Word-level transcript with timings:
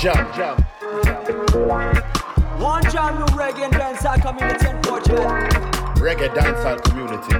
jam, 0.00 0.14
jam. 0.34 0.56
One 2.58 2.82
jam 2.90 3.18
new 3.18 3.26
reggae 3.36 3.64
and 3.64 3.74
dancehall 3.74 4.18
community 4.22 4.68
in 4.70 4.80
Portugal. 4.80 5.26
Reggae 6.00 6.32
dancehall 6.34 6.80
community. 6.84 7.36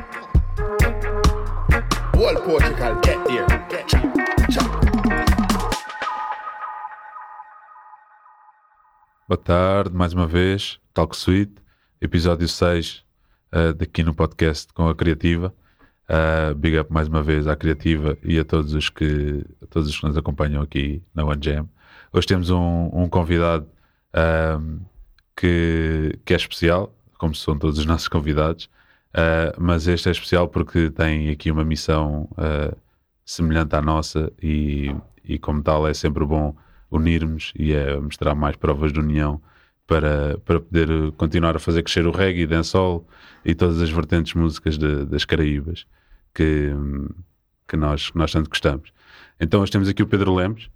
Whole 2.15 2.37
Portugal, 2.45 3.01
get 3.01 3.25
there. 3.25 3.47
Get 3.71 3.89
there. 3.89 4.47
Jam. 4.51 4.71
Boa 9.27 9.39
tarde, 9.39 9.91
mais 9.95 10.13
uma 10.13 10.27
vez, 10.27 10.79
Talk 10.93 11.17
Suite, 11.17 11.55
episódio 11.99 12.47
6 12.47 13.03
uh, 13.55 13.73
daqui 13.73 14.03
no 14.03 14.13
podcast 14.13 14.71
com 14.75 14.87
a 14.87 14.95
Criativa. 14.95 15.55
Uh, 16.11 16.55
big 16.57 16.77
up 16.77 16.93
mais 16.93 17.09
uma 17.09 17.23
vez 17.23 17.47
à 17.47 17.57
Criativa 17.57 18.19
e 18.23 18.39
a 18.39 18.45
todos 18.45 18.75
os 18.75 18.91
que, 18.91 19.47
a 19.63 19.67
todos 19.67 19.89
os 19.89 19.99
que 19.99 20.07
nos 20.07 20.19
acompanham 20.19 20.61
aqui 20.61 21.03
na 21.15 21.25
One 21.25 21.41
Jam. 21.43 21.67
Hoje 22.13 22.27
temos 22.27 22.51
um, 22.51 22.91
um 22.93 23.09
convidado 23.09 23.69
um, 24.59 24.81
que, 25.37 26.19
que 26.25 26.33
é 26.33 26.37
especial, 26.37 26.93
como 27.17 27.37
são 27.37 27.57
todos 27.57 27.79
os 27.79 27.87
nossos 27.87 28.09
convidados, 28.09 28.69
uh, 29.15 29.55
mas 29.61 29.87
este 29.87 30.09
é 30.09 30.13
especial 30.13 30.49
porque 30.49 30.91
tem 30.91 31.31
aqui 31.31 31.53
uma 31.53 31.65
missão 31.65 32.29
uh, 32.33 32.77
semelhante 33.25 33.77
à 33.77 33.81
nossa 33.81 34.33
e, 34.43 34.93
e, 35.23 35.39
como 35.39 35.63
tal, 35.63 35.87
é 35.87 35.95
sempre 35.95 36.25
bom 36.25 36.53
unirmos 36.91 37.53
e 37.57 37.73
é 37.73 37.97
mostrar 37.97 38.35
mais 38.35 38.57
provas 38.57 38.93
de 38.93 38.99
união 38.99 39.41
para, 39.87 40.37
para 40.39 40.59
poder 40.59 41.13
continuar 41.13 41.55
a 41.55 41.61
fazer 41.61 41.85
crescer 41.85 42.07
o 42.07 42.11
reggae, 42.11 42.45
dancehall 42.45 43.07
e 43.45 43.55
todas 43.55 43.81
as 43.81 43.91
vertentes 43.91 44.35
músicas 44.35 44.77
de, 44.77 45.05
das 45.05 45.25
Caraíbas 45.25 45.87
que, 46.35 46.73
que, 47.69 47.77
nós, 47.77 48.11
que 48.11 48.19
nós 48.19 48.33
tanto 48.33 48.51
gostamos. 48.51 48.93
Então, 49.41 49.63
hoje 49.63 49.71
temos 49.71 49.89
aqui 49.89 50.03
o 50.03 50.09
Pedro 50.09 50.35
Lemos, 50.35 50.69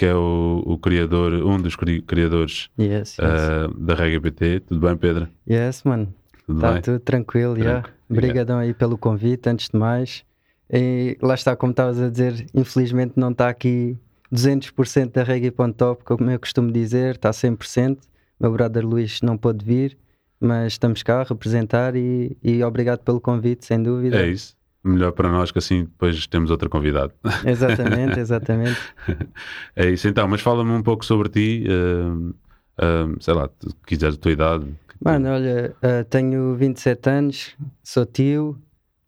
que 0.00 0.06
é 0.06 0.14
o, 0.14 0.62
o 0.64 0.78
criador, 0.78 1.34
um 1.34 1.60
dos 1.60 1.76
cri- 1.76 2.00
criadores 2.00 2.70
Yes, 2.80 3.18
yes. 3.18 3.18
uh, 3.18 3.78
da 3.78 3.94
Reggae 3.94 4.18
PT. 4.18 4.60
Tudo 4.60 4.80
bem, 4.80 4.96
Pedro? 4.96 5.28
yes, 5.46 5.82
mano. 5.84 6.14
Tudo 6.46 6.56
Está 6.56 6.72
bem? 6.72 6.80
tudo 6.80 7.00
tranquilo, 7.00 7.62
já. 7.62 7.84
Obrigadão 8.08 8.58
aí 8.58 8.72
pelo 8.72 8.96
convite, 8.96 9.46
antes 9.50 9.68
de 9.68 9.78
mais. 9.78 10.24
E 10.72 11.18
lá 11.20 11.34
está, 11.34 11.54
como 11.54 11.72
estavas 11.72 12.00
a 12.00 12.08
dizer, 12.08 12.46
infelizmente 12.54 13.12
não 13.16 13.30
está 13.30 13.50
aqui 13.50 13.94
200% 14.32 15.12
da 15.12 15.22
reggae.top, 15.22 16.02
como 16.04 16.30
eu 16.30 16.40
costumo 16.40 16.72
dizer, 16.72 17.16
está 17.16 17.30
100%. 17.30 17.98
Meu 18.40 18.50
brother 18.52 18.86
Luís 18.86 19.20
não 19.20 19.36
pôde 19.36 19.62
vir, 19.62 19.98
mas 20.40 20.72
estamos 20.72 21.02
cá 21.02 21.20
a 21.20 21.24
representar 21.24 21.94
e, 21.94 22.36
e 22.42 22.62
obrigado 22.64 23.00
pelo 23.00 23.20
convite, 23.20 23.66
sem 23.66 23.82
dúvida. 23.82 24.18
É 24.22 24.28
isso. 24.28 24.56
Melhor 24.82 25.12
para 25.12 25.30
nós 25.30 25.52
que 25.52 25.58
assim 25.58 25.84
depois 25.84 26.26
temos 26.26 26.50
outro 26.50 26.70
convidado. 26.70 27.12
Exatamente, 27.44 28.18
exatamente. 28.18 28.80
é 29.76 29.90
isso 29.90 30.08
então, 30.08 30.26
mas 30.26 30.40
fala-me 30.40 30.70
um 30.70 30.82
pouco 30.82 31.04
sobre 31.04 31.28
ti, 31.28 31.64
uh, 31.68 32.28
uh, 32.30 33.22
sei 33.22 33.34
lá, 33.34 33.50
se 33.60 33.74
quiseres 33.86 34.16
a 34.16 34.18
tua 34.18 34.32
idade. 34.32 34.66
Mano, 35.04 35.28
olha, 35.30 35.74
uh, 35.82 36.04
tenho 36.08 36.54
27 36.56 37.10
anos, 37.10 37.56
sou 37.82 38.06
tio. 38.06 38.58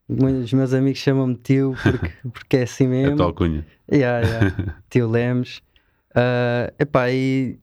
Os 0.08 0.52
meus 0.52 0.74
amigos 0.74 0.98
chamam-me 0.98 1.36
tio 1.36 1.74
porque, 1.82 2.12
porque 2.32 2.56
é 2.58 2.62
assim 2.64 2.84
é 2.84 2.88
mesmo. 2.88 3.16
tua 3.16 3.26
alcunha. 3.26 3.66
Yeah, 3.90 4.26
yeah. 4.26 4.76
Tio 4.90 5.08
Lemos. 5.08 5.62
Uh, 6.10 6.72
epá, 6.78 7.10
e 7.10 7.58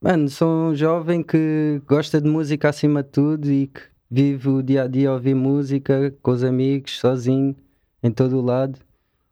mano, 0.00 0.28
sou 0.28 0.70
um 0.70 0.74
jovem 0.74 1.22
que 1.22 1.82
gosta 1.86 2.20
de 2.20 2.28
música 2.28 2.70
acima 2.70 3.02
de 3.02 3.10
tudo 3.10 3.50
e 3.50 3.66
que 3.66 3.91
vive 4.12 4.48
o 4.50 4.62
dia 4.62 4.82
a 4.82 4.86
dia 4.86 5.08
a 5.08 5.14
ouvir 5.14 5.34
música 5.34 6.14
com 6.22 6.30
os 6.32 6.44
amigos, 6.44 6.98
sozinho, 6.98 7.56
em 8.02 8.10
todo 8.10 8.36
o 8.38 8.42
lado. 8.42 8.78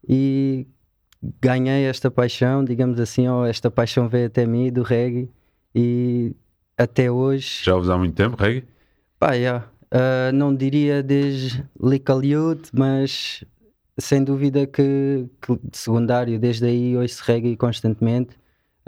E 0.08 0.66
ganhei 1.42 1.84
esta 1.84 2.10
paixão, 2.10 2.64
digamos 2.64 2.98
assim, 2.98 3.28
ou 3.28 3.44
esta 3.44 3.70
paixão 3.70 4.08
veio 4.08 4.26
até 4.28 4.46
mim 4.46 4.72
do 4.72 4.82
reggae. 4.82 5.28
E 5.74 6.34
até 6.78 7.10
hoje, 7.10 7.60
Já 7.62 7.74
ouves 7.74 7.90
há 7.90 7.98
muito 7.98 8.14
tempo, 8.14 8.42
reggae? 8.42 8.64
pá, 9.18 9.34
yeah. 9.34 9.66
Uh, 9.92 10.32
não 10.32 10.54
diria 10.54 11.02
desde 11.02 11.62
Youth, 12.22 12.70
mas 12.72 13.44
sem 13.98 14.24
dúvida 14.24 14.66
que, 14.66 15.26
que 15.42 15.52
de 15.62 15.76
secundário, 15.76 16.38
desde 16.38 16.64
aí 16.64 16.96
ouço 16.96 17.22
reggae 17.26 17.54
constantemente. 17.56 18.34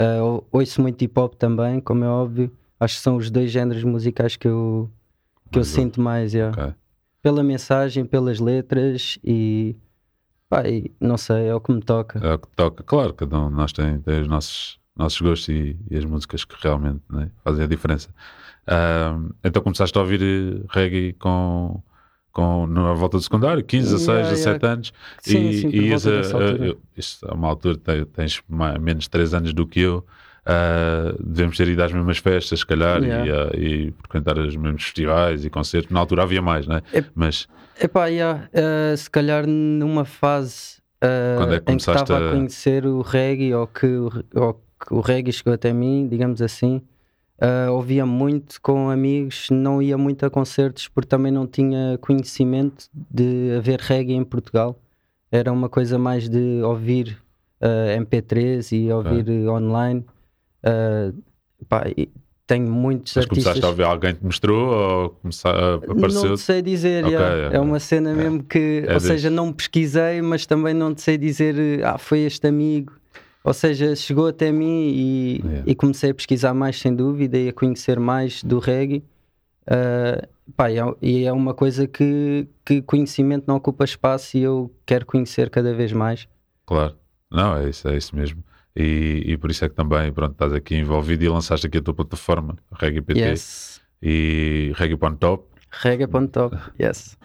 Uh, 0.00 0.22
ou- 0.24 0.48
ouço 0.52 0.80
muito 0.80 1.02
hip 1.02 1.18
hop 1.20 1.34
também, 1.34 1.80
como 1.80 2.02
é 2.04 2.08
óbvio. 2.08 2.50
Acho 2.80 2.96
que 2.96 3.02
são 3.02 3.16
os 3.16 3.30
dois 3.30 3.50
géneros 3.50 3.84
musicais 3.84 4.36
que 4.36 4.48
eu, 4.48 4.90
que 5.52 5.58
eu 5.58 5.64
sinto 5.64 6.00
mais, 6.00 6.34
yeah. 6.34 6.50
Ok. 6.60 6.74
pela 7.22 7.42
mensagem, 7.42 8.04
pelas 8.04 8.40
letras 8.40 9.18
e, 9.22 9.76
pá, 10.48 10.68
e 10.68 10.90
não 11.00 11.16
sei, 11.16 11.46
é 11.48 11.54
o 11.54 11.60
que 11.60 11.72
me 11.72 11.80
toca. 11.80 12.18
É 12.18 12.34
o 12.34 12.38
que 12.38 12.48
toca. 12.56 12.82
Claro, 12.82 13.14
cada 13.14 13.38
um 13.38 13.48
de 13.48 13.54
nós 13.54 13.72
tem, 13.72 14.00
tem 14.00 14.22
os 14.22 14.28
nossos, 14.28 14.78
nossos 14.96 15.20
gostos 15.20 15.48
e, 15.48 15.76
e 15.90 15.96
as 15.96 16.04
músicas 16.04 16.44
que 16.44 16.54
realmente 16.60 17.02
né, 17.10 17.30
fazem 17.44 17.64
a 17.64 17.68
diferença. 17.68 18.10
Ahm, 18.66 19.30
então 19.44 19.62
começaste 19.62 19.96
a 19.96 20.00
ouvir 20.00 20.20
eh, 20.22 20.64
reggae 20.70 21.12
com, 21.14 21.82
com, 22.32 22.66
na 22.66 22.92
volta 22.92 23.16
do 23.18 23.22
secundário, 23.22 23.64
15, 23.64 23.92
16, 23.92 24.08
Yeah, 24.08 24.30
17 24.30 24.66
anos. 24.66 24.92
Sim, 25.20 25.48
e 25.48 25.52
sim, 25.60 25.68
e 25.68 25.80
ias 25.88 26.06
a, 26.06 26.10
a- 26.10 26.76
isto, 26.96 27.26
uma 27.34 27.48
altura 27.48 27.76
te- 27.76 28.04
tens 28.06 28.42
mais, 28.48 28.78
menos 28.80 29.04
de 29.04 29.10
3 29.10 29.34
anos 29.34 29.52
do 29.52 29.66
que 29.66 29.80
eu. 29.80 30.04
Ah, 30.44 31.14
devemos 31.20 31.56
ter 31.56 31.68
ido 31.68 31.82
às 31.82 31.92
mesmas 31.92 32.18
festas, 32.18 32.60
se 32.60 32.66
calhar, 32.66 33.02
Yeah. 33.02 33.26
e, 33.26 33.30
ah, 33.30 33.50
e 33.56 33.94
frequentar 34.00 34.38
os 34.38 34.56
mesmos 34.56 34.82
festivais 34.84 35.44
e 35.44 35.50
concertos. 35.50 35.90
Na 35.90 36.00
altura 36.00 36.22
havia 36.24 36.42
mais, 36.42 36.66
né? 36.66 36.82
É- 36.92 37.04
Mas 37.14 37.46
Epá, 37.80 38.06
yeah, 38.06 38.48
uh, 38.52 38.96
se 38.96 39.10
calhar 39.10 39.46
numa 39.46 40.04
fase 40.04 40.78
uh, 41.02 41.38
Quando 41.38 41.54
é 41.54 41.60
que 41.60 41.72
em 41.72 41.76
que 41.76 41.82
estava 41.82 42.16
a... 42.18 42.28
a- 42.28 42.32
conhecer 42.32 42.86
o 42.86 43.00
reggae 43.00 43.54
ou 43.54 43.66
que, 43.66 43.86
ou 44.34 44.54
que 44.54 44.92
o 44.94 45.00
reggae 45.00 45.32
chegou 45.32 45.52
até 45.52 45.72
mim, 45.72 46.06
digamos 46.08 46.40
assim, 46.42 46.82
uh, 47.40 47.72
ouvia 47.72 48.04
muito 48.06 48.60
com 48.60 48.90
amigos, 48.90 49.48
não 49.50 49.80
ia 49.82 49.96
muito 49.98 50.24
a 50.26 50.30
concertos 50.30 50.86
porque 50.88 51.08
também 51.08 51.32
não 51.32 51.46
tinha 51.46 51.98
conhecimento 52.00 52.84
de 52.92 53.56
haver 53.58 53.80
reggae 53.80 54.12
em 54.14 54.22
Portugal. 54.24 54.78
Era 55.30 55.50
uma 55.50 55.68
coisa 55.68 55.98
mais 55.98 56.28
de 56.28 56.60
ouvir 56.62 57.18
uh, 57.60 58.00
MP3 58.02 58.70
e 58.76 58.92
ouvir 58.92 59.28
uh, 59.28 59.50
online. 59.52 60.04
Uh, 60.64 61.22
pá, 61.68 61.84
tenho 62.46 62.70
muitos 62.70 63.14
mas 63.16 63.24
artistas. 63.24 63.44
começaste 63.44 63.64
a 63.64 63.68
ouvir 63.68 63.82
alguém 63.84 64.14
te 64.14 64.24
mostrou 64.24 64.68
ou 64.68 65.10
começar, 65.10 65.74
apareceu 65.74 66.24
Não 66.30 66.34
te 66.34 66.40
sei 66.40 66.60
dizer, 66.62 67.04
Ok, 67.04 67.12
yeah. 67.14 67.46
ok. 67.48 67.56
é 67.56 67.60
uma 67.60 67.78
cena 67.80 68.14
mesmo 68.14 68.42
que, 68.42 68.84
É 68.86 68.94
ou 68.94 69.00
seja, 69.00 69.30
não 69.30 69.52
pesquisei, 69.52 70.20
mas 70.22 70.44
também 70.46 70.74
não 70.74 70.94
te 70.94 71.00
sei 71.02 71.16
dizer, 71.16 71.82
ah, 71.84 71.98
foi 71.98 72.20
este 72.20 72.46
amigo. 72.46 72.92
Ou 73.44 73.52
seja, 73.54 73.96
chegou 73.96 74.28
até 74.28 74.52
mim 74.52 74.88
e, 74.94 75.40
Yeah. 75.44 75.62
e 75.66 75.74
comecei 75.74 76.10
a 76.10 76.14
pesquisar 76.14 76.54
mais, 76.54 76.78
sem 76.78 76.94
dúvida, 76.94 77.36
e 77.38 77.48
a 77.48 77.52
conhecer 77.52 77.98
mais 77.98 78.42
do 78.44 78.58
reggae. 78.58 79.02
Ah, 79.66 80.26
pá, 80.56 80.70
e 80.70 80.78
é- 80.78 80.94
e 81.00 81.24
é 81.24 81.32
uma 81.32 81.54
coisa 81.54 81.86
que, 81.86 82.46
que 82.64 82.82
conhecimento 82.82 83.44
não 83.46 83.56
ocupa 83.56 83.84
espaço 83.84 84.36
e 84.36 84.42
eu 84.42 84.70
quero 84.84 85.06
conhecer 85.06 85.48
cada 85.50 85.72
vez 85.72 85.92
mais. 85.92 86.28
Claro, 86.66 86.94
não, 87.30 87.56
é 87.56 87.68
isso, 87.70 87.88
é 87.88 87.96
isso 87.96 88.14
mesmo. 88.14 88.42
E, 88.74 89.22
e 89.26 89.36
por 89.36 89.50
isso 89.50 89.64
é 89.64 89.68
que 89.68 89.74
também, 89.74 90.12
pronto, 90.12 90.32
estás 90.32 90.52
aqui 90.52 90.76
envolvido 90.76 91.24
e 91.24 91.28
lançaste 91.28 91.66
aqui 91.66 91.78
a 91.78 91.82
tua 91.82 91.94
plataforma, 91.94 92.56
Reggae 92.72 93.02
PT 93.02 93.20
Yes. 93.20 93.80
e 94.00 94.72
Reggae 94.74 94.96
Pon 94.96 95.14
Top, 95.14 95.52
Reggae.top, 95.72 96.56
yes. 96.80 97.16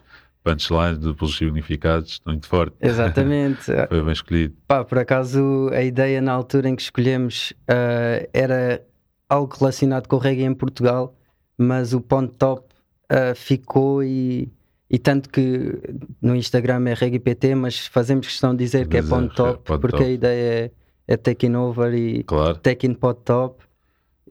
punchlines, 0.44 1.00
duplos 1.00 1.38
significados, 1.38 2.22
muito 2.26 2.48
forte. 2.48 2.76
Exatamente. 2.82 3.66
Foi 3.90 4.02
bem 4.02 4.14
escolhido. 4.14 4.56
Pá, 4.68 4.84
por 4.84 4.98
acaso 4.98 5.70
a 5.74 5.84
ideia 5.84 6.22
na 6.22 6.32
altura 6.32 6.70
em 6.70 6.76
que 6.76 6.82
escolhemos 6.82 7.54
ah, 7.68 8.26
era 8.34 8.82
algo 9.30 9.54
relacionado 9.60 10.08
com 10.08 10.16
o 10.16 10.20
reggae 10.20 10.44
em 10.44 10.54
Portugal, 10.54 11.14
mas 11.58 11.94
o 11.94 12.00
ponto 12.00 12.34
top 12.36 12.74
ah, 13.10 13.34
ficou 13.36 14.02
e, 14.02 14.50
e 14.90 14.98
tanto 14.98 15.30
que 15.30 15.78
no 16.22 16.36
Instagram 16.36 16.88
é 16.88 16.94
reggae 16.94 17.20
PT, 17.20 17.56
mas 17.56 17.86
fazemos 17.88 18.28
questão 18.28 18.56
de 18.56 18.64
dizer 18.64 18.88
que 18.88 18.98
é 18.98 19.02
ponto 19.04 19.36
top, 19.36 19.50
é 19.50 19.54
ponto 19.64 19.82
porque 19.82 19.98
top. 19.98 20.10
a 20.10 20.14
ideia 20.14 20.66
é, 20.66 20.72
é 21.08 21.16
taking 21.16 21.56
over 21.56 21.94
e 21.94 22.24
Claro, 22.24 22.58
taking 22.58 22.94
pod 22.94 23.20
top. 23.24 23.64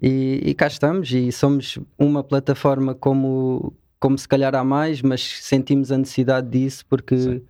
E, 0.00 0.43
e 0.44 0.55
cá 0.55 0.67
estamos 0.67 1.11
e 1.11 1.32
somos 1.32 1.78
uma 1.99 2.23
plataforma 2.23 2.94
como, 2.94 3.73
como 3.99 4.19
se 4.19 4.28
calhar 4.28 4.55
há 4.55 4.62
mais, 4.62 5.00
mas 5.00 5.23
sentimos 5.43 5.90
a 5.90 5.96
necessidade 5.96 6.50
disso 6.50 6.84
porque 6.87 7.43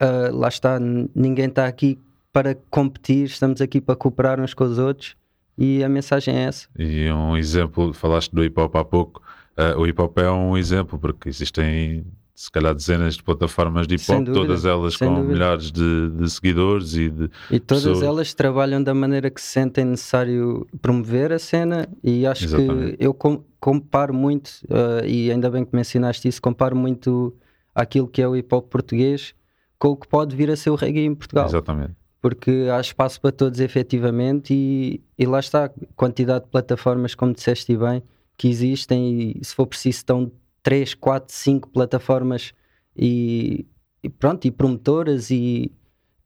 ah, 0.00 0.30
lá 0.32 0.48
está, 0.48 0.78
ninguém 0.80 1.46
está 1.46 1.66
aqui 1.66 1.98
para 2.32 2.54
competir, 2.70 3.24
estamos 3.26 3.60
aqui 3.60 3.80
para 3.80 3.96
cooperar 3.96 4.40
uns 4.40 4.52
com 4.52 4.64
os 4.64 4.78
outros 4.78 5.16
e 5.56 5.82
a 5.82 5.88
mensagem 5.88 6.36
é 6.36 6.42
essa. 6.42 6.68
e 6.78 7.10
um 7.10 7.36
exemplo, 7.36 7.94
falaste 7.94 8.34
do 8.34 8.44
hip 8.44 8.60
hop 8.60 8.76
há 8.76 8.84
pouco, 8.84 9.22
ah, 9.56 9.74
o 9.78 9.86
hip 9.86 10.00
hop 10.00 10.18
é 10.18 10.30
um 10.30 10.56
exemplo, 10.56 10.98
porque 10.98 11.28
existem 11.28 12.04
se 12.36 12.50
calhar 12.50 12.74
dezenas 12.74 13.14
de 13.16 13.22
plataformas 13.22 13.86
de 13.86 13.94
hip 13.94 14.12
hop, 14.12 14.26
todas 14.26 14.64
elas 14.66 14.94
com 14.96 15.06
dúvida. 15.14 15.32
milhares 15.32 15.72
de, 15.72 16.10
de 16.10 16.30
seguidores 16.30 16.94
e 16.94 17.08
de 17.08 17.30
E 17.50 17.58
todas 17.58 17.82
pessoas. 17.84 18.02
elas 18.04 18.34
trabalham 18.34 18.82
da 18.82 18.92
maneira 18.94 19.30
que 19.30 19.40
se 19.40 19.48
sentem 19.48 19.86
necessário 19.86 20.66
promover 20.82 21.32
a 21.32 21.38
cena 21.38 21.88
e 22.04 22.26
acho 22.26 22.44
Exatamente. 22.44 22.96
que 22.98 23.04
eu 23.04 23.14
com- 23.14 23.42
comparo 23.58 24.12
muito, 24.12 24.50
ah, 24.70 25.04
e 25.06 25.30
ainda 25.30 25.50
bem 25.50 25.64
que 25.64 25.74
mencionaste 25.74 26.28
isso, 26.28 26.40
comparo 26.42 26.76
muito 26.76 27.34
aquilo 27.74 28.06
que 28.06 28.20
é 28.20 28.28
o 28.28 28.36
hip 28.36 28.54
hop 28.54 28.68
português 28.68 29.34
com 29.78 29.88
o 29.88 29.96
que 29.96 30.06
pode 30.06 30.36
vir 30.36 30.50
a 30.50 30.56
ser 30.56 30.70
o 30.70 30.74
reggae 30.74 31.00
em 31.06 31.14
Portugal. 31.14 31.46
Exatamente. 31.46 31.94
porque 32.20 32.66
há 32.72 32.80
espaço 32.80 33.20
para 33.20 33.30
todos 33.32 33.60
efetivamente 33.60 34.52
e, 34.52 35.00
e 35.18 35.24
lá 35.26 35.38
está, 35.40 35.66
a 35.66 35.70
quantidade 35.94 36.44
de 36.44 36.50
plataformas, 36.50 37.14
como 37.14 37.32
disseste 37.32 37.76
bem, 37.76 38.02
que 38.36 38.48
existem 38.48 39.32
e 39.40 39.44
se 39.44 39.54
for 39.54 39.66
preciso 39.66 39.98
estão 39.98 40.32
3, 40.66 40.94
4, 40.94 41.32
5 41.32 41.70
plataformas 41.70 42.52
e, 42.96 43.64
e 44.02 44.08
pronto, 44.10 44.46
e 44.46 44.50
promotoras 44.50 45.30
e 45.30 45.70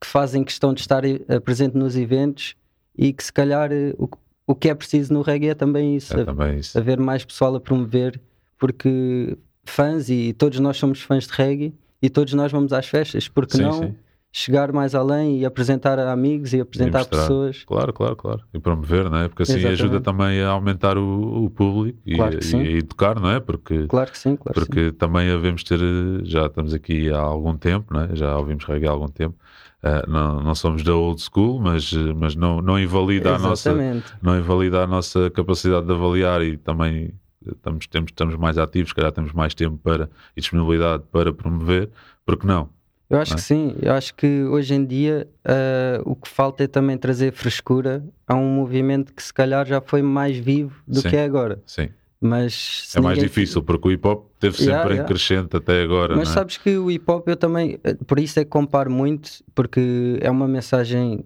que 0.01 0.07
fazem 0.07 0.43
questão 0.43 0.73
de 0.73 0.81
estar 0.81 1.05
eh, 1.05 1.19
presente 1.45 1.77
nos 1.77 1.95
eventos 1.95 2.57
e 2.97 3.13
que 3.13 3.23
se 3.23 3.31
calhar 3.31 3.71
eh, 3.71 3.93
o, 3.99 4.09
o 4.47 4.55
que 4.55 4.71
é 4.71 4.75
preciso 4.75 5.13
no 5.13 5.21
reggae 5.21 5.51
é 5.51 5.55
também 5.55 5.95
isso, 5.95 6.19
É 6.19 6.25
também 6.25 6.57
isso. 6.59 6.79
haver 6.79 6.99
mais 6.99 7.23
pessoal 7.23 7.55
a 7.55 7.61
promover, 7.61 8.19
porque 8.57 9.37
fãs 9.63 10.09
e 10.09 10.33
todos 10.33 10.59
nós 10.59 10.79
somos 10.79 11.03
fãs 11.03 11.27
de 11.27 11.35
reggae 11.35 11.75
e 12.01 12.09
todos 12.09 12.33
nós 12.33 12.51
vamos 12.51 12.73
às 12.73 12.87
festas, 12.87 13.29
porque 13.29 13.59
Sim, 13.59 13.63
não 13.65 13.73
sim. 13.73 13.95
Chegar 14.33 14.73
mais 14.73 14.95
além 14.95 15.39
e 15.41 15.45
apresentar 15.45 15.99
a 15.99 16.13
amigos 16.13 16.53
e 16.53 16.61
apresentar 16.61 16.99
mostrar. 16.99 17.21
pessoas. 17.21 17.65
Claro, 17.65 17.93
claro, 17.93 18.17
claro. 18.17 18.41
E 18.55 18.59
promover, 18.61 19.11
não 19.11 19.19
é? 19.19 19.29
Porque 19.29 19.43
assim 19.43 19.55
Exatamente. 19.55 19.83
ajuda 19.83 20.01
também 20.01 20.41
a 20.41 20.49
aumentar 20.51 20.97
o, 20.97 21.45
o 21.45 21.51
público 21.51 21.99
e, 22.07 22.15
Claro 22.17 22.39
e 22.39 22.79
educar, 22.79 23.19
não 23.21 23.31
é? 23.31 23.41
Porque, 23.41 23.87
Claro 23.89 24.11
que 24.11 24.19
sim, 24.19 24.37
claro 24.37 24.55
que 24.55 24.61
sim. 24.61 24.67
porque 24.73 24.93
também 24.93 25.29
devemos 25.29 25.65
ter, 25.65 25.79
já 26.23 26.47
estamos 26.47 26.73
aqui 26.73 27.11
há 27.11 27.19
algum 27.19 27.57
tempo, 27.57 27.93
não 27.93 28.03
é? 28.03 28.15
já 28.15 28.37
ouvimos 28.37 28.65
reggae 28.65 28.87
há 28.87 28.91
algum 28.91 29.09
tempo. 29.09 29.37
Eh, 29.83 30.05
não, 30.07 30.41
não 30.43 30.55
somos 30.55 30.83
da 30.83 30.95
old 30.95 31.21
school, 31.23 31.59
mas, 31.59 31.91
mas 32.17 32.37
não, 32.37 32.61
não 32.61 32.79
invalida 32.79 33.35
a 33.35 33.39
nossa 33.39 33.75
não 34.21 34.39
invalida 34.39 34.83
a 34.83 34.87
nossa 34.87 35.31
capacidade 35.31 35.87
de 35.87 35.93
avaliar 35.93 36.43
e 36.43 36.59
também 36.59 37.15
estamos, 37.47 37.87
temos, 37.87 38.11
estamos 38.11 38.37
mais 38.37 38.59
ativos, 38.59 38.91
se 38.91 38.95
calhar 38.95 39.11
temos 39.11 39.33
mais 39.33 39.55
tempo 39.55 39.79
para, 39.79 40.11
e 40.37 40.41
disponibilidade 40.41 41.05
para 41.11 41.33
promover, 41.33 41.91
porque 42.27 42.47
não? 42.47 42.69
Eu 43.11 43.19
acho 43.19 43.33
é? 43.33 43.37
que 43.37 43.43
sim, 43.43 43.75
eu 43.83 43.93
acho 43.93 44.15
que 44.15 44.45
hoje 44.45 44.73
em 44.73 44.85
dia 44.87 45.29
ah, 45.45 46.01
o 46.05 46.15
que 46.15 46.29
falta 46.29 46.63
é 46.63 46.67
também 46.69 46.97
trazer 46.97 47.33
frescura 47.33 48.05
a 48.27 48.35
um 48.37 48.49
movimento 48.55 49.13
que 49.13 49.23
se 49.23 49.35
calhar 49.35 49.67
já 49.67 49.81
foi 49.81 50.01
mais 50.01 50.37
vivo 50.39 50.81
do 50.87 51.01
Sim. 51.01 51.11
que 51.11 51.17
é 51.17 51.25
agora. 51.25 51.61
Sim, 51.67 51.89
Mas 52.21 52.93
é 52.97 53.01
mais 53.01 53.17
ninguém- 53.17 53.29
difícil, 53.29 53.63
porque 53.65 53.89
o 53.89 53.91
hip 53.91 54.07
hop 54.07 54.27
teve 54.39 54.57
sempre 54.57 54.71
Yeah, 54.73 54.91
em 54.91 54.95
yeah. 54.95 55.09
crescente 55.09 55.57
até 55.57 55.83
agora, 55.83 56.17
Mas 56.17 56.31
é? 56.31 56.33
sabes 56.35 56.57
que 56.57 56.79
o 56.79 56.89
hip 56.89 57.05
hop 57.11 57.29
eu 57.29 57.37
também, 57.37 57.81
eh, 57.83 57.95
por 58.07 58.21
isso 58.21 58.39
é 58.39 58.45
que 58.45 58.51
comparo 58.51 58.91
muito, 58.91 59.29
porque 59.57 60.17
é 60.21 60.31
uma 60.31 60.47
mensagem 60.47 61.25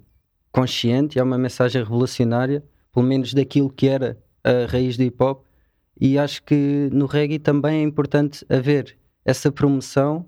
consciente, 0.51 1.19
é 1.19 1.23
uma 1.23 1.37
mensagem 1.37 1.83
revolucionária, 1.83 2.65
pelo 2.93 3.05
menos 3.05 3.35
daquilo 3.35 3.69
que 3.69 3.89
era 3.89 4.17
a 4.43 4.67
raiz 4.71 4.97
do 4.97 5.03
hip 5.03 5.23
hop, 5.23 5.45
e 6.01 6.19
acho 6.19 6.43
que 6.45 6.89
no 6.93 7.07
reggae 7.07 7.39
também 7.39 7.81
é 7.81 7.83
importante 7.83 8.45
haver 8.49 8.97
essa 9.25 9.51
promoção 9.53 10.25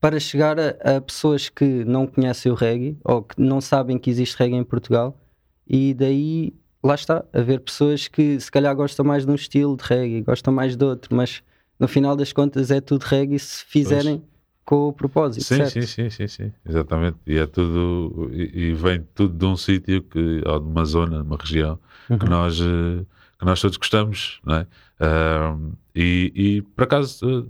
para 0.00 0.20
chegar 0.20 0.58
a, 0.58 0.96
a 0.96 1.00
pessoas 1.00 1.48
que 1.48 1.84
não 1.84 2.06
conhecem 2.06 2.50
o 2.52 2.54
reggae 2.54 2.96
ou 3.04 3.22
que 3.22 3.40
não 3.40 3.60
sabem 3.60 3.98
que 3.98 4.10
existe 4.10 4.36
reggae 4.38 4.56
em 4.56 4.64
Portugal, 4.64 5.18
e 5.66 5.94
daí 5.94 6.52
lá 6.82 6.94
está, 6.94 7.24
haver 7.32 7.60
pessoas 7.60 8.06
que 8.06 8.38
se 8.38 8.50
calhar 8.50 8.74
gostam 8.76 9.04
mais 9.04 9.24
de 9.24 9.30
um 9.30 9.34
estilo 9.34 9.76
de 9.76 9.82
reggae, 9.84 10.22
gostam 10.22 10.52
mais 10.54 10.76
de 10.76 10.84
outro, 10.84 11.14
mas 11.16 11.42
no 11.78 11.88
final 11.88 12.14
das 12.14 12.32
contas 12.32 12.70
é 12.70 12.80
tudo 12.80 13.02
reggae 13.02 13.38
se 13.38 13.64
fizerem 13.64 14.22
com 14.64 14.88
o 14.88 14.92
propósito, 14.92 15.44
Sim, 15.44 15.56
certo? 15.58 15.72
sim, 15.72 15.86
sim, 15.86 16.10
sim, 16.10 16.28
sim, 16.28 16.52
exatamente. 16.64 17.18
E 17.26 17.38
é 17.38 17.46
tudo, 17.46 18.30
e, 18.32 18.70
e 18.70 18.74
vem 18.74 19.02
tudo 19.14 19.36
de 19.36 19.44
um 19.44 19.56
sítio 19.56 20.02
que, 20.02 20.42
ou 20.46 20.60
de 20.60 20.66
uma 20.68 20.84
zona, 20.84 21.16
de 21.22 21.26
uma 21.26 21.36
região 21.36 21.78
Uhum. 22.08 22.18
que 22.18 22.26
nós, 22.26 22.60
eh, 22.60 23.04
que 23.38 23.44
nós 23.44 23.60
todos 23.60 23.76
gostamos, 23.76 24.40
não 24.44 24.54
é? 24.56 24.66
Ahm, 25.00 25.72
e, 25.94 26.32
e 26.34 26.62
por 26.62 26.84
acaso 26.84 27.48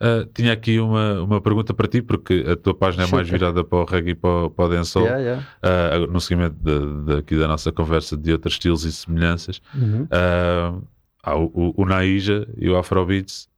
eh, 0.00 0.26
tinha 0.34 0.52
aqui 0.52 0.78
uma, 0.78 1.22
uma 1.22 1.40
pergunta 1.40 1.74
para 1.74 1.88
ti, 1.88 2.00
porque 2.02 2.44
a 2.48 2.56
tua 2.56 2.74
página 2.74 3.04
é 3.04 3.06
mais 3.10 3.28
virada 3.28 3.64
para 3.64 3.78
o 3.78 3.84
reggae 3.84 4.10
e 4.10 4.14
para, 4.14 4.46
o- 4.46 4.50
para 4.50 4.64
o 4.64 4.68
dancehall, 4.68 5.06
Yeah, 5.06 5.22
yeah. 5.22 5.46
ah, 5.62 5.98
no 6.10 6.20
seguimento 6.20 6.56
de, 6.62 7.04
de- 7.04 7.18
aqui 7.18 7.36
da 7.36 7.48
nossa 7.48 7.72
conversa 7.72 8.16
de 8.16 8.32
outros 8.32 8.54
estilos 8.54 8.84
e 8.84 8.92
semelhanças. 8.92 9.60
Uhum. 9.74 10.06
Ah, 10.10 10.74
há 11.22 11.36
o, 11.36 11.74
o, 11.76 11.84
Naija 11.84 12.46
e 12.56 12.68
o 12.70 12.76
Afrobeats 12.76 13.48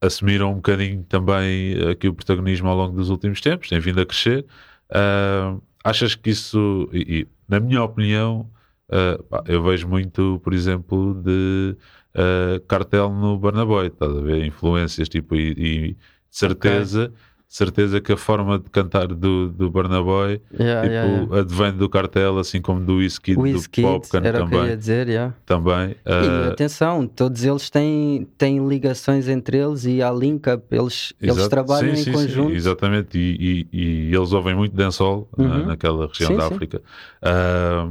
assumiram 0.00 0.50
um 0.52 0.56
bocadinho 0.56 1.04
também 1.04 1.74
aqui 1.90 2.08
o 2.08 2.14
protagonismo 2.14 2.68
ao 2.68 2.76
longo 2.76 2.96
dos 2.96 3.08
últimos 3.10 3.40
tempos, 3.40 3.68
têm 3.68 3.78
vindo 3.80 4.00
a 4.00 4.06
crescer. 4.06 4.44
Achas 5.84 6.14
que 6.14 6.30
isso, 6.30 6.88
e, 6.92 7.20
e, 7.20 7.28
na 7.48 7.58
minha 7.60 7.82
opinião, 7.82 8.48
eu 9.46 9.62
vejo 9.62 9.88
muito, 9.88 10.40
por 10.44 10.52
exemplo, 10.52 11.14
de 11.24 11.76
ah, 12.14 12.60
cartel 12.68 13.10
no 13.12 13.38
Barnaboy, 13.38 13.86
estás 13.88 14.16
a 14.16 14.20
ver? 14.20 14.44
Influências, 14.46 15.08
tipo, 15.08 15.34
e, 15.36 15.50
e 15.52 15.88
de 15.92 15.96
certeza. 16.30 17.12
Certeza 17.48 18.00
que 18.00 18.10
a 18.10 18.16
forma 18.16 18.58
de 18.58 18.70
cantar 18.70 19.08
do, 19.08 19.50
do 19.50 19.70
Barnaboy 19.70 20.40
Yeah, 20.58 20.88
tipo, 20.88 20.94
yeah, 20.94 21.06
yeah. 21.26 21.40
advém 21.40 21.72
do 21.76 21.86
cartel, 21.86 22.38
assim 22.38 22.62
como 22.62 22.80
do 22.82 22.94
Wizkid, 22.96 23.36
do 23.36 23.42
Popcan 23.82 24.22
era 24.24 24.42
o 24.42 24.48
que 24.48 24.54
eu 24.54 24.58
ia 24.60 24.64
também. 24.64 24.78
dizer, 24.78 25.06
yeah. 25.08 25.34
também. 25.44 25.90
E 25.90 25.94
Ah, 26.06 26.48
atenção, 26.48 27.06
todos 27.06 27.44
eles 27.44 27.68
têm, 27.68 28.26
têm 28.38 28.66
ligações 28.66 29.28
entre 29.28 29.58
eles 29.58 29.84
e 29.84 30.02
há 30.02 30.10
link-up, 30.10 30.64
eles, 30.74 31.12
eles 31.20 31.46
trabalham 31.48 31.94
Sim, 31.94 32.00
em 32.00 32.04
sim, 32.04 32.12
conjunto. 32.12 32.50
Sim, 32.52 32.56
exatamente, 32.56 33.18
e, 33.18 33.68
e- 33.70 34.08
e 34.10 34.14
eles 34.16 34.32
ouvem 34.32 34.54
muito 34.54 34.74
dancehall 34.74 35.28
na- 35.36 35.44
Uhum. 35.44 35.66
naquela 35.66 36.06
região 36.06 36.34
da. 36.34 36.46
África. 36.46 36.80
Ah, 37.20 37.90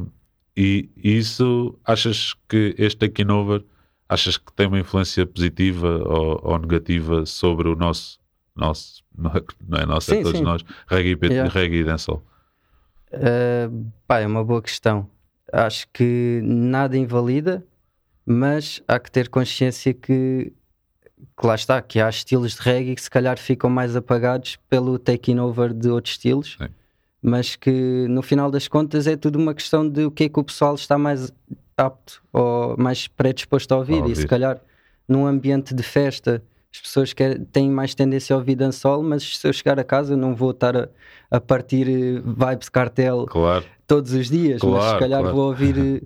e 0.57 0.89
isso, 1.03 1.77
achas 1.85 2.33
que 2.50 2.74
este 2.79 2.97
Taking 3.07 3.31
Over, 3.31 3.63
achas 4.12 4.38
que 4.38 4.52
tem 4.52 4.68
uma 4.68 4.78
influência 4.80 5.25
positiva 5.25 5.88
ou, 6.06 6.42
ou 6.44 6.60
negativa 6.60 7.25
sobre 7.25 7.69
o 7.69 7.75
nosso, 7.78 8.19
nosso 8.54 9.02
não 9.18 9.31
é, 9.31 9.84
é 9.84 9.86
nosso, 9.86 10.12
é 10.13 10.18
Sim, 10.18 10.24
todos 10.24 10.38
sim. 10.40 10.44
nós, 10.44 10.63
reggae, 10.86 11.13
e- 11.13 11.28
Yeah. 11.31 11.50
reggae 11.50 11.78
e 11.78 11.84
dancehall? 11.86 12.22
Uh, 13.13 13.86
pá, 14.06 14.19
é 14.19 14.28
uma 14.28 14.44
boa 14.44 14.62
questão. 14.62 15.10
Acho 15.52 15.88
que 15.94 16.42
nada 16.44 16.98
invalida, 16.98 17.66
mas 18.25 18.84
há 18.86 19.00
que 19.00 19.10
ter 19.10 19.30
consciência 19.30 19.94
que, 19.94 20.52
que 21.40 21.48
lá 21.48 21.56
está, 21.56 21.81
que 21.81 22.02
há 22.02 22.10
estilos 22.10 22.56
de 22.56 22.62
reggae 22.62 22.96
que 22.96 23.02
se 23.02 23.10
calhar 23.10 23.38
ficam 23.40 23.69
mais 23.69 23.96
apagados 23.96 24.58
pelo 24.69 25.00
taking 25.00 25.40
over 25.40 25.74
de 25.74 25.90
outros 25.90 26.16
estilos, 26.16 26.58
Sim. 26.60 26.68
mas 27.22 27.56
que 27.56 28.08
no 28.10 28.22
final 28.22 28.52
das 28.52 28.68
contas 28.68 29.08
é 29.08 29.16
tudo 29.16 29.40
uma 29.40 29.54
questão 29.54 29.88
de 29.88 30.04
o 30.04 30.12
que 30.12 30.25
é 30.25 30.30
que 30.30 30.40
o 30.40 30.44
pessoal 30.44 30.75
está 30.75 30.98
mais 30.98 31.31
apto 31.77 32.21
ou 32.31 32.75
mais 32.77 33.07
predisposto 33.07 33.73
a 33.73 33.77
ouvir. 33.77 34.03
E 34.06 34.15
se 34.15 34.21
ouvir. 34.21 34.27
calhar 34.27 34.62
num 35.07 35.25
ambiente 35.25 35.73
de 35.73 35.83
festa 35.83 36.41
as 36.73 36.79
pessoas 36.79 37.12
querem, 37.12 37.44
têm 37.44 37.69
mais 37.69 37.94
tendência 37.94 38.33
a 38.33 38.38
ouvir 38.38 38.56
dancehall, 38.56 39.03
mas 39.03 39.38
se 39.38 39.45
eu 39.45 39.51
chegar 39.51 39.77
a 39.77 39.83
casa 39.83 40.15
não 40.15 40.33
vou 40.33 40.51
estar 40.51 40.75
a, 40.75 40.88
a 41.29 41.39
partir 41.41 41.88
eh, 41.89 42.22
vibes 42.22 42.69
cartel 42.69 43.25
Claro, 43.25 43.65
todos 43.86 44.13
os 44.13 44.29
dias, 44.29 44.62
mas 44.63 44.72
Claro, 44.72 44.93
se 44.93 45.00
calhar 45.00 45.19
claro. 45.19 45.36
vou 45.36 45.48
ouvir 45.50 45.77
eh, 45.77 46.01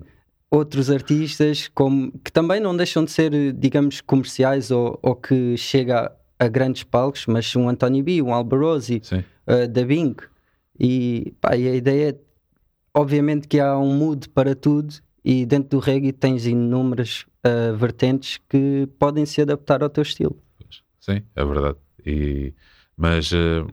outros 0.50 0.90
artistas 0.90 1.68
como, 1.68 2.10
que 2.18 2.32
também 2.32 2.58
não 2.58 2.76
deixam 2.76 3.04
de 3.04 3.12
ser, 3.12 3.32
eh, 3.32 3.52
digamos, 3.52 4.00
comerciais 4.00 4.72
ou, 4.72 4.98
ou 5.00 5.14
que 5.14 5.56
chega 5.56 6.12
a, 6.38 6.44
a 6.46 6.48
grandes 6.48 6.82
palcos, 6.82 7.26
mas 7.26 7.54
um 7.54 7.68
Anthony 7.68 8.02
B, 8.02 8.20
um 8.20 8.34
Alberosi, 8.34 9.00
uh, 9.46 9.68
da 9.68 9.84
Bing. 9.84 10.16
E, 10.78 11.32
pá, 11.40 11.56
e 11.56 11.68
a 11.68 11.74
ideia 11.74 12.10
é, 12.10 12.14
obviamente, 12.92 13.46
que 13.46 13.60
há 13.60 13.78
um 13.78 13.94
mood 13.94 14.28
para 14.30 14.54
tudo 14.54 14.94
e 15.28 15.44
dentro 15.44 15.70
do 15.70 15.78
reggae 15.80 16.12
tens 16.12 16.46
inúmeras 16.46 17.26
uh, 17.44 17.76
vertentes 17.76 18.38
que 18.48 18.88
podem 18.96 19.26
se 19.26 19.42
adaptar 19.42 19.82
ao 19.82 19.90
teu 19.90 20.02
estilo. 20.02 20.40
Sim, 21.00 21.20
é 21.34 21.44
verdade. 21.44 21.76
E, 22.06 22.54
mas 22.96 23.32
eh, 23.32 23.66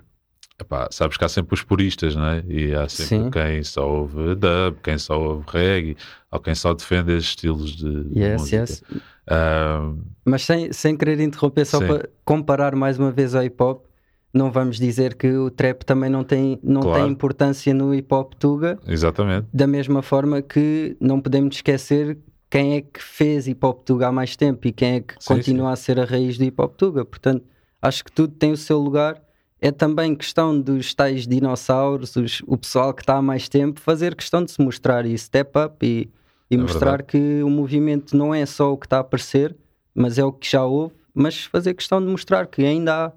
epá, 0.60 0.88
sabes 0.92 1.16
que 1.16 1.24
há 1.24 1.30
sempre 1.30 1.54
os 1.54 1.62
puristas, 1.62 2.16
não 2.16 2.26
é? 2.26 2.44
E 2.48 2.74
há 2.74 2.90
sempre 2.90 3.26
Sim. 3.26 3.30
quem 3.30 3.64
só 3.64 3.88
ouve 3.88 4.34
dub, 4.34 4.78
quem 4.84 4.98
só 4.98 5.22
ouve 5.22 5.46
reggae, 5.48 5.96
ou 6.32 6.40
quem 6.40 6.56
só 6.56 6.74
defende 6.74 7.12
esses 7.12 7.30
estilos 7.30 7.76
de, 7.76 8.08
Yes, 8.20 8.42
música. 8.42 8.58
yes. 8.58 8.84
Ah, 9.28 9.94
Mas 10.26 10.42
sem, 10.44 10.74
sem 10.74 10.98
querer 10.98 11.20
interromper, 11.20 11.66
só 11.66 11.78
Sim. 11.80 11.86
para 11.88 12.10
comparar 12.26 12.76
mais 12.76 12.98
uma 12.98 13.12
vez 13.12 13.36
ao 13.36 13.44
hip 13.44 13.62
hop, 13.62 13.86
não 14.34 14.52
vamos 14.52 14.78
dizer 14.78 15.14
que 15.16 15.28
o 15.32 15.52
trap 15.52 15.84
também 15.86 16.10
não 16.10 16.24
tem, 16.24 16.60
não 16.64 16.82
Claro. 16.82 17.04
tem 17.04 17.12
importância 17.12 17.74
no 17.74 17.94
hip 17.94 18.12
hop 18.14 18.34
Tuga, 18.40 18.80
exatamente. 18.88 19.48
da 19.54 19.68
mesma 19.68 20.02
forma 20.02 20.42
que 20.42 20.98
não 21.00 21.22
podemos 21.22 21.56
esquecer 21.56 22.18
quem 22.50 22.76
é 22.76 22.82
que 22.82 23.02
fez 23.02 23.48
hip 23.48 23.64
hop 23.66 23.84
Tuga 23.86 24.08
há 24.08 24.12
mais 24.12 24.36
tempo 24.36 24.68
e 24.68 24.72
quem 24.72 24.96
é 24.96 25.00
que 25.02 25.14
Sim, 25.20 25.36
continua 25.36 25.72
a 25.72 25.76
ser 25.76 26.00
a 26.00 26.06
raiz 26.06 26.38
do 26.38 26.44
hip 26.44 26.60
hop 26.62 26.76
Tuga. 26.76 27.04
Portanto, 27.06 27.44
acho 27.82 28.04
que 28.04 28.12
tudo 28.12 28.34
tem 28.34 28.52
o 28.52 28.58
seu 28.58 28.80
lugar. 28.80 29.22
É 29.62 29.72
também 29.72 30.14
questão 30.14 30.60
dos 30.60 30.94
tais 30.94 31.26
dinossauros, 31.26 32.16
os- 32.16 32.42
o 32.46 32.58
pessoal 32.58 32.94
que 32.94 33.02
está 33.02 33.16
há 33.18 33.22
mais 33.22 33.48
tempo, 33.48 33.80
fazer 33.80 34.14
questão 34.16 34.44
de 34.44 34.52
se 34.52 34.62
mostrar 34.62 35.06
e 35.06 35.18
step 35.18 35.52
up 35.58 35.86
e, 35.86 36.10
e 36.52 36.56
É 36.56 36.58
mostrar 36.58 36.98
verdade. 36.98 37.04
que 37.12 37.44
o 37.44 37.50
movimento 37.50 38.16
não 38.18 38.34
é 38.36 38.46
só 38.46 38.74
o 38.74 38.78
que 38.78 38.86
está 38.86 38.98
a 38.98 39.02
aparecer, 39.02 39.56
mas 39.96 40.18
é 40.20 40.24
o 40.26 40.32
que 40.34 40.50
já 40.52 40.64
houve, 40.66 40.94
mas 41.14 41.46
fazer 41.46 41.74
questão 41.76 42.02
de 42.02 42.08
mostrar 42.08 42.48
que 42.48 42.64
ainda 42.66 43.06
há. 43.06 43.12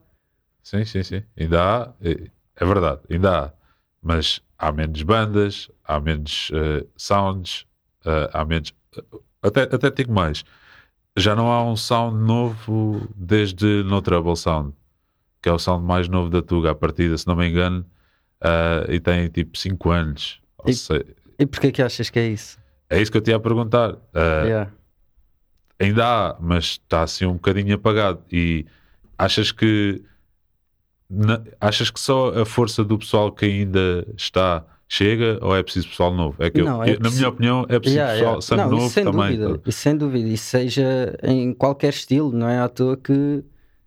Sim, 0.66 0.85
sim, 0.85 1.04
sim. 1.04 1.23
Ainda 1.38 1.62
há, 1.62 1.92
é 2.02 2.28
é 2.56 2.64
verdade, 2.64 3.00
ainda 3.08 3.38
há. 3.44 3.52
Mas 4.02 4.40
há 4.58 4.73
menos 4.73 5.00
bandas, 5.02 5.70
há 5.85 6.00
menos 6.00 6.50
eh, 6.52 6.85
sounds, 6.96 7.64
eh, 8.04 8.30
há 8.32 8.44
menos. 8.44 8.75
Até, 9.40 9.62
até 9.62 9.90
digo 9.92 10.12
mais. 10.12 10.42
Já 11.16 11.37
não 11.37 11.52
há 11.52 11.62
um 11.64 11.76
sound 11.76 12.16
novo 12.18 13.08
desde 13.14 13.85
No 13.85 14.02
Trouble 14.02 14.35
Sound, 14.37 14.75
que 15.40 15.49
é 15.49 15.52
o 15.52 15.58
sound 15.58 15.85
mais 15.87 16.08
novo 16.08 16.30
da 16.30 16.42
Tuga. 16.42 16.73
A 16.73 16.75
partida, 16.75 17.16
se 17.16 17.28
não 17.28 17.37
me 17.37 17.46
engano, 17.49 17.87
ah, 18.40 18.87
e 18.88 18.99
tem 18.99 19.28
tipo 19.28 19.56
5 19.56 19.90
anos. 19.92 20.40
E- 20.66 20.75
sei- 20.75 21.14
E 21.38 21.46
porquê 21.46 21.70
que 21.70 21.80
achas 21.80 22.11
que 22.11 22.18
é 22.18 22.26
isso? 22.26 22.58
é 22.90 23.00
isso 23.00 23.12
que 23.12 23.18
eu 23.18 23.23
te 23.23 23.30
ia 23.30 23.38
perguntar. 23.38 23.94
Ah, 24.12 24.42
Yeah. 24.44 24.73
Ainda 25.78 26.04
há, 26.30 26.37
mas 26.40 26.64
está 26.64 27.02
assim 27.02 27.25
um 27.25 27.35
bocadinho 27.35 27.76
apagado. 27.76 28.20
E 28.32 28.66
achas 29.16 29.52
que 29.52 30.02
na- 31.08 31.40
achas 31.60 31.90
que 31.90 32.00
só 32.00 32.30
a 32.40 32.44
força 32.44 32.84
do 32.84 32.98
pessoal 32.98 33.30
que 33.32 33.44
ainda 33.44 34.06
está 34.16 34.64
chega 34.88 35.38
ou 35.42 35.56
é 35.56 35.62
preciso 35.62 35.88
pessoal 35.88 36.12
novo? 36.14 36.36
É 36.42 36.48
que 36.50 36.60
eu- 36.60 36.64
Não, 36.64 36.82
é 36.82 36.94
eu- 36.94 37.00
na 37.00 37.10
minha 37.10 37.28
opinião 37.28 37.66
é 37.68 37.78
preciso 37.78 37.96
Yeah, 37.96 38.12
pessoal 38.14 38.30
yeah. 38.34 38.40
sangue 38.42 38.62
Não, 38.62 38.70
novo 38.70 38.88
sem 38.90 39.04
também. 39.04 39.38
Dúvida, 39.38 39.60
isso 39.66 39.78
sem 39.78 39.96
dúvida. 39.96 40.28
Isso 40.28 40.44
seja 40.44 41.16
em 41.22 41.52
qualquer 41.52 41.90
estilo, 41.90 42.32
não 42.32 42.48
é 42.48 42.58
à 42.58 42.68
toa 42.68 42.96
que 42.96 43.42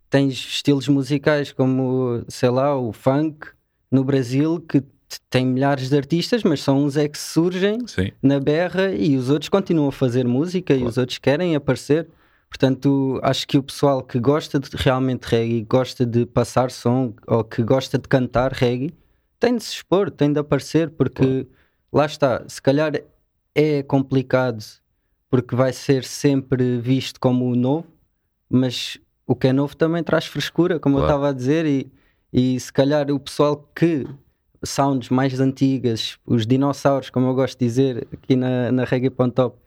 tens 0.09 0.33
estilos 0.33 0.87
musicais 0.87 1.51
como, 1.51 2.23
sei 2.27 2.49
lá, 2.49 2.75
o 2.75 2.91
funk 2.91 3.47
no 3.91 4.03
Brasil, 4.03 4.59
que 4.67 4.83
tem 5.29 5.45
milhares 5.45 5.89
de 5.89 5.97
artistas, 5.97 6.43
mas 6.43 6.61
são 6.61 6.83
uns 6.83 6.95
é 6.97 7.07
que 7.07 7.17
surgem 7.17 7.79
Sim, 7.87 8.11
na 8.21 8.39
berra 8.39 8.91
e 8.91 9.15
os 9.17 9.29
outros 9.29 9.49
continuam 9.49 9.87
a 9.89 9.91
fazer 9.91 10.27
música 10.27 10.73
e 10.73 10.77
Claro. 10.77 10.89
os 10.91 10.97
outros 10.97 11.17
querem 11.17 11.55
aparecer. 11.55 12.07
Portanto, 12.49 13.19
acho 13.23 13.47
que 13.47 13.57
o 13.57 13.63
pessoal 13.63 14.01
que 14.03 14.19
gosta 14.19 14.59
de 14.59 14.69
realmente 14.75 15.23
reggae, 15.23 15.61
gosta 15.63 16.05
de 16.05 16.25
passar 16.25 16.71
som 16.71 17.13
ou 17.27 17.43
que 17.43 17.61
gosta 17.63 17.97
de 17.97 18.07
cantar 18.07 18.51
reggae, 18.51 18.93
tem 19.39 19.55
de 19.55 19.63
se 19.63 19.73
expor, 19.75 20.09
tem 20.11 20.33
de 20.33 20.39
aparecer, 20.39 20.89
porque 20.89 21.47
lá 21.93 22.05
está, 22.05 22.43
se 22.47 22.61
calhar 22.61 22.91
é 23.55 23.83
complicado 23.83 24.63
porque 25.29 25.55
vai 25.55 25.71
ser 25.71 26.03
sempre 26.03 26.79
visto 26.79 27.19
como 27.19 27.45
o 27.51 27.55
novo, 27.55 27.87
mas 28.49 28.97
o 29.27 29.35
que 29.35 29.47
é 29.47 29.53
novo 29.53 29.75
também 29.77 30.03
traz 30.03 30.25
frescura, 30.25 30.79
como 30.79 30.97
eu 30.97 31.01
Claro. 31.01 31.13
estava 31.13 31.29
a 31.29 31.33
dizer, 31.33 31.65
e, 31.67 31.91
e 32.33 32.59
se 32.59 32.73
calhar 32.73 33.09
o 33.11 33.19
pessoal 33.19 33.69
que 33.75 34.07
sounds 34.63 35.09
mais 35.09 35.39
antigas, 35.39 36.17
os 36.25 36.47
dinossauros, 36.47 37.09
como 37.11 37.27
eu 37.27 37.35
gosto 37.35 37.59
de 37.59 37.65
dizer 37.65 38.07
aqui 38.11 38.35
na, 38.35 38.71
na 38.71 38.83
Reggae.top, 38.85 39.57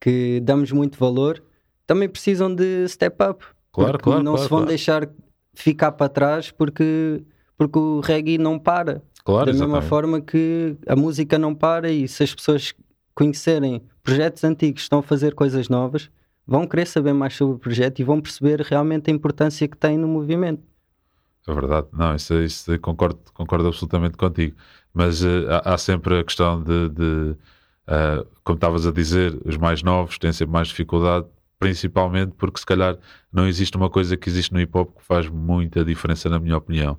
que 0.00 0.40
damos 0.40 0.70
muito 0.70 0.96
valor, 0.98 1.42
também 1.88 2.08
precisam 2.08 2.54
de 2.54 2.86
step 2.86 3.16
up. 3.24 3.44
Claro, 3.72 3.98
claro, 3.98 4.22
Não 4.22 4.32
claro, 4.32 4.44
se 4.44 4.50
vão 4.50 4.58
claro. 4.58 4.68
deixar 4.68 5.08
ficar 5.54 5.92
para 5.92 6.08
trás 6.08 6.50
porque, 6.52 7.24
porque 7.56 7.78
o 7.78 8.00
reggae 8.00 8.36
não 8.38 8.58
para. 8.58 9.02
claro, 9.24 9.46
da 9.46 9.52
mesma 9.52 9.66
exatamente. 9.66 9.88
forma 9.88 10.20
que 10.20 10.76
a 10.86 10.94
música 10.94 11.38
não 11.38 11.54
para 11.54 11.90
e 11.90 12.06
se 12.06 12.22
as 12.22 12.34
pessoas 12.34 12.74
conhecerem 13.14 13.82
projetos 14.02 14.44
antigos 14.44 14.82
estão 14.82 14.98
a 15.00 15.02
fazer 15.02 15.34
coisas 15.34 15.68
novas, 15.68 16.10
vão 16.46 16.66
querer 16.66 16.86
saber 16.86 17.14
mais 17.14 17.34
sobre 17.34 17.56
o 17.56 17.58
projeto 17.58 17.98
e 18.00 18.04
vão 18.04 18.20
perceber 18.20 18.60
realmente 18.60 19.10
a 19.10 19.14
importância 19.14 19.66
que 19.66 19.76
tem 19.76 19.96
no 19.96 20.06
movimento. 20.06 20.62
É 21.46 21.54
verdade, 21.54 21.86
não, 21.92 22.14
isso, 22.14 22.34
isso 22.42 22.78
concordo, 22.80 23.18
concordo 23.32 23.66
absolutamente 23.66 24.18
contigo. 24.18 24.54
Mas 24.92 25.24
eh, 25.24 25.46
há, 25.48 25.72
há 25.74 25.78
sempre 25.78 26.18
a 26.20 26.24
questão 26.24 26.62
de, 26.62 26.90
de, 26.90 27.36
ah, 27.86 28.24
como 28.44 28.56
estavas 28.56 28.86
a 28.86 28.92
dizer, 28.92 29.40
os 29.46 29.56
mais 29.56 29.82
novos 29.82 30.18
têm 30.18 30.32
sempre 30.32 30.52
mais 30.52 30.68
dificuldade, 30.68 31.26
principalmente 31.58 32.32
porque 32.36 32.60
se 32.60 32.66
calhar 32.66 32.96
não 33.32 33.46
existe 33.46 33.76
uma 33.76 33.90
coisa 33.90 34.16
que 34.16 34.28
existe 34.28 34.52
no 34.52 34.60
hip 34.60 34.76
hop 34.76 34.96
que 34.98 35.04
faz 35.04 35.28
muita 35.28 35.84
diferença, 35.84 36.28
na 36.28 36.38
minha 36.38 36.56
opinião, 36.56 36.98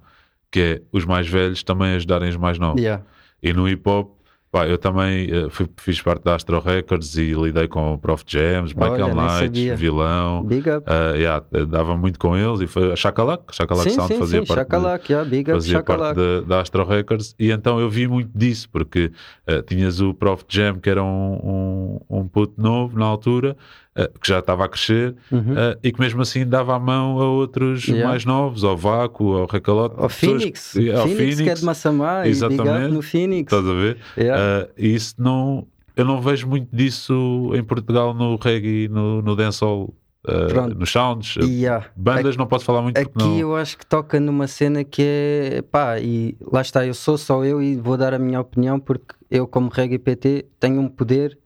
que 0.51 0.59
é 0.59 0.81
os 0.91 1.05
mais 1.05 1.27
velhos 1.27 1.63
também 1.63 1.93
ajudarem 1.95 2.29
os 2.29 2.37
mais 2.37 2.59
novos. 2.59 2.81
Yeah. 2.81 3.03
E 3.41 3.53
no 3.53 3.67
hip 3.69 3.87
hop, 3.87 4.17
pá, 4.51 4.67
eu 4.67 4.77
também 4.79 5.29
eh, 5.31 5.47
fui- 5.49 5.69
fiz 5.77 6.01
parte 6.01 6.23
da 6.23 6.35
Astro 6.35 6.59
Records 6.59 7.15
e 7.15 7.33
lidei 7.33 7.67
com 7.67 7.93
o 7.93 7.97
Prof 7.99 8.23
Jams, 8.27 8.73
Olha, 8.75 8.91
Michael 9.05 9.15
Knight. 9.15 9.75
Vilão. 9.75 10.43
Big 10.43 10.67
up. 10.69 10.83
ah, 10.87 11.13
yeah, 11.15 11.45
dava 11.67 11.95
muito 11.95 12.17
com 12.19 12.35
eles 12.35 12.59
e 12.61 12.67
foi 12.67 12.91
a 12.91 12.95
Chacalac, 12.95 13.43
Chacalac 13.55 13.89
sim, 13.89 13.95
Sound 13.95 14.11
sim, 14.13 14.19
fazia 14.19 14.41
sim, 14.41 14.47
parte 14.47 14.67
de- 14.69 15.11
yeah, 15.13 15.29
big 15.29 15.51
up, 15.51 15.51
fazia 15.61 15.83
parte 15.83 16.01
Chacalac. 16.19 16.45
da, 16.47 16.61
Astro 16.61 16.83
Records 16.83 17.35
e 17.39 17.51
então 17.51 17.79
eu 17.79 17.89
vi 17.89 18.07
muito 18.07 18.31
disso 18.35 18.67
porque 18.71 19.11
eh, 19.45 19.61
tinhas 19.61 20.01
o 20.01 20.13
Prof 20.15 20.43
Jam 20.49 20.79
que 20.79 20.89
era 20.89 21.03
um, 21.03 21.99
um, 22.09 22.17
um 22.21 22.27
puto 22.27 22.59
novo 22.59 22.97
na 22.97 23.05
altura 23.05 23.55
eh, 23.99 24.11
que 24.21 24.27
já 24.29 24.39
estava 24.39 24.65
a 24.65 24.69
crescer 24.69 25.15
Uhum. 25.31 25.57
eh, 25.57 25.77
e 25.83 25.91
que 25.91 25.99
mesmo 25.99 26.21
assim 26.21 26.45
dava 26.47 26.75
a 26.75 26.79
mão 26.79 27.19
a 27.19 27.25
outros 27.29 27.87
Yeah. 27.87 28.07
mais 28.07 28.25
novos, 28.25 28.63
ao 28.63 28.77
Vácuo, 28.77 29.33
ao 29.37 29.45
Recalote 29.47 29.95
Ao 29.97 30.09
Phoenix, 30.09 30.73
que- 30.73 30.91
ao 30.91 31.07
Phoenix, 31.07 31.41
que 31.41 31.49
é 31.49 31.53
de 31.53 31.65
Massamá 31.65 32.27
Exatamente. 32.27 32.93
no 32.93 33.01
Phoenix. 33.01 33.51
estás 33.51 33.67
a 33.69 33.73
ver? 33.73 33.97
Yeah. 34.17 34.41
Eh, 34.43 34.69
e 34.77 34.95
isso 34.95 35.15
não 35.17 35.67
eu 35.95 36.05
não 36.05 36.21
vejo 36.21 36.47
muito 36.47 36.73
disso 36.73 37.51
em 37.53 37.61
Portugal 37.63 38.13
no 38.13 38.37
reggae, 38.37 38.87
no, 38.87 39.21
no 39.21 39.35
dancehall, 39.35 39.93
eh, 40.25 40.45
Pronto. 40.47 40.79
nos 40.79 40.89
sounds. 40.91 41.35
Yeah. 41.35 41.87
Bandas 41.93 42.37
não 42.37 42.47
posso 42.47 42.63
falar 42.63 42.81
muito 42.81 42.97
Aqui 42.97 43.11
não. 43.17 43.37
eu 43.37 43.53
acho 43.55 43.77
que 43.77 43.85
toca 43.85 44.17
numa 44.17 44.47
cena 44.47 44.83
que 44.85 45.01
é 45.03 45.61
pá, 45.61 45.99
e 45.99 46.37
lá 46.41 46.61
está, 46.61 46.85
eu 46.87 46.93
sou 46.93 47.17
só 47.17 47.43
eu 47.43 47.61
e 47.61 47.75
vou 47.75 47.97
dar 47.97 48.13
a 48.13 48.19
minha 48.19 48.39
opinião 48.39 48.79
porque 48.79 49.13
eu, 49.29 49.45
como 49.45 49.69
reggae 49.69 49.99
PT, 49.99 50.45
tenho 50.57 50.79
um 50.79 50.87
poder 50.87 51.37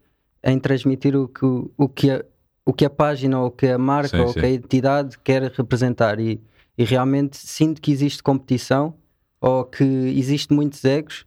em 0.43 0.59
transmitir 0.59 1.15
o 1.15 1.27
que, 1.27 1.45
o 1.45 1.89
que, 1.89 2.23
o 2.65 2.73
que 2.73 2.85
a 2.85 2.89
página 2.89 3.39
ou 3.39 3.47
o 3.47 3.51
que 3.51 3.67
a 3.67 3.77
marca 3.77 4.17
Sim, 4.17 4.23
ou 4.23 4.27
sim. 4.29 4.39
que 4.39 4.45
a 4.45 4.49
entidade 4.49 5.17
quer 5.23 5.43
representar 5.51 6.19
e, 6.19 6.39
e 6.77 6.83
realmente 6.83 7.37
sinto 7.37 7.81
que 7.81 7.91
existe 7.91 8.23
competição 8.23 8.93
ou 9.41 9.65
que 9.65 9.83
existe 9.83 10.53
muitos 10.53 10.83
egos 10.85 11.25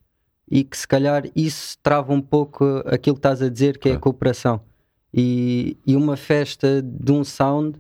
e 0.51 0.65
que 0.65 0.77
se 0.77 0.87
calhar 0.89 1.25
isso 1.35 1.77
trava 1.83 2.13
um 2.13 2.21
pouco 2.23 2.65
aquilo 2.87 3.17
que 3.17 3.21
estás 3.21 3.43
a 3.43 3.49
dizer 3.49 3.79
que 3.79 3.89
é 3.89 3.93
a 3.93 3.95
Claro. 3.95 4.03
cooperação 4.03 4.61
e, 5.13 5.77
e 5.87 5.95
uma 5.97 6.17
festa 6.17 6.83
de 6.83 7.13
um 7.13 7.23
sound 7.25 7.79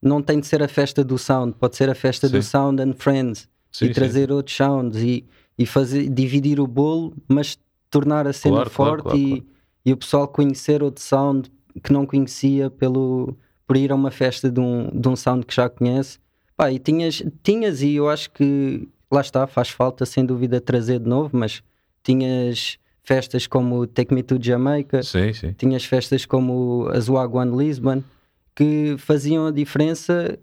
não 0.00 0.22
tem 0.22 0.38
de 0.38 0.46
ser 0.46 0.62
a 0.62 0.68
festa 0.68 1.02
do 1.02 1.18
sound, 1.18 1.54
pode 1.58 1.76
ser 1.76 1.90
a 1.90 1.94
festa 1.94 2.28
do 2.28 2.40
Sim. 2.42 2.48
sound 2.48 2.82
and 2.82 2.92
friends 2.94 3.48
Sim, 3.72 3.86
e 3.86 3.88
sim. 3.88 3.94
trazer 3.94 4.30
outros 4.30 4.56
sounds 4.56 4.96
e, 5.02 5.24
e 5.58 5.66
fazer, 5.66 6.08
dividir 6.08 6.60
o 6.60 6.66
bolo, 6.66 7.14
mas 7.26 7.58
tornar 7.90 8.26
a 8.26 8.32
cena 8.32 8.56
Claro, 8.56 8.70
forte 8.70 9.02
claro, 9.02 9.18
e, 9.18 9.28
claro. 9.28 9.46
e 9.84 9.92
o 9.92 9.96
pessoal 9.96 10.28
conhecer 10.28 10.82
outro 10.82 11.02
sound 11.02 11.50
que 11.78 11.92
não 11.92 12.04
conhecia 12.06 12.70
pelo, 12.70 13.36
por 13.66 13.76
ir 13.76 13.90
a 13.92 13.94
uma 13.94 14.10
festa 14.10 14.50
de 14.50 14.60
um, 14.60 14.88
de 14.92 15.08
um 15.08 15.16
sound 15.16 15.44
que 15.46 15.54
já 15.54 15.68
conhece. 15.68 16.18
Pá, 16.56 16.72
e 16.72 16.78
tinhas, 16.78 17.22
tinhas, 17.42 17.82
e 17.82 17.94
eu 17.94 18.08
acho 18.08 18.30
que 18.32 18.88
lá 19.10 19.20
está, 19.20 19.46
faz 19.46 19.68
falta 19.70 20.04
sem 20.04 20.24
dúvida 20.24 20.60
trazer 20.60 20.98
de 20.98 21.08
novo, 21.08 21.30
mas 21.36 21.62
tinhas 22.02 22.78
festas 23.02 23.46
como 23.46 23.86
Take 23.86 24.12
Me 24.14 24.22
to 24.22 24.38
Jamaica, 24.40 25.02
Sim, 25.02 25.32
sim. 25.32 25.52
tinhas 25.52 25.84
festas 25.84 26.26
como 26.26 26.88
a 26.92 27.26
One 27.26 27.56
Lisbon 27.56 28.02
que 28.54 28.96
faziam 28.98 29.46
a 29.46 29.50
diferença, 29.50 30.38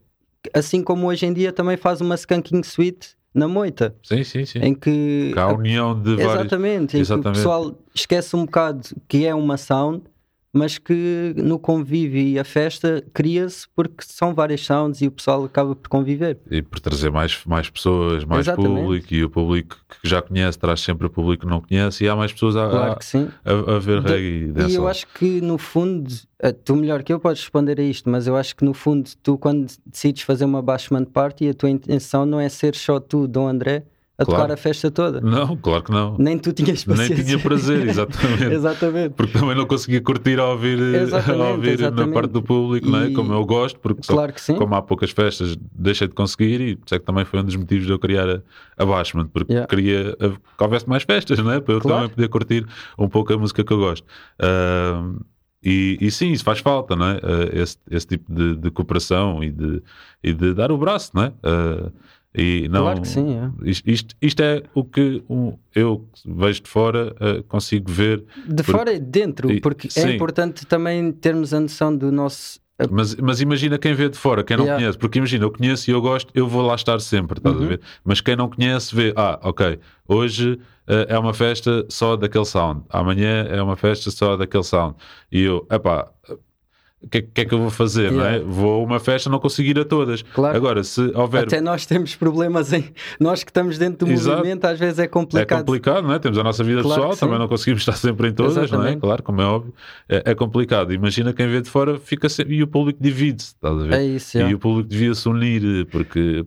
assim 0.53 0.81
como 0.83 1.07
hoje 1.07 1.25
em 1.25 1.33
dia 1.33 1.51
também 1.51 1.77
faz 1.77 2.01
uma 2.01 2.15
Skanking 2.15 2.63
Suite 2.63 3.09
na 3.33 3.47
moita, 3.47 3.93
Sim, 4.01 4.23
sim, 4.23 4.45
sim. 4.45 4.59
em 4.59 4.73
que 4.73 5.31
Que 5.33 5.39
a 5.39 5.47
união 5.49 5.93
de 5.93 6.15
vários. 6.15 6.33
exatamente, 6.35 6.83
em 6.83 6.87
que 6.87 6.97
Exatamente. 6.99 7.27
o 7.27 7.33
pessoal 7.33 7.77
esquece 7.93 8.35
um 8.35 8.45
bocado 8.45 8.87
que 9.07 9.25
é 9.25 9.35
uma 9.35 9.57
sound, 9.57 10.03
mas 10.55 10.77
que 10.77 11.33
no 11.35 11.59
convívio 11.59 12.21
e 12.21 12.39
a 12.39 12.43
festa 12.45 13.03
cria-se 13.13 13.67
porque 13.75 14.03
são 14.05 14.33
várias 14.33 14.61
sounds 14.65 15.01
e 15.01 15.07
o 15.07 15.11
pessoal 15.11 15.43
acaba 15.43 15.75
por 15.75 15.89
conviver. 15.89 16.39
E 16.49 16.61
por 16.61 16.79
trazer 16.79 17.11
mais, 17.11 17.43
mais 17.45 17.69
pessoas, 17.69 18.23
mais 18.23 18.47
Exatamente. 18.47 18.81
público, 18.81 19.13
e 19.13 19.23
o 19.25 19.29
público 19.29 19.75
que 20.01 20.07
já 20.07 20.21
conhece 20.21 20.57
traz 20.57 20.79
sempre 20.79 21.07
o 21.07 21.09
público 21.09 21.43
que 21.45 21.49
não 21.51 21.59
conhece, 21.59 22.05
e 22.05 22.07
há 22.09 22.15
mais 22.15 22.31
pessoas 22.31 22.55
a, 22.55 22.69
Claro 22.69 22.99
a, 23.43 23.51
a- 23.73 23.75
a 23.75 23.79
ver 23.79 24.01
De- 24.01 24.11
reggae 24.13 24.53
e 24.65 24.71
E 24.71 24.73
eu 24.75 24.87
acho 24.87 25.05
que 25.13 25.41
no 25.41 25.57
fundo, 25.57 26.09
eh, 26.39 26.51
tu 26.53 26.75
melhor 26.75 27.03
que 27.03 27.11
eu 27.11 27.19
podes 27.19 27.41
responder 27.41 27.79
a 27.79 27.83
isto, 27.83 28.09
mas 28.09 28.25
eu 28.25 28.35
acho 28.37 28.55
que 28.55 28.63
no 28.63 28.73
fundo, 28.73 29.09
tu 29.21 29.37
quando 29.37 29.67
decides 29.85 30.21
fazer 30.23 30.45
uma 30.45 30.61
bashment 30.61 31.05
party, 31.05 31.49
a 31.49 31.53
tua 31.53 31.69
intenção 31.69 32.25
não 32.25 32.39
é 32.39 32.47
ser 32.47 32.75
só 32.75 32.99
tu, 32.99 33.27
Dom 33.27 33.47
André, 33.47 33.83
a 34.17 34.23
Claro. 34.23 34.41
tocar 34.43 34.53
a 34.53 34.57
festa 34.57 34.89
toda. 34.89 35.19
Não, 35.19 35.57
claro 35.57 35.83
que 35.83 35.91
não. 35.91 36.15
Nem 36.17 36.37
tu 36.39 36.53
tinhas 36.53 36.85
Nem 36.85 36.95
paciência. 36.95 37.23
tinha 37.25 37.37
prazer, 37.39 37.85
exatamente. 37.89 38.43
exatamente. 38.45 39.13
Porque 39.13 39.37
também 39.37 39.55
não 39.55 39.65
conseguia 39.65 39.99
curtir 39.99 40.39
a 40.39 40.45
ouvir, 40.45 40.79
Exatamente, 40.79 41.41
a 41.43 41.49
ouvir 41.51 41.91
na 41.91 42.07
parte 42.07 42.31
do 42.31 42.41
público, 42.41 42.87
não 42.89 42.99
é? 42.99 43.09
E- 43.09 43.13
como 43.13 43.33
eu 43.33 43.45
gosto, 43.45 43.77
porque 43.79 44.03
só- 44.03 44.13
Claro 44.13 44.31
que 44.31 44.39
sim. 44.39 44.55
como 44.55 44.73
há 44.73 44.81
poucas 44.81 45.11
festas, 45.11 45.57
deixei 45.73 46.07
de 46.07 46.13
conseguir 46.13 46.61
e 46.61 46.71
isso 46.85 46.95
é 46.95 46.99
que 46.99 47.05
também 47.05 47.25
foi 47.25 47.39
um 47.41 47.43
dos 47.43 47.55
motivos 47.57 47.85
de 47.85 47.91
eu 47.91 47.99
criar 47.99 48.29
a, 48.29 48.41
a 48.77 48.85
Bashment, 48.85 49.27
porque 49.33 49.51
Yeah. 49.51 49.67
queria 49.67 50.11
a- 50.19 50.29
que 50.57 50.63
houvesse 50.63 50.87
mais 50.87 51.03
festas, 51.03 51.37
não 51.39 51.51
é? 51.51 51.59
Para 51.59 51.73
eu 51.73 51.81
Claro. 51.81 51.97
também 52.03 52.15
poder 52.15 52.27
curtir 52.29 52.65
um 52.97 53.09
pouco 53.09 53.33
a 53.33 53.37
música 53.37 53.63
que 53.63 53.73
eu 53.73 53.77
gosto. 53.79 54.05
Ahm, 54.39 55.17
e, 55.63 55.97
e 55.99 56.11
sim, 56.11 56.31
isso 56.31 56.43
faz 56.43 56.59
falta, 56.59 56.95
não 56.95 57.07
é? 57.07 57.19
Ah, 57.23 57.49
esse, 57.59 57.77
esse 57.89 58.05
tipo 58.07 58.31
de, 58.31 58.55
de 58.55 58.69
cooperação 58.69 59.43
e 59.43 59.49
de, 59.49 59.81
e 60.23 60.31
de 60.31 60.53
dar 60.53 60.71
o 60.71 60.77
braço, 60.77 61.11
não 61.13 61.23
é? 61.23 61.33
Ah, 61.43 61.91
e 62.37 62.67
não, 62.69 62.83
Claro 62.83 63.01
que 63.01 63.07
sim, 63.07 63.35
é. 63.37 63.69
Isto, 63.69 64.15
isto, 64.21 64.41
é 64.41 64.63
o 64.73 64.83
que 64.83 65.23
eu 65.73 66.07
vejo 66.25 66.61
de 66.61 66.69
fora 66.69 67.15
ah, 67.19 67.43
consigo 67.47 67.91
ver 67.91 68.23
De 68.47 68.63
fora 68.63 68.93
e 68.93 68.99
de 68.99 69.05
dentro, 69.05 69.49
porque 69.61 69.89
sim. 69.89 70.01
é 70.01 70.11
importante 70.15 70.65
também 70.65 71.11
termos 71.11 71.53
a 71.53 71.59
noção 71.59 71.95
do 71.95 72.11
nosso. 72.11 72.59
Mas, 72.91 73.15
mas 73.15 73.39
imagina 73.39 73.77
quem 73.77 73.93
vê 73.93 74.09
de 74.09 74.17
fora, 74.17 74.43
quem 74.43 74.57
não 74.57 74.65
Yeah. 74.65 74.83
conhece, 74.83 74.97
porque 74.97 75.17
imagina, 75.17 75.45
eu 75.45 75.51
conheço 75.51 75.89
e 75.89 75.93
eu 75.93 76.01
gosto, 76.01 76.29
eu 76.35 76.45
vou 76.45 76.61
lá 76.61 76.75
estar 76.75 76.99
sempre, 76.99 77.39
estás 77.39 77.55
Uhum. 77.55 77.63
a 77.63 77.67
ver? 77.67 77.81
Mas 78.03 78.19
quem 78.19 78.35
não 78.35 78.49
conhece 78.49 78.93
vê, 78.93 79.13
ah, 79.15 79.39
ok, 79.43 79.79
hoje 80.05 80.59
eh, 80.85 81.05
é 81.07 81.17
uma 81.17 81.33
festa 81.33 81.85
só 81.87 82.17
daquele 82.17 82.43
sound, 82.43 82.83
amanhã 82.89 83.43
é 83.49 83.61
uma 83.61 83.77
festa 83.77 84.11
só 84.11 84.35
daquele 84.35 84.63
sound. 84.65 84.95
E 85.31 85.41
eu, 85.43 85.65
epá, 85.71 86.11
o 87.05 87.09
que, 87.09 87.17
é- 87.19 87.21
que 87.21 87.41
é 87.41 87.45
que 87.45 87.53
eu 87.53 87.59
vou 87.59 87.69
fazer, 87.69 88.11
não 88.11 88.25
é? 88.25 88.33
Yeah. 88.37 88.45
Vou 88.51 88.81
a 88.81 88.83
uma 88.83 88.99
festa, 88.99 89.29
não 89.29 89.39
consigo 89.39 89.69
ir 89.69 89.79
a 89.79 89.85
todas. 89.85 90.21
Claro. 90.23 90.57
Agora, 90.57 90.83
se 90.83 91.01
houver. 91.13 91.43
Até 91.43 91.61
nós 91.61 91.85
temos 91.85 92.15
problemas 92.15 92.73
em. 92.73 92.85
Nós 93.19 93.43
que 93.43 93.51
estamos 93.51 93.77
dentro 93.77 94.07
do 94.07 94.11
Exato. 94.11 94.37
movimento, 94.37 94.65
às 94.65 94.79
vezes 94.79 94.99
é 94.99 95.03
É 95.03 95.07
complicado. 95.07 95.59
complicado, 95.59 96.03
não 96.03 96.13
é? 96.13 96.19
Temos 96.19 96.37
a 96.37 96.43
nossa 96.43 96.63
vida 96.63 96.81
Claro 96.81 97.01
pessoal, 97.01 97.17
também 97.17 97.37
não 97.39 97.47
conseguimos 97.47 97.81
estar 97.81 97.93
sempre 97.93 98.29
em 98.29 98.33
todas, 98.33 98.55
não 98.55 98.61
é? 98.61 98.65
Exatamente. 98.65 98.99
Claro, 99.01 99.23
como 99.23 99.41
é 99.41 99.45
óbvio. 99.45 99.73
É, 100.09 100.31
é 100.31 100.35
complicado. 100.35 100.91
Imagina 100.93 101.31
quem 101.33 101.47
vê 101.47 101.61
de 101.61 101.69
fora 101.69 101.99
fica 101.99 102.27
sempre. 102.27 102.55
E 102.55 102.63
o 102.63 102.67
público 102.67 102.97
divide-se, 103.01 103.49
estás 103.49 103.77
a 103.79 103.83
ver? 103.85 103.93
É 103.93 104.03
isso, 104.03 104.37
já. 104.39 104.49
E 104.49 104.53
o 104.53 104.59
público 104.59 104.89
devia 104.89 105.13
se 105.13 105.29
unir, 105.29 105.85
porque. 105.87 106.45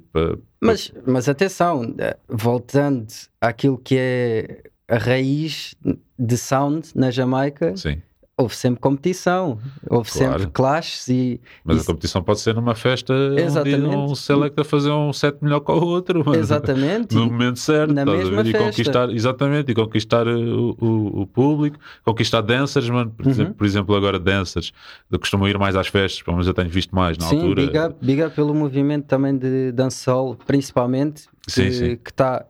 Mas, 0.60 0.92
mas 1.06 1.28
atenção, 1.28 1.94
eh, 1.98 2.16
voltando 2.28 3.06
àquilo 3.40 3.78
que 3.78 3.94
é 3.96 4.62
a 4.88 4.96
raiz 4.98 5.74
de 6.18 6.36
sound 6.36 6.88
na 6.94 7.10
Jamaica, 7.12 7.76
Sim. 7.76 8.02
Houve 8.38 8.54
sempre 8.54 8.80
competição, 8.80 9.59
houve 9.90 10.11
Claro. 10.11 10.38
sempre 10.38 10.52
clashes 10.52 11.09
e. 11.09 11.40
Mas 11.64 11.83
a 11.83 11.85
competição 11.85 12.23
pode 12.23 12.40
ser 12.40 12.54
numa 12.54 12.75
festa 12.76 13.12
onde 13.12 13.42
Exatamente. 13.42 13.85
um 13.97 14.14
select 14.14 14.61
a 14.61 14.64
fazer 14.64 14.90
um 14.92 15.12
set 15.12 15.37
melhor 15.42 15.61
que 15.61 15.73
o 15.73 15.75
outro. 15.85 16.25
Exatamente. 16.35 17.14
No 17.14 17.26
momento 17.26 17.59
certo, 17.59 17.92
Na 17.92 18.04
mesma? 18.07 18.42
E 18.42 18.45
festa. 18.52 18.59
conquistar, 18.64 19.11
exatamente, 19.11 19.73
e 19.73 19.75
conquistar 19.75 20.26
uh, 20.28 20.30
o, 20.30 20.76
o, 20.80 21.21
o 21.23 21.26
público, 21.26 21.76
conquistar 22.04 22.40
dancers, 22.40 22.88
mano. 22.88 23.11
Por, 23.11 23.26
Uhum. 23.26 23.33
exemplo, 23.33 23.54
por 23.54 23.66
exemplo, 23.66 23.97
agora 23.97 24.18
dancers, 24.18 24.73
eu 25.11 25.18
costumo 25.18 25.47
ir 25.49 25.59
mais 25.59 25.75
às 25.75 25.88
festas, 25.88 26.23
pelo 26.23 26.37
menos 26.37 26.47
eu 26.47 26.54
tenho 26.54 26.68
visto 26.71 26.95
mais 26.95 27.18
na 27.18 27.26
Sim, 27.26 27.37
altura. 27.40 27.66
big 27.66 27.78
up, 27.78 27.97
big 28.00 28.23
up 28.23 28.35
pelo 28.37 28.54
movimento 28.54 29.07
também 29.07 29.37
de 29.37 29.73
dancehall, 29.73 30.37
principalmente, 30.47 31.23
Sim, 31.49 31.64
que 31.66 31.73
sim. 31.73 31.99
está 32.07 32.47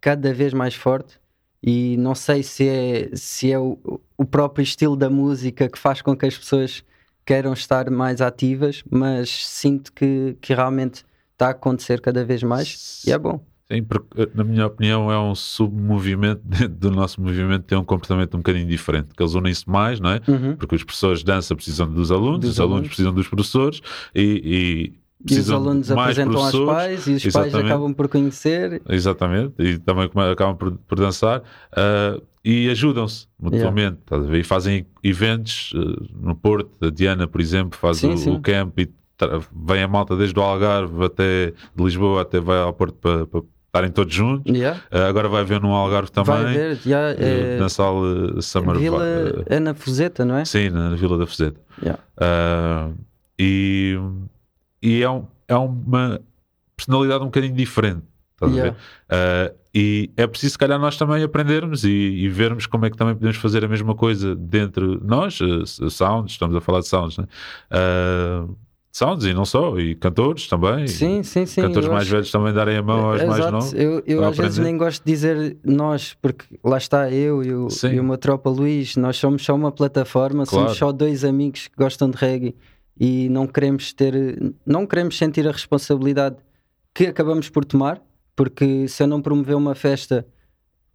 cada 0.00 0.34
vez 0.34 0.52
mais 0.52 0.74
forte. 0.74 1.18
E 1.62 1.96
não 1.96 2.14
sei 2.14 2.42
se 2.42 2.68
é, 2.68 3.10
se 3.14 3.50
é 3.52 3.58
o, 3.58 3.78
o 4.16 4.24
próprio 4.24 4.62
estilo 4.62 4.96
da 4.96 5.10
música 5.10 5.68
que 5.68 5.78
faz 5.78 6.00
com 6.00 6.16
que 6.16 6.26
as 6.26 6.36
pessoas 6.38 6.84
queiram 7.26 7.52
estar 7.52 7.90
mais 7.90 8.20
ativas, 8.20 8.82
mas 8.90 9.46
sinto 9.46 9.92
que, 9.92 10.36
que 10.40 10.54
realmente 10.54 11.04
está 11.32 11.48
a 11.48 11.50
acontecer 11.50 12.00
cada 12.00 12.24
vez 12.24 12.42
mais 12.42 13.02
e 13.06 13.12
é 13.12 13.18
bom. 13.18 13.40
Sim, 13.70 13.82
porque, 13.82 14.22
uh, 14.22 14.30
na 14.34 14.42
minha 14.44 14.66
opinião, 14.66 15.12
é 15.12 15.18
um 15.20 15.34
submovimento 15.34 16.40
dentro 16.46 16.68
do 16.68 16.90
nosso 16.90 17.20
movimento, 17.20 17.64
tem 17.64 17.76
um 17.76 17.84
comportamento 17.84 18.34
um 18.34 18.38
bocadinho 18.38 18.66
diferente, 18.66 19.08
que 19.14 19.22
eles 19.22 19.34
unem-se 19.34 19.68
mais, 19.68 20.00
não 20.00 20.10
é? 20.10 20.20
Uhum. 20.26 20.56
Porque 20.56 20.74
os 20.74 20.82
professores 20.82 21.18
de 21.18 21.26
dança 21.26 21.54
precisam 21.54 21.86
dos 21.92 22.10
alunos, 22.10 22.40
Dos 22.40 22.50
os 22.52 22.60
alunos, 22.60 22.74
alunos. 22.76 22.88
precisam 22.88 23.12
dos 23.12 23.28
professores 23.28 23.82
e, 24.14 24.92
e 24.94 24.98
E 25.28 25.34
os 25.38 25.50
alunos 25.50 25.90
apresentam 25.90 26.40
aos 26.40 26.52
pais 26.60 27.06
e 27.06 27.12
os 27.14 27.22
pais 27.22 27.46
Exatamente. 27.48 27.66
acabam 27.66 27.92
por 27.94 28.08
conhecer. 28.08 28.80
Exatamente, 28.88 29.54
e 29.58 29.78
também 29.78 30.08
acabam 30.30 30.56
por, 30.56 30.72
por 30.72 30.98
dançar 30.98 31.42
ah, 31.72 32.20
e 32.44 32.70
ajudam-se 32.70 33.26
mutuamente, 33.38 33.98
ver? 34.10 34.38
E 34.38 34.44
fazem 34.44 34.86
eventos 35.02 35.72
ah, 35.74 36.04
no 36.20 36.36
Porto, 36.36 36.70
a 36.86 36.90
Diana, 36.90 37.26
por 37.26 37.40
exemplo, 37.40 37.76
faz 37.78 37.96
Sim, 37.98 38.12
o, 38.12 38.16
sim. 38.16 38.30
o 38.36 38.40
camp 38.40 38.78
e 38.78 38.88
vem 39.66 39.82
a 39.82 39.88
malta 39.88 40.16
desde 40.16 40.38
o 40.38 40.42
Algarve 40.42 41.04
até 41.04 41.46
de 41.74 41.84
Lisboa 41.84 42.22
até 42.22 42.38
vai 42.38 42.58
ao 42.60 42.72
Porto 42.72 42.94
para, 42.94 43.26
para 43.26 43.42
estarem 43.66 43.90
todos 43.90 44.14
juntos. 44.14 44.54
Yeah. 44.54 44.80
Ah, 44.88 45.08
agora 45.08 45.28
vai 45.28 45.40
haver 45.40 45.60
no 45.60 45.72
Algarve 45.74 46.12
também, 46.12 46.32
Vai 46.44 46.54
ver, 46.54 46.76
já, 46.76 47.10
eh, 47.10 47.56
é, 47.56 47.58
na 47.58 47.68
sala 47.68 48.40
Summer 48.40 48.76
Vila, 48.76 48.98
Va- 48.98 49.42
é 49.46 49.58
na 49.58 49.74
Fuseta, 49.74 50.24
não 50.24 50.36
é? 50.36 50.44
Sim, 50.44 50.70
na 50.70 50.90
Vila 50.94 51.18
da 51.18 51.26
Fuseta. 51.26 51.60
Yeah. 51.82 52.00
Ah, 52.16 52.90
e 53.36 53.98
e 54.82 55.02
é, 55.02 55.10
um- 55.10 55.24
é 55.46 55.56
uma 55.56 56.20
personalidade 56.76 57.22
um 57.22 57.26
bocadinho 57.26 57.54
diferente. 57.54 58.02
estás 58.34 58.52
a 58.52 58.54
ver? 58.54 58.60
Yeah. 58.62 58.78
Ah, 59.10 59.52
e 59.74 60.10
é 60.16 60.26
preciso, 60.26 60.52
se 60.52 60.58
calhar, 60.58 60.78
nós 60.78 60.96
também 60.96 61.22
aprendermos 61.22 61.84
e, 61.84 61.88
e 61.90 62.28
vermos 62.28 62.66
como 62.66 62.86
é 62.86 62.90
que 62.90 62.96
também 62.96 63.14
podemos 63.14 63.36
fazer 63.36 63.64
a 63.64 63.68
mesma 63.68 63.94
coisa 63.94 64.34
dentro 64.34 65.00
nós, 65.04 65.40
eh, 65.40 65.62
s- 65.62 65.90
sounds, 65.90 66.32
estamos 66.32 66.54
a 66.56 66.60
falar 66.60 66.80
de 66.80 66.86
sounds, 66.88 67.18
né? 67.18 67.26
Ah, 67.70 68.46
sounds 68.92 69.24
e 69.24 69.34
não 69.34 69.44
só, 69.44 69.78
e 69.78 69.94
cantores 69.94 70.46
também. 70.48 70.86
Sim, 70.88 71.22
sim, 71.22 71.46
sim. 71.46 71.62
cantores 71.62 71.88
mais 71.88 72.02
acho- 72.02 72.10
velhos 72.12 72.30
também 72.30 72.52
darem 72.52 72.76
a 72.78 72.82
mão 72.82 73.10
aos 73.10 73.22
mais 73.24 73.38
Exato. 73.38 73.52
novos. 73.52 73.72
Eu, 73.74 74.02
eu 74.06 74.24
às 74.24 74.36
vezes 74.36 74.52
aprender. 74.58 74.70
nem 74.70 74.78
gosto 74.78 75.04
de 75.04 75.12
dizer 75.12 75.56
nós, 75.64 76.16
porque 76.22 76.44
lá 76.64 76.78
está 76.78 77.10
eu 77.10 77.42
e 77.44 77.52
o, 77.54 77.70
Sim. 77.70 77.88
e 77.94 78.00
o 78.00 78.04
meu 78.04 78.16
tropa 78.18 78.48
Luís, 78.50 78.96
nós 78.96 79.16
somos 79.16 79.44
só 79.44 79.54
uma 79.54 79.70
plataforma, 79.72 80.44
Claro. 80.46 80.66
somos 80.66 80.78
só 80.78 80.92
dois 80.92 81.24
amigos 81.24 81.66
que 81.68 81.76
gostam 81.76 82.08
de 82.10 82.16
reggae 82.16 82.54
e 82.98 83.28
não 83.28 83.46
queremos 83.46 83.92
ter, 83.92 84.14
não 84.66 84.86
queremos 84.86 85.16
sentir 85.16 85.46
a 85.46 85.52
responsabilidade 85.52 86.36
que 86.94 87.06
acabamos 87.06 87.48
por 87.48 87.64
tomar, 87.64 88.00
porque 88.34 88.88
se 88.88 89.02
eu 89.02 89.06
não 89.06 89.22
promover 89.22 89.54
uma 89.56 89.74
festa, 89.74 90.26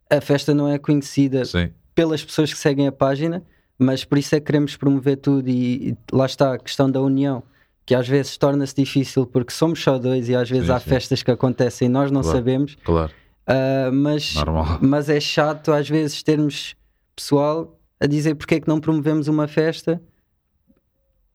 a 0.09 0.19
festa 0.21 0.53
não 0.53 0.67
é 0.67 0.77
conhecida 0.77 1.45
Sim, 1.45 1.69
pelas 1.95 2.23
pessoas 2.23 2.53
que 2.53 2.59
seguem 2.59 2.87
a 2.87 2.91
página, 2.91 3.43
mas 3.79 4.03
por 4.03 4.17
isso 4.17 4.35
é 4.35 4.39
que 4.39 4.45
queremos 4.47 4.75
promover 4.75 5.17
tudo 5.17 5.47
e, 5.49 5.89
e 5.91 5.97
lá 6.11 6.25
está 6.25 6.53
a 6.53 6.57
questão 6.59 6.89
da 6.89 7.01
união, 7.01 7.41
que 7.85 7.95
às 7.95 8.07
vezes 8.07 8.37
torna-se 8.37 8.75
difícil 8.75 9.25
porque 9.25 9.51
somos 9.53 9.81
só 9.81 9.97
dois 9.97 10.29
e 10.29 10.35
às 10.35 10.49
vezes 10.49 10.67
Sim, 10.67 10.71
há 10.73 10.79
sim. 10.79 10.89
festas 10.89 11.23
que 11.23 11.31
acontecem 11.31 11.87
e 11.87 11.89
nós 11.89 12.11
não 12.11 12.21
Claro. 12.21 12.37
sabemos, 12.37 12.77
claro, 12.83 13.11
Ah, 13.47 13.89
mas, 13.93 14.33
normal. 14.35 14.77
mas 14.81 15.09
é 15.09 15.19
chato 15.19 15.71
às 15.71 15.89
vezes 15.89 16.21
termos 16.23 16.75
pessoal 17.15 17.77
a 17.99 18.05
dizer 18.07 18.35
porque 18.35 18.55
é 18.55 18.59
que 18.59 18.67
não 18.67 18.79
promovemos 18.79 19.27
uma 19.27 19.47
festa. 19.47 20.01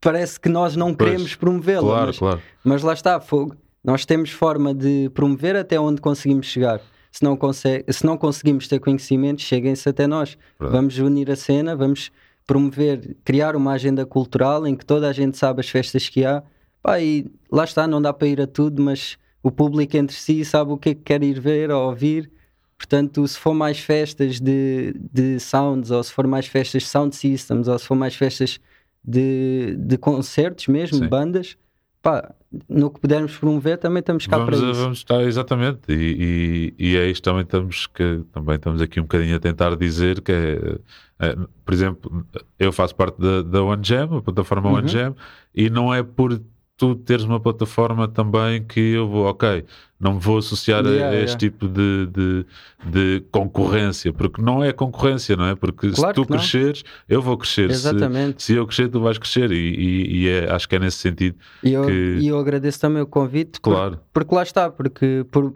Parece 0.00 0.38
que 0.38 0.48
nós 0.48 0.76
não 0.76 0.94
Pois, 0.94 1.10
queremos 1.10 1.34
promovê-la, 1.34 1.80
Claro, 1.80 2.06
mas, 2.06 2.18
claro. 2.18 2.42
mas 2.64 2.82
lá 2.82 2.92
está, 2.92 3.20
fogo. 3.20 3.56
Nós 3.82 4.04
temos 4.04 4.30
forma 4.30 4.74
de 4.74 5.10
promover 5.14 5.56
até 5.56 5.78
onde 5.78 6.00
conseguimos 6.00 6.46
chegar. 6.46 6.80
Se 7.10 7.22
não, 7.24 7.36
consegue, 7.36 7.90
se 7.92 8.04
não 8.04 8.16
conseguimos 8.16 8.68
ter 8.68 8.78
conhecimento, 8.78 9.40
cheguem-se 9.42 9.88
até 9.88 10.06
nós. 10.06 10.36
Vamos 10.58 10.98
unir 10.98 11.30
a 11.30 11.36
cena, 11.36 11.74
vamos 11.74 12.10
promover, 12.46 13.16
criar 13.24 13.56
uma 13.56 13.72
agenda 13.72 14.04
cultural 14.06 14.66
em 14.66 14.74
que 14.76 14.84
toda 14.84 15.08
a 15.08 15.12
gente 15.12 15.36
sabe 15.36 15.60
as 15.60 15.68
festas 15.68 16.08
que 16.08 16.24
há. 16.24 16.42
Pá, 16.82 17.00
e 17.00 17.26
lá 17.50 17.64
está, 17.64 17.86
não 17.86 18.00
dá 18.00 18.12
para 18.12 18.28
ir 18.28 18.40
a 18.40 18.46
tudo, 18.46 18.80
mas 18.82 19.16
o 19.42 19.50
público 19.50 19.96
entre 19.96 20.16
si 20.16 20.44
sabe 20.44 20.72
o 20.72 20.76
que 20.76 20.90
é 20.90 20.94
que 20.94 21.02
quer 21.02 21.22
ir 21.22 21.40
ver 21.40 21.70
ou 21.70 21.88
ouvir. 21.88 22.30
Portanto, 22.76 23.26
se 23.26 23.38
for 23.38 23.54
mais 23.54 23.78
festas 23.80 24.38
de, 24.38 24.94
de 25.12 25.40
sounds, 25.40 25.90
ou 25.90 26.02
se 26.02 26.12
for 26.12 26.26
mais 26.26 26.46
festas 26.46 26.82
de 26.84 26.88
sound 26.88 27.16
systems, 27.16 27.66
ou 27.68 27.78
se 27.78 27.84
for 27.86 27.96
mais 27.96 28.14
festas 28.14 28.60
de, 29.08 29.74
de 29.78 29.96
concertos 29.98 30.66
mesmo, 30.68 30.98
Sim. 30.98 31.08
bandas, 31.08 31.56
pá, 32.02 32.34
no 32.68 32.90
que 32.90 33.00
pudermos 33.00 33.36
promover 33.36 33.76
também 33.78 34.00
estamos 34.00 34.26
cá 34.26 34.38
Vamos, 34.38 34.56
para 34.58 34.66
a- 34.66 34.70
isso. 34.70 34.80
vamos 34.80 34.98
estar 34.98 35.22
exatamente 35.22 35.92
e, 35.92 36.74
e, 36.78 36.90
e 36.92 36.96
é 36.96 37.10
isto 37.10 37.22
também 37.24 37.42
estamos 37.42 37.86
que 37.86 38.22
também 38.32 38.56
estamos 38.56 38.80
aqui 38.80 38.98
um 39.00 39.02
bocadinho 39.02 39.36
a 39.36 39.40
tentar 39.40 39.76
dizer 39.76 40.20
que 40.22 40.32
é, 40.32 40.78
é, 41.20 41.36
por 41.64 41.74
exemplo 41.74 42.26
eu 42.58 42.72
faço 42.72 42.94
parte 42.94 43.20
da, 43.20 43.42
da 43.42 43.62
One 43.62 43.82
Jam 43.84 44.16
a 44.18 44.22
plataforma 44.22 44.70
One 44.70 44.82
Uhum. 44.82 44.88
Jam 44.88 45.16
e 45.54 45.68
não 45.68 45.92
é 45.92 46.02
por 46.02 46.40
tu 46.78 46.94
teres 46.94 47.24
uma 47.24 47.38
plataforma 47.40 48.06
também 48.08 48.62
que 48.62 48.78
eu 48.80 49.06
vou 49.08 49.26
ok 49.26 49.64
não 50.00 50.14
me 50.14 50.20
vou 50.20 50.38
associar 50.38 50.86
a- 50.86 50.88
Yeah, 50.88 51.16
a, 51.16 51.20
este 51.20 51.44
yeah. 51.46 51.56
tipo 51.58 51.66
de, 51.68 52.06
de, 52.06 52.46
de 52.86 53.24
concorrência 53.32 54.12
porque 54.12 54.40
não 54.40 54.62
é 54.62 54.72
concorrência 54.72 55.36
não 55.36 55.46
é 55.46 55.54
porque 55.56 55.90
Claro 55.90 56.10
se 56.10 56.14
tu 56.14 56.24
que 56.24 56.30
não. 56.30 56.38
cresceres 56.38 56.84
eu 57.08 57.20
vou 57.20 57.36
crescer 57.36 57.68
se, 57.74 57.88
Exatamente. 57.88 58.42
se 58.42 58.54
eu 58.54 58.64
crescer 58.64 58.88
tu 58.88 59.00
vais 59.00 59.18
crescer 59.18 59.50
e, 59.50 59.56
e, 59.56 60.16
e 60.22 60.28
é- 60.28 60.50
acho 60.52 60.68
que 60.68 60.76
é 60.76 60.78
nesse 60.78 60.98
sentido 60.98 61.36
E 61.64 61.72
eu, 61.72 61.84
que- 61.84 62.18
eu 62.26 62.38
agradeço 62.38 62.80
também 62.80 63.02
o 63.02 63.06
convite, 63.06 63.60
por- 63.60 63.72
claro 63.74 63.98
porque 64.12 64.34
lá 64.34 64.42
está, 64.44 64.70
porque 64.70 65.26
por, 65.32 65.52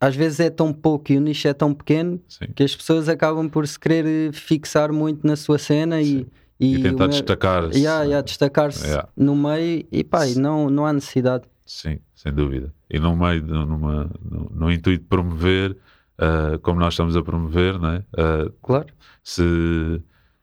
às 0.00 0.16
vezes 0.16 0.40
é 0.40 0.48
tão 0.48 0.72
pouco 0.72 1.12
e 1.12 1.18
o 1.18 1.20
nicho 1.20 1.46
é 1.46 1.52
tão 1.52 1.74
pequeno 1.74 2.18
sim 2.26 2.46
que 2.54 2.62
as 2.62 2.74
pessoas 2.74 3.06
acabam 3.08 3.48
por 3.50 3.68
se 3.68 3.78
querer 3.78 4.32
fixar 4.32 4.90
muito 4.92 5.26
na 5.26 5.36
sua 5.36 5.58
cena 5.58 6.00
e, 6.00 6.26
e, 6.58 6.76
e, 6.76 6.82
tentar 6.82 7.08
destacar-se 7.08 7.78
Yeah, 7.78 8.04
yeah, 8.04 8.22
destacar-se 8.22 8.86
Yeah. 8.86 9.08
no 9.16 9.34
meio 9.34 9.86
e 9.90 10.04
pá, 10.04 10.26
e 10.26 10.36
não, 10.36 10.70
não 10.70 10.86
há 10.86 10.92
necessidade. 10.92 11.44
Sim, 11.66 11.98
sem 12.14 12.32
dúvida. 12.32 12.72
E 12.90 12.98
no 12.98 13.16
meio, 13.16 13.42
numa, 13.44 14.10
no, 14.22 14.50
no 14.54 14.70
intuito 14.72 15.02
de 15.02 15.08
promover, 15.08 15.76
ah, 16.18 16.58
como 16.62 16.78
nós 16.80 16.94
estamos 16.94 17.16
a 17.16 17.22
promover, 17.22 17.78
não 17.78 17.90
é? 17.90 18.04
Ah, 18.16 18.50
Claro. 18.62 18.86
se, 19.22 19.42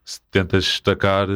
se 0.04 0.20
tentas 0.32 0.64
destacar, 0.66 1.28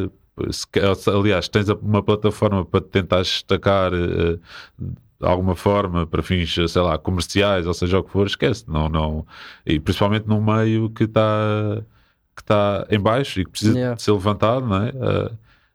se, 0.51 0.67
aliás, 1.09 1.47
tens 1.47 1.69
uma 1.69 2.03
plataforma 2.03 2.65
para 2.65 2.81
te 2.81 2.87
tentar 2.89 3.21
destacar 3.21 3.93
ah, 3.93 4.37
de 4.77 5.25
alguma 5.25 5.55
forma 5.55 6.05
para 6.05 6.21
fins, 6.21 6.53
sei 6.53 6.81
lá, 6.81 6.97
comerciais, 6.97 7.65
ou 7.65 7.73
seja 7.73 7.99
o 7.99 8.03
que 8.03 8.11
for, 8.11 8.27
esquece. 8.27 8.65
Não, 8.67 8.89
não, 8.89 9.25
e 9.65 9.79
principalmente 9.79 10.27
num 10.27 10.41
meio 10.43 10.89
que 10.89 11.05
está 11.05 11.81
está 12.45 12.85
em 12.89 12.99
baixo 12.99 13.39
e 13.41 13.45
que 13.45 13.51
precisa 13.51 13.73
Yeah. 13.75 13.95
de 13.95 14.01
ser 14.03 14.11
levantado, 14.11 14.65
não 14.65 14.83
é? 14.83 14.91
Ah, 15.01 15.31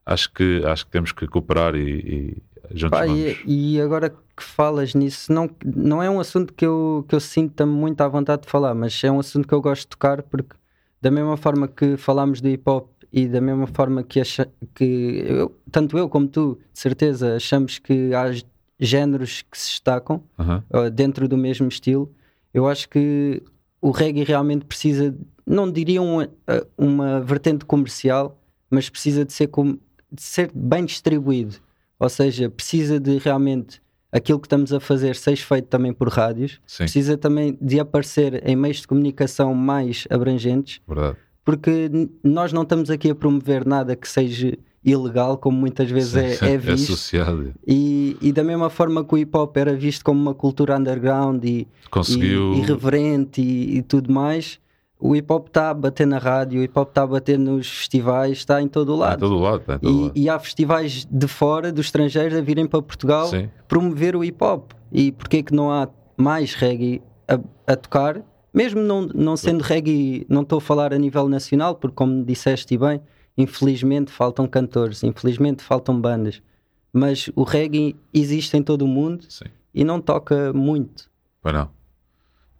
acho, 0.07 0.33
que, 0.33 0.63
acho 0.65 0.87
que 0.87 0.93
temos 0.93 1.13
que 1.13 1.27
cooperar 1.27 1.75
e, 1.75 2.43
e 2.71 2.77
juntos 2.79 2.99
Pá, 2.99 3.05
vamos. 3.07 3.21
e, 3.45 3.75
e 3.77 3.81
agora 3.81 4.11
que 4.11 4.43
falas 4.43 4.95
nisso, 4.95 5.33
não, 5.33 5.51
não 5.65 6.03
é 6.03 6.09
um 6.09 6.19
assunto 6.21 6.55
que 6.55 6.65
eu, 6.65 7.05
que 7.09 7.15
eu 7.15 7.21
sinto 7.21 7.67
muito 7.67 8.01
à 8.01 8.09
vontade 8.09 8.43
de 8.43 8.49
falar, 8.49 8.75
mas 8.75 9.03
é 9.05 9.11
um 9.11 9.19
assunto 9.21 9.47
que 9.47 9.53
eu 9.55 9.61
gosto 9.61 9.83
de 9.83 9.89
tocar 9.89 10.23
porque, 10.23 10.57
da 11.03 11.11
mesma 11.11 11.37
forma 11.37 11.67
que 11.69 11.97
falámos 11.97 12.41
do 12.41 12.49
hip 12.49 12.63
hop 12.67 12.89
e 13.13 13.27
da 13.27 13.41
mesma 13.41 13.67
forma 13.67 14.03
que, 14.03 14.21
acha, 14.21 14.49
que 14.75 15.25
eu, 15.27 15.55
tanto 15.71 15.99
eu 15.99 16.09
como 16.09 16.29
tu, 16.29 16.59
de 16.73 16.79
certeza, 16.79 17.37
achamos 17.37 17.79
que 17.79 18.15
há 18.15 18.31
géneros 18.79 19.43
que 19.43 19.59
se 19.59 19.71
destacam 19.73 20.23
uh, 20.39 20.89
dentro 20.91 21.27
do 21.29 21.37
mesmo 21.37 21.69
estilo, 21.69 22.11
eu 22.55 22.67
acho 22.69 22.89
que 22.89 23.43
o 23.81 23.91
reggae 23.91 24.25
realmente 24.25 24.65
precisa, 24.65 25.15
não 25.47 25.71
diria 25.71 26.03
uma, 26.03 26.25
uh, 26.25 26.67
uma 26.77 27.21
vertente 27.21 27.65
comercial, 27.65 28.39
mas 28.71 28.89
precisa 28.91 29.25
de 29.25 29.33
ser 29.33 29.47
com- 29.49 29.79
de 30.13 30.23
ser 30.23 30.51
bem 30.55 30.85
distribuído. 30.85 31.57
Ou 31.99 32.09
seja, 32.09 32.49
precisa 32.51 32.99
de 32.99 33.19
realmente 33.19 33.81
aquilo 34.13 34.41
que 34.41 34.47
estamos 34.47 34.73
a 34.73 34.81
fazer 34.81 35.15
seja 35.17 35.45
feito 35.45 35.67
também 35.69 35.93
por 35.93 36.09
rádios, 36.09 36.61
Sim, 36.67 36.79
precisa 36.85 37.17
também 37.17 37.57
de 37.61 37.79
aparecer 37.79 38.43
em 38.49 38.57
meios 38.57 38.79
de 38.79 38.87
comunicação 38.89 39.55
mais 39.55 40.07
abrangentes, 40.11 40.81
verdade. 40.87 41.17
porque 41.45 41.89
nós 42.25 42.53
não 42.53 42.63
estamos 42.63 42.91
aqui 42.91 43.11
a 43.11 43.15
promover 43.15 43.65
nada 43.67 43.95
que 43.95 44.09
seja 44.09 44.59
ilegal, 44.85 45.37
como 45.37 45.59
muitas 45.59 45.91
vezes 45.91 46.39
Sim, 46.39 46.45
é, 46.47 46.53
é 46.55 46.57
visto. 46.57 46.93
associado. 46.93 47.53
E, 47.67 48.17
e 48.21 48.33
da 48.33 48.43
mesma 48.43 48.71
forma 48.71 49.05
que 49.05 49.15
o 49.15 49.19
hip 49.19 49.37
hop 49.37 49.57
era 49.57 49.75
visto 49.75 50.05
como 50.05 50.21
uma 50.21 50.35
cultura 50.35 50.77
underground 50.79 51.45
e, 51.45 51.69
Conseguiu. 51.91 52.55
e 52.55 52.59
irreverente 52.61 53.41
e, 53.41 53.79
e 53.79 53.83
tudo 53.83 54.13
mais, 54.13 54.59
o 54.99 55.15
hip 55.17 55.31
hop 55.33 55.47
está 55.49 55.71
a 55.71 55.75
bater 55.75 56.07
na 56.07 56.19
rádio, 56.19 56.61
o 56.61 56.65
hip 56.65 56.79
hop 56.79 56.89
está 56.89 57.03
a 57.03 57.07
bater 57.07 57.39
nos 57.39 57.69
festivais, 57.69 58.39
está 58.39 58.61
em 58.63 58.69
todo 58.69 58.91
o 58.91 58.95
Está 58.95 59.07
em 59.07 59.11
lado. 59.11 59.21
todo 59.21 59.37
o 59.37 59.41
lado. 59.41 59.61
Está 59.61 59.75
em 59.75 59.79
todo 59.79 59.91
E, 59.99 60.03
lado. 60.03 60.13
e 60.17 60.29
há 60.29 60.39
festivais 60.39 61.07
de 61.11 61.29
fora, 61.29 61.71
dos 61.73 61.87
estrangeiros, 61.87 62.37
a 62.37 62.41
virem 62.41 62.67
para 62.67 62.81
Portugal 62.83 63.27
Sim. 63.29 63.49
promover 63.69 64.17
o 64.17 64.25
hip 64.25 64.43
hop. 64.43 64.73
E 64.93 65.13
porquê 65.13 65.43
que 65.43 65.55
não 65.55 65.71
há 65.71 65.89
mais 66.17 66.55
reggae 66.55 67.01
a, 67.29 67.39
a 67.73 67.77
tocar? 67.77 68.21
Mesmo 68.53 68.81
não, 68.81 69.03
não 69.15 69.37
sendo 69.37 69.63
reggae, 69.63 70.27
não 70.29 70.43
estou 70.43 70.59
a 70.59 70.61
falar 70.61 70.93
a 70.93 70.99
nível 70.99 71.29
nacional, 71.29 71.77
porque 71.77 71.95
como 71.95 72.25
disseste 72.25 72.77
bem, 72.77 73.01
infelizmente 73.41 74.11
faltam 74.11 74.47
cantores, 74.47 75.03
infelizmente 75.03 75.63
faltam 75.63 76.01
bandas. 76.01 76.43
Mas 76.93 77.31
o 77.37 77.43
reggae 77.45 77.95
existe 78.13 78.57
em 78.57 78.63
todo 78.63 78.83
o 78.83 78.89
mundo 78.89 79.25
Sim. 79.29 79.45
e 79.75 79.85
não 79.85 80.01
toca 80.01 80.53
muito. 80.53 81.09
Pois 81.41 81.55
não. 81.55 81.71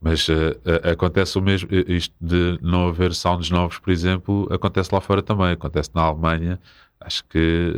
Mas 0.01 0.27
eh, 0.31 0.57
eh, 0.65 0.91
acontece 0.93 1.37
o 1.39 1.43
mesmo, 1.43 1.69
eh, 1.71 1.85
isto 1.93 2.15
de 2.21 2.59
não 2.63 2.89
haver 2.89 3.13
sounds 3.13 3.51
novos, 3.51 3.79
por 3.79 3.91
exemplo, 3.91 4.49
acontece 4.51 4.95
lá 4.95 5.01
fora 5.01 5.21
também. 5.23 5.51
Acontece 5.53 5.91
na 5.95 6.03
Alemanha. 6.03 6.59
Acho 6.99 7.25
que 7.27 7.75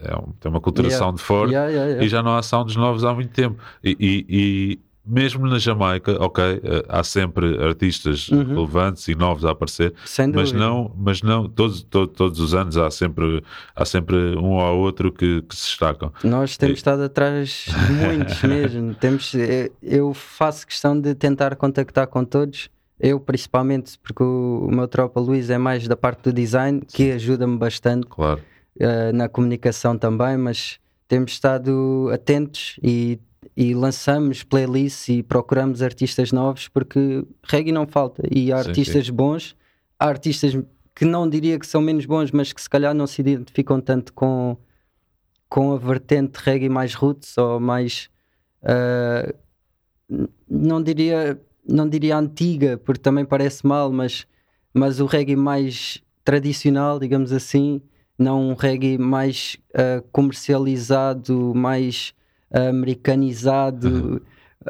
eh, 0.00 0.10
é 0.10 0.16
um- 0.16 0.32
tem 0.38 0.50
uma 0.50 0.60
cultura 0.60 0.88
Yeah. 0.88 1.04
sound 1.04 1.20
forte 1.20 1.52
Yeah, 1.52 1.68
yeah, 1.70 1.86
yeah. 1.88 2.04
e 2.04 2.08
já 2.08 2.22
não 2.22 2.36
há 2.36 2.42
sounds 2.42 2.76
novos 2.76 3.02
há 3.04 3.12
muito 3.14 3.30
tempo. 3.32 3.60
E, 3.82 3.96
e- 3.98 4.26
e 4.28 4.78
mesmo 5.06 5.46
na 5.46 5.58
Jamaica, 5.58 6.16
ok, 6.22 6.42
eh, 6.62 6.84
há 6.88 7.04
sempre 7.04 7.62
artistas 7.62 8.28
Uhum. 8.28 8.42
relevantes 8.44 9.06
e 9.08 9.14
novos 9.14 9.44
a 9.44 9.50
aparecer, 9.50 9.92
mas 10.34 10.52
não, 10.52 10.92
mas 10.96 11.22
não 11.22 11.48
todos, 11.48 11.82
to- 11.82 12.06
todos 12.06 12.40
os 12.40 12.54
anos 12.54 12.76
há 12.76 12.90
sempre, 12.90 13.42
há 13.76 13.84
sempre 13.84 14.16
um 14.36 14.52
ou 14.54 14.78
outro 14.78 15.12
que, 15.12 15.42
que 15.42 15.54
se 15.54 15.62
destacam. 15.68 16.12
Nós 16.22 16.56
temos 16.56 16.74
E- 16.74 16.78
estado 16.78 17.02
atrás 17.02 17.66
de 17.86 17.92
muitos 17.92 18.40
mesmo. 18.44 18.94
Temos, 18.94 19.34
eh, 19.34 19.70
eu 19.82 20.14
faço 20.14 20.66
questão 20.66 20.98
de 20.98 21.14
tentar 21.14 21.54
contactar 21.56 22.06
com 22.06 22.24
todos. 22.24 22.70
Eu, 22.98 23.18
principalmente, 23.20 23.98
porque 23.98 24.22
o, 24.22 24.68
meu 24.70 24.86
tropa 24.88 25.20
Luís 25.20 25.50
é 25.50 25.58
mais 25.58 25.86
da 25.86 25.96
parte 25.96 26.22
do 26.22 26.32
design, 26.32 26.80
que 26.80 27.10
ajuda-me 27.12 27.58
bastante 27.58 28.06
Claro, 28.06 28.40
eh, 28.78 29.12
na 29.12 29.28
comunicação 29.28 29.98
também. 29.98 30.36
Mas 30.38 30.78
temos 31.06 31.32
estado 31.32 32.08
atentos 32.14 32.76
e, 32.82 33.18
e 33.56 33.74
lançamos 33.74 34.42
playlists 34.42 35.08
e 35.08 35.22
procuramos 35.22 35.82
artistas 35.82 36.32
novos, 36.32 36.68
porque 36.68 37.24
reggae 37.44 37.72
não 37.72 37.86
falta. 37.86 38.22
E 38.30 38.52
há 38.52 38.58
Sim, 38.62 38.68
artistas 38.68 39.08
bons, 39.10 39.56
há 39.98 40.06
artistas 40.08 40.56
que 40.94 41.04
não 41.04 41.28
diria 41.28 41.58
que 41.58 41.66
são 41.66 41.80
menos 41.80 42.06
bons, 42.06 42.30
mas 42.30 42.52
que 42.52 42.60
se 42.62 42.68
calhar 42.70 42.94
não 42.94 43.06
se 43.06 43.20
identificam 43.20 43.80
tanto 43.80 44.12
com 44.12 44.56
com 45.48 45.72
a 45.72 45.76
vertente 45.78 46.36
reggae 46.38 46.68
mais 46.68 46.94
roots 46.94 47.36
ou 47.38 47.60
mais 47.60 48.10
n- 50.08 50.28
não 50.48 50.82
diria 50.82 51.40
não 51.66 51.88
diria 51.88 52.16
antiga 52.16 52.76
porque 52.84 53.00
também 53.00 53.24
parece 53.24 53.66
mal 53.66 53.90
mas 53.92 54.26
mas 54.72 55.00
o 55.00 55.06
reggae 55.06 55.36
mais 55.36 56.02
tradicional 56.24 56.98
digamos 56.98 57.32
assim 57.32 57.80
não 58.18 58.50
um 58.50 58.54
reggae 58.54 58.98
mais 58.98 59.56
ah, 59.74 60.02
comercializado 60.12 61.54
mais 61.54 62.14
americanizado 62.54 64.22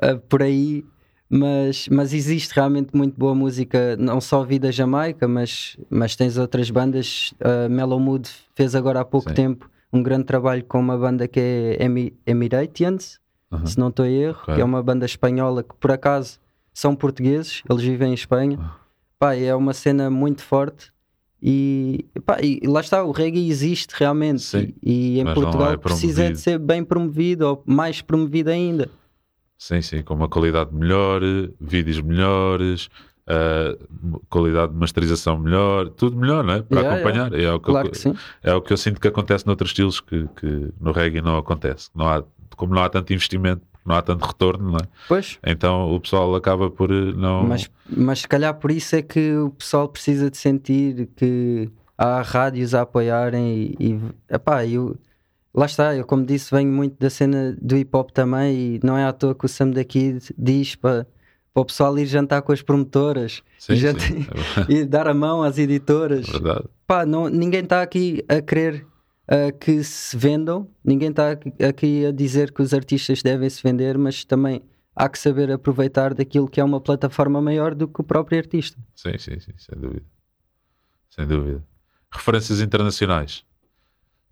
ah, 0.03 0.17
por 0.29 0.43
aí 0.43 0.85
mas, 1.29 1.89
mas 1.89 2.13
existe 2.13 2.55
realmente 2.55 2.95
muito 2.95 3.19
boa 3.19 3.35
música, 3.35 3.97
não 3.97 4.21
só 4.21 4.45
vida 4.45 4.71
Jamaica, 4.71 5.27
mas, 5.27 5.77
mas 5.91 6.15
tens 6.15 6.37
outras 6.37 6.71
bandas. 6.71 7.35
Uh, 7.41 7.69
Mellow 7.69 7.99
Mood 7.99 8.31
fez 8.55 8.75
agora 8.77 9.01
há 9.01 9.05
pouco 9.05 9.31
Sim. 9.31 9.35
tempo 9.35 9.69
um 9.93 10.01
grande 10.03 10.25
trabalho 10.25 10.63
com 10.65 10.79
uma 10.79 10.97
banda 10.97 11.27
que 11.27 11.41
é 11.41 11.83
Emi 11.83 12.15
Emiratians, 12.25 13.19
Uhum. 13.51 13.67
se 13.67 13.79
não 13.79 13.89
estou 13.89 14.05
em 14.05 14.17
erro, 14.21 14.45
que 14.45 14.61
é 14.61 14.65
uma 14.65 14.83
banda 14.83 15.07
espanhola 15.07 15.63
que 15.63 15.75
por 15.77 15.93
acaso 15.93 16.41
são 16.73 16.97
portugueses, 16.97 17.63
eles 17.69 17.83
vivem 17.83 18.11
em 18.11 18.15
Espanha. 18.15 18.59
Ah. 18.61 18.77
Pá, 19.19 19.35
é 19.37 19.55
uma 19.55 19.73
cena 19.73 20.11
muito 20.11 20.43
forte. 20.43 20.93
E, 21.47 22.07
pá, 22.25 22.39
e 22.43 22.67
lá 22.67 22.81
está, 22.81 23.05
o 23.05 23.11
reggae 23.11 23.51
existe 23.51 23.95
realmente 23.95 24.41
Sim, 24.41 24.75
e, 24.83 25.17
e 25.17 25.21
em 25.21 25.25
Portugal 25.25 25.73
é 25.73 25.77
precisa 25.77 26.31
de 26.31 26.41
ser 26.41 26.59
bem 26.59 26.83
promovido 26.83 27.47
ou 27.47 27.63
mais 27.67 28.01
promovido 28.01 28.49
ainda. 28.49 28.89
Sim, 29.59 29.83
sim, 29.83 30.03
com 30.03 30.15
uma 30.15 30.29
qualidade 30.29 30.75
melhor, 30.75 31.21
vídeos 31.61 32.01
melhores, 32.01 32.89
ah, 33.27 33.77
qualidade 34.31 34.73
de 34.73 34.79
masterização 34.79 35.39
melhor, 35.39 35.91
tudo 35.91 36.17
melhor, 36.17 36.45
não 36.45 36.55
é? 36.55 36.63
Para 36.63 36.81
Yeah, 36.81 36.97
acompanhar. 36.97 37.35
É, 37.39 37.53
o 37.53 37.61
que 37.61 37.67
Claro 37.67 37.89
eu, 37.89 37.93
que 37.93 37.99
sim. 37.99 38.15
é 38.43 38.55
o 38.55 38.63
que 38.63 38.73
eu 38.73 38.77
sinto 38.79 38.99
que 38.99 39.09
acontece 39.09 39.47
noutros 39.47 39.71
estilos 39.71 40.01
que, 40.01 40.27
que 40.37 40.71
no 40.81 40.93
reggae 40.93 41.21
não 41.21 41.37
acontece. 41.37 41.91
Não 41.95 42.09
há, 42.09 42.25
como 42.57 42.75
não 42.75 42.83
há 42.83 42.89
tanto 42.89 43.13
investimento, 43.13 43.63
não 43.85 43.95
há 43.95 44.03
tanto 44.03 44.25
retorno, 44.25 44.71
não 44.73 44.79
é? 44.79 44.83
Pois, 45.09 45.39
Então 45.45 45.95
o 45.95 46.01
pessoal 46.01 46.35
acaba 46.35 46.71
por 46.71 46.91
eh, 46.91 47.13
não. 47.15 47.45
Mas, 47.45 47.71
mas 47.89 48.21
se 48.21 48.29
calhar 48.29 48.55
por 48.55 48.71
isso 48.71 48.97
é 48.97 49.03
que 49.03 49.35
o 49.37 49.51
pessoal 49.51 49.89
precisa 49.89 50.31
de 50.31 50.37
sentir 50.37 51.09
que 51.17 51.71
há 51.99 52.23
rádios 52.23 52.75
a 52.75 52.83
apoiarem 52.83 53.75
e, 53.79 53.93
e 53.93 54.01
epá, 54.35 54.67
eu, 54.67 54.97
lá 55.55 55.67
está, 55.67 55.95
eu 55.95 56.05
como 56.05 56.25
disse 56.25 56.51
venho 56.55 56.73
muito 56.73 56.97
da 56.99 57.11
cena 57.11 57.57
do 57.61 57.77
hip 57.77 57.95
hop 57.97 58.11
também 58.11 58.57
e 58.77 58.81
não 58.83 58.97
é 58.97 59.05
à 59.05 59.13
toa 59.13 59.35
que 59.35 59.45
o 59.45 59.49
Sam 59.49 59.71
daqui 59.71 60.19
diz 60.37 60.75
para, 60.75 61.07
para 61.53 61.61
o 61.61 61.65
pessoal 61.65 61.97
ir 61.99 62.07
jantar 62.07 62.43
com 62.43 62.53
as 62.53 62.63
promotoras 62.63 63.43
Sim, 63.59 63.77
sim, 63.77 63.95
tem- 63.95 64.27
e 64.69 64.85
dar 64.85 65.07
a 65.07 65.15
mão 65.15 65.43
às 65.43 65.57
editoras 65.59 66.27
é 66.29 66.33
verdade. 66.33 66.65
pá, 66.87 67.07
não, 67.07 67.29
ninguém 67.29 67.63
está 67.63 67.81
aqui 67.83 68.25
a 68.29 68.41
querer 68.41 68.87
ah, 69.29 69.53
que 69.53 69.83
se 69.85 70.17
vendam, 70.17 70.69
ninguém 70.85 71.11
está 71.11 71.33
aqui- 71.69 72.07
a 72.07 72.11
dizer 72.13 72.53
que 72.53 72.63
os 72.63 72.73
artistas 72.75 73.23
devem 73.23 73.49
se 73.51 73.63
vender, 73.63 73.97
mas 73.99 74.25
também 74.25 74.63
há 74.95 75.09
que 75.09 75.19
saber 75.19 75.51
aproveitar 75.51 76.15
daquilo 76.15 76.49
que 76.49 76.61
é 76.61 76.65
uma 76.65 76.81
plataforma 76.81 77.41
maior 77.41 77.75
do 77.75 77.89
que 77.89 78.01
o 78.01 78.05
próprio 78.05 78.39
artista. 78.39 78.79
Sim, 78.95 79.19
sim, 79.19 79.39
sim, 79.41 79.53
sem 79.57 79.79
dúvida. 79.79 80.05
Sem 81.11 81.27
dúvida. 81.27 81.63
Referências 82.13 82.61
internacionais. 82.61 83.45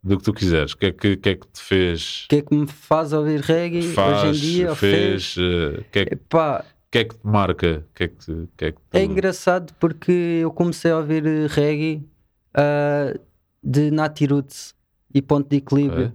Do 0.05 0.19
que 0.19 0.25
tu 0.25 0.33
quiseres. 0.35 0.73
O 0.73 0.77
que 0.79 0.87
é 0.87 0.93
que, 0.93 1.17
que, 1.17 1.29
é 1.29 1.35
que 1.37 1.47
te 1.47 1.61
fez? 1.61 2.25
O 2.25 2.29
que 2.31 2.37
é 2.37 2.43
que 2.43 2.55
me 2.55 2.67
faz 2.67 3.13
ouvir 3.13 3.41
reggae 3.41 3.83
faz, 3.95 4.25
hoje 4.31 4.47
em 4.47 4.53
dia? 4.57 4.75
fez? 4.75 5.37
eh, 5.39 5.79
O 5.81 5.85
que, 5.93 5.99
é, 6.01 6.05
que- 6.07 6.15
Epá, 6.15 6.65
que 6.91 6.99
é 6.99 7.05
que 7.05 7.15
te 7.15 7.25
marca? 7.27 7.85
O 7.89 7.95
que 7.95 8.03
é 8.05 8.09
que, 8.09 8.17
te- 8.17 8.49
que 8.57 8.65
é 8.65 8.73
que 8.73 8.79
é 8.93 9.05
engraçado 9.05 9.73
porque 9.79 10.11
eu 10.43 10.51
comecei 10.51 10.91
a 10.91 10.97
ouvir 10.99 11.23
reggae 11.51 12.05
ah, 12.53 13.15
de 13.63 13.93
Nati 13.93 14.27
Roots 14.27 14.75
e 15.15 15.21
Ponto 15.23 15.49
de 15.49 15.57
Equilíbrio. 15.57 16.13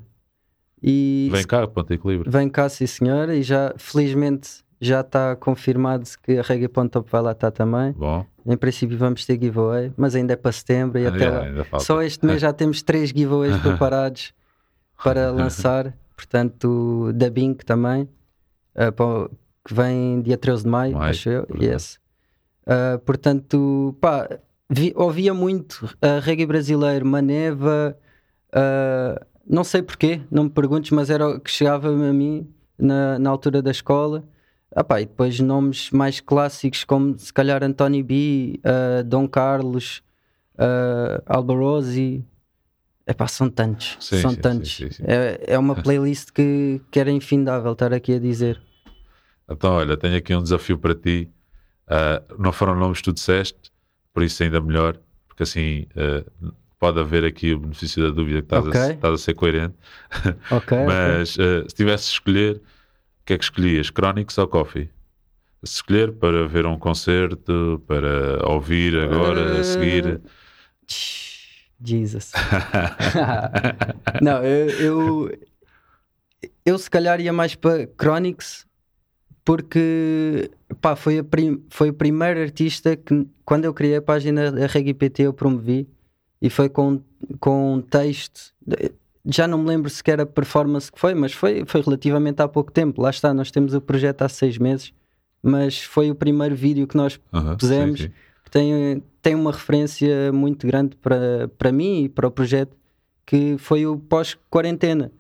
E 0.82 1.30
Vem 1.32 1.44
cá, 1.46 1.66
ponto 1.68 1.88
de 1.88 1.96
equilíbrio. 1.96 2.32
Vem 2.32 2.50
cá, 2.50 2.70
sim 2.70 2.86
senhora, 2.86 3.36
e 3.36 3.42
já 3.42 3.74
felizmente 3.78 4.64
já 4.80 5.02
está 5.02 5.36
confirmado 5.36 6.08
que 6.22 6.38
a 6.38 6.42
Reggae.top 6.44 7.10
vai 7.10 7.22
lá 7.22 7.32
estar 7.32 7.50
também. 7.52 7.94
Bom, 7.94 8.24
Em 8.46 8.56
princípio 8.56 8.96
vamos 8.98 9.26
ter 9.26 9.40
giveaway, 9.42 9.92
mas 9.98 10.14
ainda 10.16 10.34
é 10.34 10.36
para 10.36 10.52
setembro 10.52 11.00
e 11.00 11.08
até 11.08 11.26
yeah, 11.26 11.64
lá. 11.72 11.80
Só 11.80 12.02
este 12.04 12.24
mês 12.26 12.40
já 12.42 12.54
temos 12.54 12.82
três 12.84 13.10
giveaways 13.10 13.58
preparados 13.62 14.34
para 15.04 15.32
lançar. 15.32 15.94
Portanto, 16.16 17.12
da 17.14 17.30
Bink 17.30 17.66
também, 17.66 18.08
o- 19.00 19.30
que 19.68 19.74
vem 19.74 20.22
dia 20.22 20.38
13 20.38 20.64
de 20.64 20.70
maio, 20.70 20.94
Maio, 20.98 21.10
acho 21.12 21.30
eu. 21.30 21.46
verdade. 21.48 21.66
Yes. 21.66 22.00
Ah, 22.66 23.00
portanto, 23.06 23.96
pá, 24.00 24.30
vi- 24.70 24.94
ouvia 24.96 25.34
muito 25.34 25.90
a 26.02 26.20
reggae 26.20 26.46
brasileiro, 26.46 27.06
Maneva, 27.06 27.98
ah, 28.58 29.24
não 29.48 29.64
sei 29.64 29.84
porquê, 29.84 30.22
não 30.32 30.46
me 30.46 30.50
perguntes, 30.50 30.90
mas 30.92 31.10
era 31.12 31.30
o 31.30 31.40
que 31.40 31.52
chegava 31.52 31.90
a 31.90 32.14
mim 32.14 32.52
na, 32.78 33.20
na 33.20 33.30
altura 33.30 33.62
da 33.62 33.70
escola. 33.70 34.24
Ah, 34.76 34.84
pá, 34.84 35.00
e 35.00 35.06
depois 35.06 35.40
nomes 35.40 35.92
mais 35.92 36.20
clássicos 36.20 36.84
como 36.84 37.18
se 37.18 37.32
calhar 37.32 37.64
António 37.64 38.04
B, 38.04 38.60
ah, 38.64 39.04
Dom 39.04 39.28
Carlos, 39.28 40.02
uh, 40.56 41.22
Albarosi. 41.26 42.26
Epá, 43.06 43.26
são 43.28 43.50
tantos, 43.50 43.96
Sim, 44.02 44.22
são 44.22 44.32
sim, 44.32 44.42
tantos. 44.42 44.76
sim. 44.76 44.90
É, 45.06 45.54
é 45.54 45.58
uma 45.58 45.76
playlist 45.82 46.32
que, 46.32 46.82
que 46.92 47.00
era 47.00 47.10
infindável 47.10 47.72
estar 47.72 47.94
aqui 47.94 48.16
a 48.16 48.20
dizer. 48.20 48.62
Então, 49.50 49.76
olha, 49.76 49.96
tenho 49.96 50.18
aqui 50.18 50.36
um 50.36 50.44
desafio 50.44 50.78
para 50.78 50.94
ti. 50.94 51.32
Ah, 51.88 52.22
não 52.38 52.52
foram 52.52 52.76
nomes 52.76 52.98
que 52.98 53.06
tu 53.06 53.14
disseste, 53.14 53.72
por 54.14 54.24
isso 54.24 54.44
ainda 54.44 54.60
melhor, 54.60 55.00
porque 55.26 55.44
assim 55.44 55.86
ah, 55.96 56.26
pode 56.80 57.00
haver 57.00 57.26
aqui 57.26 57.54
o 57.54 57.60
benefício 57.60 58.04
da 58.04 58.10
dúvida 58.10 58.42
que 58.42 58.46
estás, 58.46 58.66
a, 58.66 58.70
Ok. 58.70 58.82
estás 58.96 59.14
a 59.14 59.18
ser 59.18 59.34
coerente. 59.34 59.76
Ok? 60.52 60.78
ok. 60.78 60.86
Mas 60.86 61.38
ah, 61.40 61.68
se 61.68 61.76
tivesse 61.76 62.06
de 62.06 62.12
escolher, 62.12 62.56
o 62.58 62.62
que 63.26 63.34
é 63.34 63.38
que 63.38 63.44
escolhias? 63.44 63.88
Chronics 63.88 64.38
ou 64.38 64.48
Coffee? 64.48 64.90
Se 65.64 65.76
escolher 65.76 66.14
para 66.14 66.48
ver 66.48 66.66
um 66.66 66.78
concerto, 66.78 67.84
para 67.88 68.48
ouvir 68.48 68.98
agora, 68.98 69.60
a 69.60 69.64
seguir. 69.64 70.22
Jesus. 71.84 72.32
não, 74.22 74.44
eu, 74.44 74.70
eu, 74.70 75.40
eu 76.66 76.78
se 76.78 76.90
calhar 76.90 77.20
ia 77.20 77.34
mais 77.34 77.56
para 77.56 77.88
Chronix 78.00 78.66
porque 79.44 80.52
pá, 80.82 80.96
foi, 80.96 81.20
a 81.20 81.24
prim, 81.24 81.64
foi 81.70 81.90
o 81.90 81.94
primeiro 81.94 82.42
artista 82.42 82.96
que 82.96 83.28
quando 83.46 83.66
eu 83.66 83.74
criei 83.74 83.96
a 83.96 84.02
página 84.02 84.52
da 84.52 84.68
Reggae 84.68 84.94
PT 84.94 85.24
eu 85.24 85.34
promovi 85.34 85.88
e 86.42 86.50
foi 86.50 86.70
com, 86.70 87.02
com 87.40 87.76
um 87.76 87.82
texto 87.82 88.54
já 89.28 89.48
não 89.48 89.58
me 89.58 89.68
lembro 89.68 89.90
sequer 89.90 90.22
a 90.22 90.26
performance 90.26 90.92
que 90.92 91.00
foi, 91.00 91.14
mas 91.14 91.34
foi, 91.34 91.64
foi 91.68 91.82
relativamente 91.82 92.42
há 92.42 92.48
pouco 92.48 92.72
tempo. 92.72 93.02
Lá 93.02 93.10
está, 93.10 93.34
nós 93.34 93.52
temos 93.52 93.74
o 93.74 93.82
projeto 93.82 94.22
há 94.22 94.30
seis 94.30 94.58
meses, 94.58 94.94
mas 95.44 95.84
foi 95.84 96.10
o 96.10 96.16
primeiro 96.16 96.56
vídeo 96.56 96.88
que 96.88 96.96
nós 96.96 97.20
Aham, 97.34 97.58
pusemos. 97.58 98.00
sim, 98.00 98.08
sim. 98.08 98.14
Tem, 98.50 99.04
tem 99.22 99.36
uma 99.36 99.52
referência 99.52 100.32
muito 100.32 100.66
grande 100.66 100.96
para, 100.96 101.50
para 101.58 101.72
mim 101.72 102.06
e 102.06 102.10
para 102.10 102.28
o 102.28 102.32
projeto, 102.32 102.76
que 103.26 103.58
foi 103.58 103.86
o 103.86 103.98
pós-quarentena. 103.98 105.12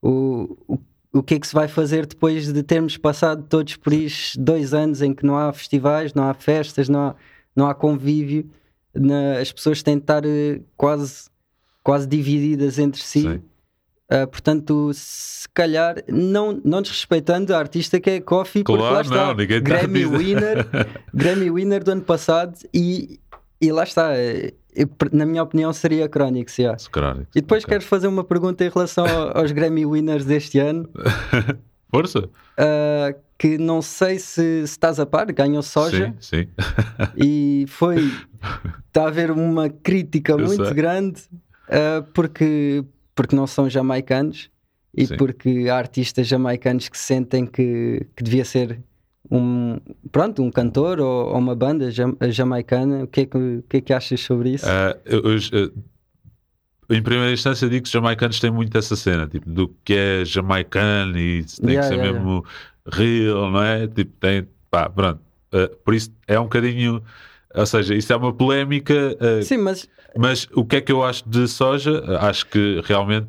O, 0.00 0.56
o, 0.68 0.78
o 1.12 1.22
que 1.22 1.34
é 1.34 1.40
que 1.40 1.46
se 1.46 1.54
vai 1.54 1.66
fazer 1.66 2.06
depois 2.06 2.52
de 2.52 2.62
termos 2.62 2.96
passado 2.96 3.44
todos 3.48 3.74
por 3.74 3.92
isto 3.92 4.40
dois 4.40 4.72
anos 4.72 5.02
em 5.02 5.12
que 5.12 5.26
não 5.26 5.36
há 5.36 5.52
festivais, 5.52 6.14
não 6.14 6.28
há 6.28 6.34
festas, 6.34 6.88
não 6.88 7.00
há, 7.00 7.14
não 7.56 7.66
há 7.68 7.74
convívio, 7.74 8.48
na- 8.94 9.38
as 9.38 9.52
pessoas 9.52 9.82
têm 9.82 9.96
de 9.96 10.02
estar 10.02 10.24
eh, 10.24 10.60
quase, 10.76 11.24
quase 11.82 12.06
divididas 12.06 12.78
entre 12.78 13.00
si. 13.02 13.40
Uh, 14.10 14.26
portanto, 14.26 14.90
se 14.94 15.46
calhar, 15.50 15.96
não, 16.08 16.58
não 16.64 16.80
desrespeitando 16.80 17.54
a 17.54 17.58
artista 17.58 18.00
que 18.00 18.08
é 18.08 18.20
Coffee, 18.22 18.64
porque 18.64 18.78
Claro, 18.78 18.94
lá 18.94 19.00
está, 19.02 19.14
não, 19.26 19.30
a 19.32 19.60
Grammy 19.60 20.06
winner, 20.06 20.66
Grammy 21.12 21.50
winner 21.50 21.84
do 21.84 21.90
ano 21.90 22.00
passado 22.00 22.56
e, 22.72 23.20
e 23.60 23.70
lá 23.70 23.82
está, 23.82 24.16
eh, 24.16 24.54
eu, 24.74 24.88
na 25.12 25.26
minha 25.26 25.42
opinião 25.42 25.70
seria 25.74 26.08
Chronix, 26.08 26.56
yeah. 26.58 26.78
Crónicos. 26.90 27.36
E 27.36 27.42
depois 27.42 27.64
Ok. 27.64 27.74
quero 27.74 27.84
fazer 27.84 28.06
uma 28.08 28.24
pergunta 28.24 28.64
em 28.64 28.70
relação 28.70 29.04
ao- 29.04 29.36
aos 29.42 29.52
Grammy 29.52 29.84
winners 29.84 30.24
deste 30.24 30.58
ano, 30.58 30.88
Força? 31.92 32.20
uh, 32.20 33.14
que 33.38 33.56
não 33.56 33.80
sei 33.80 34.18
se, 34.18 34.34
se 34.34 34.64
estás 34.64 34.98
a 34.98 35.06
par, 35.06 35.30
ganhou 35.32 35.62
soja 35.62 36.12
Sim, 36.20 36.44
sim. 36.44 36.48
e 37.16 37.64
foi 37.68 37.98
está 38.88 39.04
a 39.04 39.08
haver 39.08 39.30
uma 39.30 39.68
crítica 39.70 40.32
Eu 40.32 40.38
muito 40.40 40.64
sei. 40.64 40.74
grande 40.74 41.20
uh, 41.68 42.02
porque, 42.12 42.84
porque 43.14 43.36
não 43.36 43.46
são 43.46 43.68
jamaicanos 43.70 44.50
e 44.94 45.06
Sim. 45.06 45.16
porque 45.16 45.66
há 45.70 45.76
artistas 45.76 46.26
jamaicanos 46.26 46.88
que 46.88 46.98
sentem 46.98 47.46
que, 47.46 48.06
que 48.16 48.22
devia 48.24 48.44
ser 48.44 48.80
um 49.30 49.78
pronto, 50.10 50.42
um 50.42 50.50
cantor 50.50 50.98
ou, 51.00 51.28
ou 51.28 51.38
uma 51.38 51.54
banda 51.54 51.90
jam- 51.90 52.16
jamaicana. 52.30 53.04
O 53.04 53.06
que 53.06 53.20
é 53.20 53.26
que, 53.26 53.36
o 53.38 53.62
que, 53.68 53.76
é 53.76 53.80
que 53.82 53.92
achas 53.92 54.20
sobre 54.20 54.54
isso? 54.54 54.66
Eh, 54.66 55.70
em 56.90 57.02
primeira 57.02 57.32
instância 57.32 57.68
digo 57.68 57.82
que 57.82 57.88
os 57.88 57.92
jamaicanos 57.92 58.40
têm 58.40 58.50
muito 58.50 58.76
essa 58.76 58.96
cena, 58.96 59.26
tipo, 59.28 59.48
do 59.50 59.68
que 59.84 59.92
é 59.94 60.24
jamaicano 60.24 61.18
e 61.18 61.44
tem 61.44 61.70
Yeah, 61.70 61.80
que 61.82 61.86
ser 61.86 61.94
yeah, 61.96 62.12
mesmo 62.12 62.44
real, 62.92 63.50
não 63.50 63.62
é? 63.62 63.86
Tipo, 63.86 64.12
tem, 64.20 64.46
pá, 64.70 64.88
pronto. 64.88 65.20
Ah, 65.52 65.70
por 65.84 65.94
isso 65.94 66.10
é 66.26 66.38
um 66.38 66.44
bocadinho, 66.44 67.02
ou 67.54 67.66
seja, 67.66 67.94
isso 67.94 68.12
é 68.12 68.16
uma 68.16 68.32
polémica, 68.32 69.16
ah, 69.20 69.42
Sim, 69.42 69.58
mas 69.58 69.88
mas 70.16 70.48
o 70.54 70.64
que 70.64 70.76
é 70.76 70.80
que 70.80 70.90
eu 70.90 71.04
acho 71.04 71.28
de 71.28 71.46
soja? 71.46 72.02
Acho 72.20 72.46
que 72.46 72.80
realmente, 72.84 73.28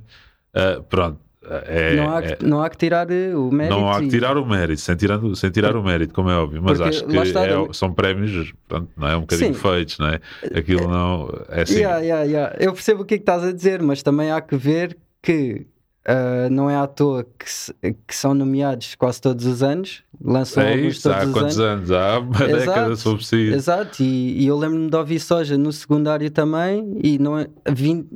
ah, 0.53 0.81
pronto, 0.89 1.19
é, 1.65 1.95
não, 1.95 2.09
há 2.15 2.19
é- 2.23 2.35
que, 2.35 2.45
não 2.45 2.61
há 2.61 2.69
que 2.69 2.77
tirar 2.77 3.09
eh, 3.11 3.33
o 3.35 3.49
mérito. 3.51 3.79
não 3.79 3.91
há 3.91 3.99
que 4.01 4.07
tirar 4.09 4.37
o 4.37 4.45
mérito, 4.45 4.81
sem, 4.81 4.95
tirando, 4.95 5.35
sem 5.35 5.49
tirar 5.49 5.75
o 5.75 5.83
mérito, 5.83 6.13
como 6.13 6.29
é 6.29 6.35
óbvio, 6.35 6.61
mas 6.61 6.79
acho 6.81 7.05
que 7.07 7.17
é- 7.17 7.73
são 7.73 7.93
prémios, 7.93 8.53
pronto, 8.67 8.89
não 8.95 9.07
é 9.07 9.15
um 9.17 9.21
bocadinho 9.21 9.53
Sim. 9.53 9.59
feitos, 9.59 9.97
não 9.97 10.07
é? 10.07 10.19
Aquilo 10.53 10.87
não 10.87 11.29
é 11.49 11.61
assim. 11.61 11.79
Yeah, 11.79 11.99
yeah, 11.99 12.23
yeah. 12.23 12.55
Eu 12.59 12.73
percebo 12.73 13.01
o 13.03 13.05
que 13.05 13.15
é 13.15 13.17
que 13.17 13.23
estás 13.23 13.43
a 13.43 13.51
dizer, 13.51 13.81
mas 13.81 14.03
também 14.03 14.31
há 14.31 14.41
que 14.41 14.55
ver 14.57 14.97
que 15.21 15.65
ah, 16.11 16.49
não 16.49 16.69
é 16.69 16.75
à 16.75 16.87
toa 16.87 17.23
que, 17.37 17.49
se- 17.51 17.73
que 18.07 18.15
são 18.15 18.33
nomeados 18.33 18.95
quase 18.95 19.21
todos 19.21 19.45
os 19.45 19.61
anos, 19.63 20.03
lançam 20.19 20.63
É 20.63 20.71
alguns 20.73 20.95
isso, 20.95 21.03
todos 21.03 21.23
há 21.23 21.25
os 21.27 21.33
quantos 21.33 21.59
anos. 21.59 21.91
anos? 21.91 21.91
Há 21.91 22.19
uma 22.19 22.29
Exato. 22.29 22.59
década, 22.65 22.95
se 22.95 23.03
for 23.03 23.15
preciso. 23.17 23.55
Exato, 23.55 24.03
e, 24.03 24.41
e 24.43 24.47
eu 24.47 24.57
lembro-me 24.57 24.89
de 24.89 24.95
ouvir 24.97 25.19
soja 25.19 25.57
no 25.57 25.71
secundário 25.71 26.29
também, 26.31 26.99
e 27.03 27.17
não 27.19 27.37
é, 27.37 27.47
20, 27.69 28.07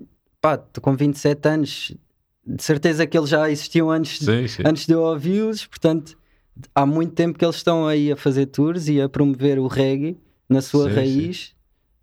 pá, 0.41 0.57
com 0.81 0.95
27 0.95 1.47
anos, 1.47 1.95
de 2.45 2.63
certeza 2.63 3.05
que 3.07 3.17
eles 3.17 3.29
já 3.29 3.49
existiam 3.49 3.89
antes, 3.91 4.19
Sim, 4.19 4.47
sim. 4.47 4.63
antes 4.65 4.85
de 4.85 4.93
eu 4.93 5.01
ouvi-los, 5.01 5.65
portanto, 5.67 6.17
há 6.75 6.85
muito 6.85 7.13
tempo 7.13 7.37
que 7.37 7.45
eles 7.45 7.55
estão 7.57 7.87
aí 7.87 8.11
a 8.11 8.17
fazer 8.17 8.47
tours 8.47 8.87
e 8.87 8.99
a 9.01 9.07
promover 9.07 9.59
o 9.59 9.67
reggae 9.67 10.17
na 10.49 10.61
sua 10.61 10.89
Sim, 10.89 10.95
raiz, 10.95 11.53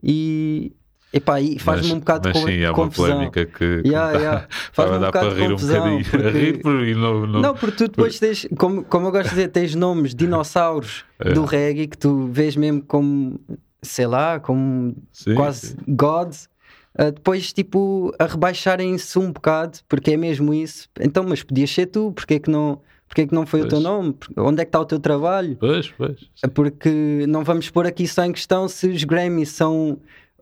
e 0.03 0.73
epá, 1.13 1.41
e 1.41 1.59
faz-me 1.59 1.93
um 1.93 1.99
bocado 1.99 2.29
mas 2.33 2.39
de 2.45 2.51
sim, 2.53 2.61
é 2.61 2.69
uma 2.71 2.75
confusão. 2.75 3.07
polémica 3.15 3.47
que, 3.47 3.83
Yeah, 3.87 4.19
yeah. 4.19 4.47
Faz-me 4.73 4.97
um 4.97 5.01
bocado 5.01 5.31
de 5.35 5.41
rir 5.41 5.47
um 5.47 5.51
confusão, 5.51 5.77
bocadinho. 5.99 6.01
A 6.07 6.11
porque- 6.11 6.39
rir 6.39 6.59
por 6.63 6.85
e 6.87 6.95
não, 6.95 7.27
não, 7.27 7.41
Não, 7.41 7.55
porque 7.55 7.77
tu 7.77 7.89
depois 7.89 8.19
tens, 8.19 8.47
como, 8.59 8.85
como 8.85 9.07
eu 9.09 9.11
gosto 9.13 9.25
de 9.31 9.35
dizer, 9.37 9.49
tens 9.49 9.75
nomes 9.75 10.15
dinossauros 10.15 11.05
É. 11.19 11.33
do 11.33 11.45
reggae 11.45 11.87
que 11.87 11.99
tu 11.99 12.27
vês 12.33 12.57
mesmo 12.57 12.83
como, 12.83 13.39
sei 13.83 14.07
lá, 14.07 14.41
como 14.41 14.97
Sim, 15.13 15.35
quase 15.35 15.69
sim. 15.69 15.77
gods. 15.89 16.49
ah, 16.97 17.11
depois, 17.11 17.53
tipo, 17.53 18.13
a 18.19 18.25
rebaixarem-se 18.27 19.19
um 19.19 19.31
bocado, 19.33 19.79
porque 19.89 20.13
é 20.13 20.17
mesmo 20.17 20.53
isso. 20.55 20.89
Então, 21.01 21.23
mas 21.29 21.43
podias 21.43 21.71
ser 21.71 21.87
tu, 21.87 22.11
porque 22.13 22.35
é 22.35 22.39
que 22.39 22.51
não, 22.51 22.81
porque 23.07 23.23
é 23.23 23.27
que 23.27 23.35
não 23.35 23.45
foi 23.47 23.61
o 23.61 23.69
teu 23.69 23.81
Pois. 23.81 23.83
nome? 23.83 24.15
Onde 24.37 24.63
é 24.63 24.65
que 24.65 24.69
está 24.69 24.81
o 24.81 24.85
teu 24.87 24.99
trabalho? 24.99 25.57
Pois, 25.61 25.89
pois. 25.99 26.17
É 26.43 26.49
Porque 26.49 27.25
não 27.29 27.45
vamos 27.45 27.69
pôr 27.69 27.87
aqui 27.87 28.07
só 28.09 28.25
em 28.25 28.33
questão 28.33 28.67
se 28.69 28.89
os 28.89 29.05
Grammys 29.05 29.51
são 29.51 29.99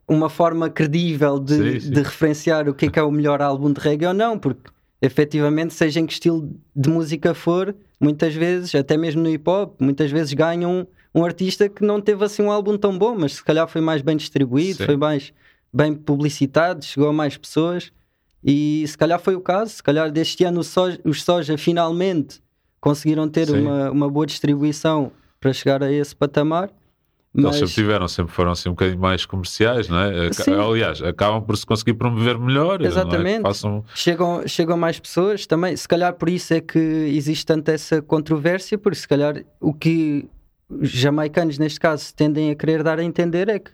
uma 0.08 0.28
forma 0.30 0.70
credível 0.70 1.38
de, 1.38 1.54
Sim, 1.54 1.80
sim. 1.80 1.90
de 1.90 2.02
referenciar 2.02 2.68
o 2.68 2.74
que 2.74 2.86
é 2.86 2.90
que 2.90 2.98
é 2.98 3.02
o 3.02 3.10
melhor 3.10 3.42
álbum 3.42 3.72
de 3.72 3.80
reggae 3.80 4.06
ou 4.06 4.14
não, 4.14 4.38
porque 4.38 4.70
efetivamente, 5.02 5.74
seja 5.74 6.00
em 6.00 6.06
que 6.06 6.12
estilo 6.12 6.50
de 6.74 6.88
música 6.88 7.34
for, 7.34 7.74
muitas 8.00 8.34
vezes, 8.34 8.74
até 8.74 8.96
mesmo 8.96 9.22
no 9.22 9.28
hip 9.30 9.48
hop, 9.48 9.80
muitas 9.80 10.10
vezes 10.10 10.32
ganham 10.32 10.86
um, 11.14 11.20
um 11.20 11.24
artista 11.24 11.68
que 11.68 11.84
não 11.84 12.00
teve 12.00 12.24
assim 12.24 12.42
um 12.42 12.50
álbum 12.50 12.76
tão 12.76 12.96
bom, 12.98 13.14
mas 13.18 13.34
se 13.34 13.44
calhar 13.44 13.68
foi 13.68 13.80
mais 13.80 14.02
bem 14.02 14.16
distribuído, 14.16 14.78
Sim. 14.78 14.86
foi 14.86 14.96
mais 14.96 15.32
bem 15.72 15.94
publicitado, 15.94 16.84
chegou 16.84 17.08
a 17.08 17.12
mais 17.12 17.36
pessoas. 17.36 17.92
E 18.42 18.84
se 18.86 18.96
calhar 18.96 19.20
foi 19.20 19.34
o 19.34 19.40
caso, 19.40 19.72
se 19.72 19.82
calhar 19.82 20.10
deste 20.10 20.44
ano 20.44 20.62
Soja- 20.64 20.98
os 21.04 21.22
Soja 21.22 21.58
finalmente 21.58 22.40
conseguiram 22.80 23.28
ter 23.28 23.50
uma, 23.50 23.90
uma 23.90 24.08
boa 24.08 24.24
distribuição 24.24 25.10
para 25.40 25.52
chegar 25.52 25.82
a 25.82 25.92
esse 25.92 26.14
patamar. 26.14 26.70
Eles 27.34 27.44
Mas 27.44 27.56
sempre 27.56 27.74
tiveram, 27.74 28.08
sempre 28.08 28.32
foram 28.32 28.52
assim 28.52 28.68
um 28.68 28.72
bocadinho 28.72 28.98
mais 28.98 29.26
comerciais, 29.26 29.88
não 29.88 29.98
é? 29.98 30.32
Sim. 30.32 30.54
Aliás, 30.54 31.02
acabam 31.02 31.42
por 31.42 31.56
se 31.56 31.66
conseguir 31.66 31.94
promover 31.94 32.38
melhor. 32.38 32.78
não 32.78 32.86
é? 32.86 32.88
Exatamente. 32.88 33.42
Façam, 33.42 33.84
chegam, 33.94 34.46
chegam 34.48 34.76
mais 34.76 34.98
pessoas 34.98 35.46
também. 35.46 35.76
Se 35.76 35.86
calhar 35.86 36.14
por 36.14 36.28
isso 36.28 36.54
é 36.54 36.60
que 36.60 36.78
existe 36.78 37.44
tanta 37.44 37.72
essa 37.72 38.00
controvérsia, 38.00 38.78
porque 38.78 38.98
se 38.98 39.06
calhar 39.06 39.44
o 39.60 39.74
que 39.74 40.28
os 40.68 40.90
jamaicanos, 40.90 41.58
neste 41.58 41.78
caso, 41.78 42.14
tendem 42.14 42.50
a 42.50 42.54
querer 42.54 42.82
dar 42.82 42.98
a 42.98 43.04
entender 43.04 43.48
é 43.48 43.58
que 43.58 43.70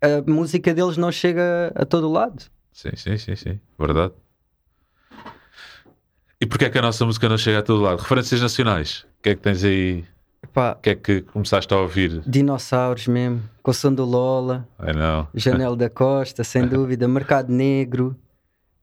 a 0.00 0.30
música 0.30 0.72
deles 0.72 0.96
não 0.96 1.10
chega 1.10 1.72
a 1.74 1.84
todo 1.84 2.10
lado. 2.10 2.44
Sim, 2.72 2.90
sim, 2.94 3.16
sim, 3.18 3.34
sim. 3.34 3.60
Verdade. 3.78 4.14
E 6.40 6.46
porquê 6.46 6.66
é 6.66 6.70
que 6.70 6.78
a 6.78 6.82
nossa 6.82 7.04
música 7.04 7.28
não 7.28 7.36
chega 7.36 7.58
a 7.58 7.62
todo 7.62 7.82
lado? 7.82 8.00
Referências 8.00 8.40
nacionais. 8.40 9.04
O 9.18 9.22
que 9.22 9.30
é 9.30 9.34
que 9.34 9.40
tens 9.40 9.64
aí? 9.64 10.04
Epá, 10.42 10.72
O 10.72 10.80
que 10.82 10.90
é 10.90 10.94
que 10.94 11.20
começaste 11.22 11.72
a 11.74 11.78
ouvir? 11.78 12.22
dinossauros 12.26 13.06
mesmo, 13.08 13.42
com 13.62 13.70
o 13.70 13.74
som 13.74 13.92
do 13.92 14.04
Lola. 14.04 14.68
Janela 15.34 15.76
da 15.76 15.90
Costa, 15.90 16.44
sem 16.44 16.66
dúvida, 16.68 17.08
Mercado 17.08 17.52
Negro. 17.52 18.16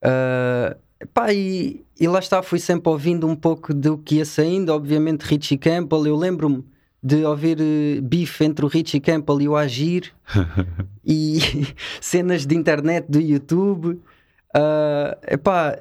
Ah, 0.01 0.75
pá, 1.13 1.33
e, 1.33 1.85
e 1.99 2.07
lá 2.07 2.19
está, 2.19 2.41
fui 2.43 2.59
sempre 2.59 2.89
ouvindo 2.89 3.25
um 3.27 3.35
pouco 3.35 3.73
do 3.73 3.97
que 3.97 4.15
ia 4.15 4.25
saindo. 4.25 4.69
Obviamente, 4.73 5.23
Richie 5.23 5.57
Campbell. 5.57 6.05
Eu 6.05 6.15
lembro-me 6.15 6.63
de 7.01 7.23
ouvir 7.23 7.57
eh, 7.61 8.01
bife 8.01 8.43
entre 8.43 8.65
o 8.65 8.67
Richie 8.67 8.99
Campbell 8.99 9.41
e 9.41 9.47
o 9.47 9.55
Agir 9.55 10.11
e 11.05 11.39
cenas 12.01 12.45
de 12.45 12.55
internet 12.55 13.05
do 13.09 13.19
YouTube. 13.21 14.01
Ah, 14.53 15.17
epá, 15.27 15.77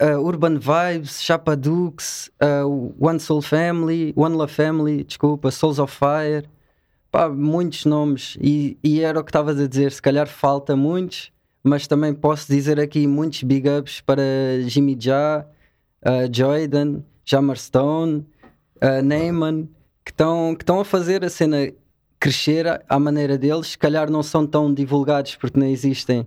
ah, 0.00 0.18
Urban 0.20 0.58
Vibes, 0.58 1.20
Chapa 1.22 1.56
Dukes, 1.56 2.30
ah, 2.40 2.64
One 2.98 3.18
Soul 3.20 3.42
Family, 3.42 4.12
One 4.16 4.36
Love 4.36 4.52
Family, 4.52 5.04
desculpa, 5.04 5.50
Souls 5.50 5.78
of 5.78 5.94
Fire. 5.94 6.44
Pá, 7.10 7.26
muitos 7.28 7.86
nomes 7.86 8.36
e, 8.38 8.76
e 8.84 9.00
era 9.00 9.18
o 9.18 9.24
que 9.24 9.30
estavas 9.30 9.58
a 9.58 9.66
dizer, 9.66 9.92
se 9.92 10.02
calhar 10.02 10.28
falta 10.28 10.76
muitos, 10.76 11.32
mas 11.64 11.86
também 11.86 12.12
posso 12.12 12.46
dizer 12.52 12.78
aqui 12.78 13.06
muitos 13.06 13.42
big 13.42 13.66
ups 13.66 14.02
para 14.02 14.22
Jimmy 14.66 14.94
Ja, 15.00 15.46
uh, 16.04 16.28
Jordan, 16.30 17.00
Jammer 17.24 17.56
Stone, 17.56 18.26
uh, 18.82 19.02
Neyman, 19.02 19.70
que 20.04 20.10
estão 20.10 20.54
que 20.54 20.70
a 20.70 20.84
fazer 20.84 21.24
a 21.24 21.30
cena 21.30 21.72
crescer 22.20 22.66
à- 22.66 22.82
à 22.88 22.98
maneira 22.98 23.38
deles, 23.38 23.68
se 23.68 23.78
calhar 23.78 24.10
não 24.10 24.22
são 24.22 24.46
tão 24.46 24.72
divulgados 24.72 25.34
porque 25.36 25.58
não 25.58 25.66
existem 25.66 26.26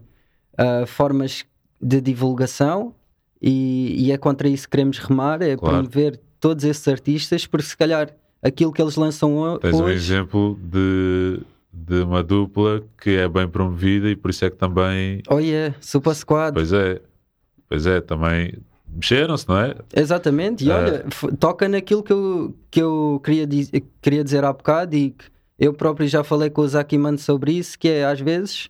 uh, 0.53 0.87
formas 0.87 1.45
de 1.79 2.01
divulgação 2.01 2.95
e, 3.41 3.95
e 4.07 4.11
é 4.11 4.17
contra 4.17 4.47
isso 4.47 4.63
que 4.67 4.71
queremos 4.71 4.97
remar, 4.99 5.41
é 5.41 5.55
Claro. 5.57 5.75
promover 5.77 6.19
todos 6.39 6.63
esses 6.63 6.87
artistas, 6.87 7.45
porque 7.47 7.65
se 7.67 7.77
calhar 7.77 8.09
aquilo 8.41 8.71
que 8.71 8.81
eles 8.81 8.95
lançam 8.95 9.35
ho- 9.37 9.59
Tens 9.59 9.75
um 9.75 9.83
hoje 9.83 9.93
exemplo 9.95 10.59
de 10.63 11.39
de 11.73 12.01
uma 12.01 12.21
dupla 12.21 12.83
que 13.01 13.11
é 13.11 13.29
bem 13.29 13.47
promovida 13.47 14.09
e 14.09 14.15
por 14.15 14.29
isso 14.29 14.43
é 14.43 14.49
que 14.49 14.57
também. 14.57 15.21
Oh 15.29 15.39
yeah, 15.39 15.73
Super 15.79 16.13
Squad. 16.13 16.53
Pois 16.53 16.73
é, 16.73 17.01
pois 17.69 17.85
é, 17.85 18.01
também 18.01 18.53
mexeram-se, 18.93 19.47
não 19.47 19.57
é? 19.57 19.75
Exatamente, 19.95 20.65
e 20.65 20.69
É. 20.69 20.73
olha, 20.75 21.05
toca 21.39 21.69
naquilo 21.69 22.03
que 22.03 22.11
eu, 22.11 22.53
que 22.69 22.81
eu 22.81 23.21
queria, 23.23 23.47
diz- 23.47 23.71
queria 24.01 24.21
dizer 24.21 24.43
há 24.43 24.51
bocado 24.51 24.97
e 24.97 25.11
que 25.11 25.23
eu 25.57 25.73
próprio 25.73 26.09
já 26.09 26.25
falei 26.25 26.49
com 26.49 26.61
o 26.61 26.67
Zaki 26.67 26.97
Mano 26.97 27.17
sobre 27.17 27.53
isso, 27.53 27.79
que 27.79 27.87
é 27.87 28.03
às 28.05 28.19
vezes 28.19 28.67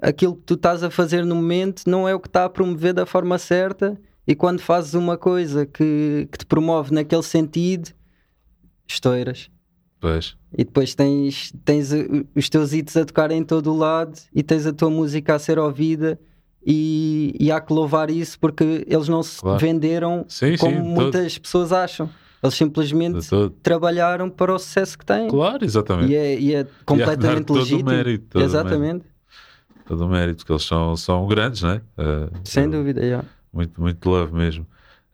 aquilo 0.00 0.34
que 0.34 0.42
tu 0.44 0.54
estás 0.54 0.82
a 0.82 0.88
fazer 0.90 1.26
no 1.26 1.34
momento 1.34 1.82
não 1.86 2.08
é 2.08 2.14
o 2.14 2.20
que 2.20 2.28
está 2.28 2.46
a 2.46 2.48
promover 2.48 2.94
da 2.94 3.04
forma 3.04 3.36
certa 3.36 3.98
e 4.28 4.34
quando 4.34 4.60
fazes 4.60 4.92
uma 4.92 5.16
coisa 5.16 5.64
que, 5.64 6.28
que 6.30 6.38
te 6.38 6.44
promove 6.46 6.92
naquele 6.94 7.22
sentido, 7.22 7.90
estouras. 8.86 9.50
Pois, 10.00 10.36
E 10.56 10.64
depois 10.64 10.94
tens, 10.94 11.52
tens 11.64 11.90
os 12.36 12.48
teus 12.48 12.72
hits 12.72 12.96
a 12.96 13.04
tocar 13.04 13.32
em 13.32 13.42
todo 13.42 13.72
o 13.72 13.76
lado 13.76 14.16
e 14.32 14.42
tens 14.44 14.64
a 14.66 14.72
tua 14.72 14.88
música 14.90 15.34
a 15.34 15.38
ser 15.40 15.58
ouvida 15.58 16.16
e, 16.64 17.34
e 17.40 17.50
há 17.50 17.60
que 17.60 17.72
louvar 17.72 18.08
isso 18.10 18.38
porque 18.38 18.84
eles 18.86 19.08
não 19.08 19.22
se 19.24 19.40
Claro. 19.40 19.58
venderam 19.58 20.24
Sim, 20.28 20.56
como 20.56 20.76
sim, 20.76 20.82
muitas 20.82 21.36
pessoas 21.38 21.72
acham. 21.72 22.08
Eles 22.40 22.54
simplesmente 22.54 23.28
todo. 23.28 23.50
trabalharam 23.62 24.30
para 24.30 24.54
o 24.54 24.58
sucesso 24.60 24.96
que 24.96 25.04
têm. 25.04 25.26
Claro, 25.28 25.64
exatamente. 25.64 26.12
E 26.12 26.16
é, 26.16 26.38
e 26.38 26.54
é 26.54 26.64
completamente 26.86 27.46
todo 27.46 27.56
o 27.56 27.60
legítimo. 27.60 27.90
mérito, 27.90 28.26
todo 28.30 28.42
o 28.42 28.44
Exatamente, 28.44 29.04
Todo 29.84 30.04
o 30.04 30.08
mérito, 30.08 30.44
que 30.46 30.52
eles 30.52 30.62
são, 30.64 30.94
são 30.96 31.26
grandes, 31.26 31.62
não 31.62 31.70
é? 31.70 31.76
Uh, 31.98 32.30
sem 32.44 32.66
uh, 32.68 32.70
dúvida. 32.70 33.00
yeah. 33.00 33.26
Muito, 33.58 33.80
muito 33.80 34.08
love 34.08 34.32
mesmo. 34.32 34.64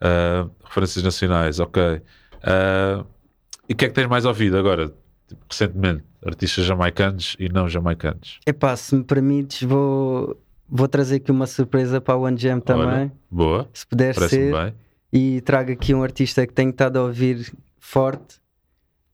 Uh, 0.02 0.50
referências 0.62 1.02
nacionais, 1.02 1.58
ok. 1.58 1.82
Uh, 1.82 3.06
e 3.66 3.72
o 3.72 3.76
que 3.76 3.86
é 3.86 3.88
que 3.88 3.94
tens 3.94 4.06
mais 4.06 4.26
ouvido 4.26 4.58
agora, 4.58 4.92
tipo, 5.26 5.42
recentemente? 5.48 6.04
Artistas 6.22 6.66
jamaicanos 6.66 7.36
e 7.38 7.48
não 7.48 7.66
jamaicanos. 7.66 8.38
Epá, 8.46 8.76
se 8.76 8.94
me 8.94 9.02
permites, 9.02 9.66
vou, 9.66 10.38
vou 10.68 10.86
trazer 10.86 11.16
aqui 11.16 11.30
uma 11.30 11.46
surpresa 11.46 12.02
para 12.02 12.16
o 12.16 12.22
One 12.22 12.36
Jam 12.36 12.60
também. 12.60 12.86
Olha, 12.86 13.12
boa, 13.30 13.68
se 13.72 13.86
puder 13.86 14.14
ser. 14.14 14.52
bem. 14.52 14.74
e 15.10 15.40
trago 15.40 15.72
aqui 15.72 15.94
um 15.94 16.02
artista 16.02 16.46
que 16.46 16.52
tenho 16.52 16.68
estado 16.68 16.98
a 16.98 17.02
ouvir 17.04 17.50
forte. 17.78 18.42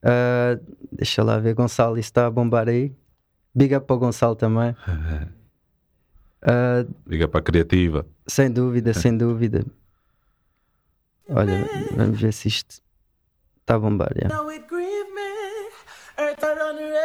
Ah, 0.02 0.58
deixa 0.90 1.22
lá 1.22 1.38
ver, 1.38 1.54
Gonçalo, 1.54 1.98
isso 1.98 2.08
está 2.08 2.26
a 2.26 2.30
bombar 2.30 2.68
aí. 2.68 2.92
Big 3.54 3.74
up 3.76 3.86
para 3.86 3.96
o 3.96 3.98
Gonçalo 4.00 4.34
também. 4.34 4.74
Ah, 6.42 6.85
Liga 7.07 7.29
para 7.29 7.40
a 7.40 7.42
criativa. 7.42 8.07
sem 8.26 8.50
dúvida, 8.50 8.94
sem 8.94 9.16
dúvida. 9.18 9.64
Olha, 11.29 11.68
vamos 11.96 12.20
ver 12.20 12.33
se 12.33 12.48
isto 12.48 12.81
está 13.61 13.74
a 13.74 13.79
bombar. 13.79 14.12
yeah. 14.16 14.35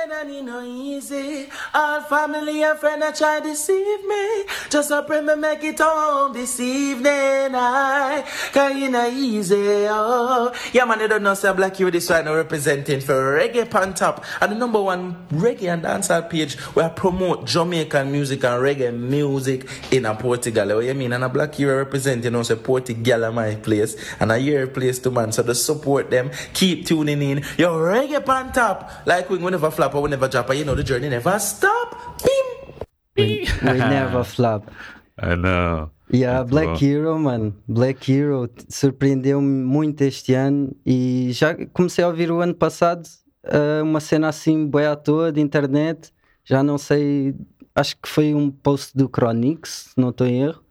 The 0.09 0.21
and 0.21 0.31
it 0.31 0.43
no 0.43 0.63
easy. 0.63 1.47
All 1.73 2.01
family 2.01 2.63
and 2.63 2.77
friend 2.79 3.03
I 3.03 3.11
try 3.11 3.39
to 3.39 3.45
deceive 3.45 4.05
me. 4.05 4.43
Just 4.69 4.91
a 4.91 5.03
pray 5.03 5.21
me 5.21 5.35
make 5.35 5.63
it 5.63 5.79
home 5.79 6.33
this 6.33 6.59
evening. 6.59 7.55
I 7.55 8.23
cause 8.51 8.75
it 8.75 8.89
no 8.89 9.07
easy. 9.09 9.55
Oh. 9.89 10.53
Yeah 10.73 10.85
man, 10.85 10.99
they 10.99 11.07
don't 11.07 11.23
know 11.23 11.33
say 11.33 11.51
Black 11.53 11.79
you 11.79 11.91
this 11.91 12.09
right 12.09 12.23
now 12.23 12.35
representing 12.35 13.01
for 13.01 13.39
Reggae 13.39 13.69
Pan 13.69 13.93
Top. 13.93 14.23
And 14.41 14.51
the 14.51 14.55
number 14.55 14.81
one 14.81 15.27
reggae 15.29 15.73
and 15.73 15.83
dancehall 15.83 16.29
page 16.29 16.55
where 16.75 16.85
I 16.85 16.89
promote 16.89 17.45
Jamaican 17.45 18.11
music 18.11 18.43
and 18.43 18.61
reggae 18.61 18.95
music 18.95 19.67
in 19.91 20.05
a 20.05 20.15
Portugal. 20.15 20.75
What 20.75 20.85
you 20.85 20.93
mean? 20.93 21.13
And 21.13 21.23
a 21.23 21.29
Black 21.29 21.57
representing 21.59 22.23
you 22.23 22.31
know 22.31 22.43
say 22.43 22.55
Portugal 22.55 23.31
my 23.31 23.55
place. 23.55 23.95
And 24.19 24.31
a 24.31 24.37
your 24.37 24.67
place 24.67 24.99
to 24.99 25.11
man. 25.11 25.31
So 25.31 25.43
to 25.43 25.55
support 25.55 26.09
them, 26.09 26.31
keep 26.53 26.85
tuning 26.85 27.21
in. 27.21 27.43
Yo, 27.57 27.77
Reggae 27.77 28.23
Pan 28.25 28.51
Top. 28.51 28.91
Like 29.05 29.29
we 29.29 29.37
never 29.37 29.71
flop 29.71 29.94
or 29.95 30.03
we 30.03 30.09
never 30.09 30.27
drop. 30.27 30.49
And 30.49 30.59
you 30.59 30.65
know 30.65 30.75
the 30.75 30.83
journey 30.83 31.09
never 31.09 31.39
stop. 31.39 31.95
Bim! 32.23 32.85
We, 33.17 33.47
we 33.63 33.77
never 33.95 34.23
flop. 34.23 34.69
Ah, 35.17 35.35
não. 35.35 35.89
Yeah, 36.13 36.39
Muito 36.39 36.49
Black 36.51 36.67
bom. 36.67 36.85
Hero, 36.85 37.19
mano. 37.19 37.55
Black 37.67 38.11
Hero 38.11 38.49
surpreendeu-me 38.69 39.63
muito 39.63 40.01
este 40.01 40.33
ano 40.33 40.75
e 40.85 41.29
já 41.31 41.55
comecei 41.73 42.03
a 42.03 42.07
ouvir 42.07 42.29
o 42.31 42.41
ano 42.41 42.53
passado 42.53 43.07
ah, 43.45 43.81
uma 43.83 43.99
cena 43.99 44.27
assim, 44.29 44.67
boa 44.67 44.91
à 44.91 44.95
toa, 44.95 45.31
de 45.31 45.41
internet. 45.41 46.11
Já 46.43 46.61
não 46.61 46.77
sei, 46.77 47.33
acho 47.73 47.95
que 47.97 48.07
foi 48.07 48.33
um 48.35 48.51
post 48.51 48.95
do 48.95 49.09
Chronix, 49.13 49.91
se 49.93 49.99
não 49.99 50.09
estou 50.09 50.27
em 50.27 50.43
erro. 50.43 50.61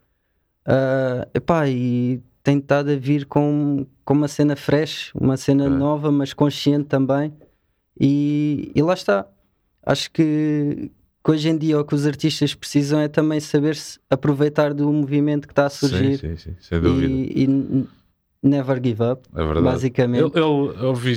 Ah, 0.67 1.27
epá, 1.35 1.69
e 1.69 2.23
tem 2.43 2.59
estado 2.59 2.91
a 2.93 2.97
vir 2.97 3.25
com, 3.27 3.87
com 4.05 4.15
uma 4.15 4.29
cena 4.29 4.55
fresh, 4.55 5.11
uma 5.15 5.37
cena 5.37 5.65
É. 5.65 5.69
nova, 5.69 6.13
mas 6.13 6.33
consciente 6.33 6.85
também. 6.87 7.33
E, 8.01 8.73
e 8.75 8.83
lá 8.83 8.95
está. 8.95 9.27
Acho 9.85 10.11
que, 10.11 10.91
que 11.25 11.31
hoje 11.31 11.49
em 11.49 11.59
dia 11.59 11.79
o 11.79 11.85
que 11.85 11.95
os 11.95 12.07
artistas 12.07 12.55
precisam 12.55 12.99
é 13.01 13.09
também 13.09 13.39
saber-se 13.41 13.99
aproveitar 14.11 14.73
do 14.75 14.91
movimento 14.93 15.47
que 15.47 15.53
está 15.53 15.67
a 15.67 15.71
surgir 15.71 16.19
Sim, 16.19 16.37
sim, 16.37 16.51
sim, 16.53 16.57
sem 16.61 16.81
dúvida. 16.81 17.13
e, 17.13 17.45
e 17.45 17.87
never 18.43 18.81
give 18.83 19.03
up, 19.03 19.27
É 19.35 19.43
verdade. 19.45 19.65
basicamente. 19.65 20.21
Eu, 20.21 20.33
eu, 20.35 20.75
eu 20.79 20.89
ouvi, 20.89 21.15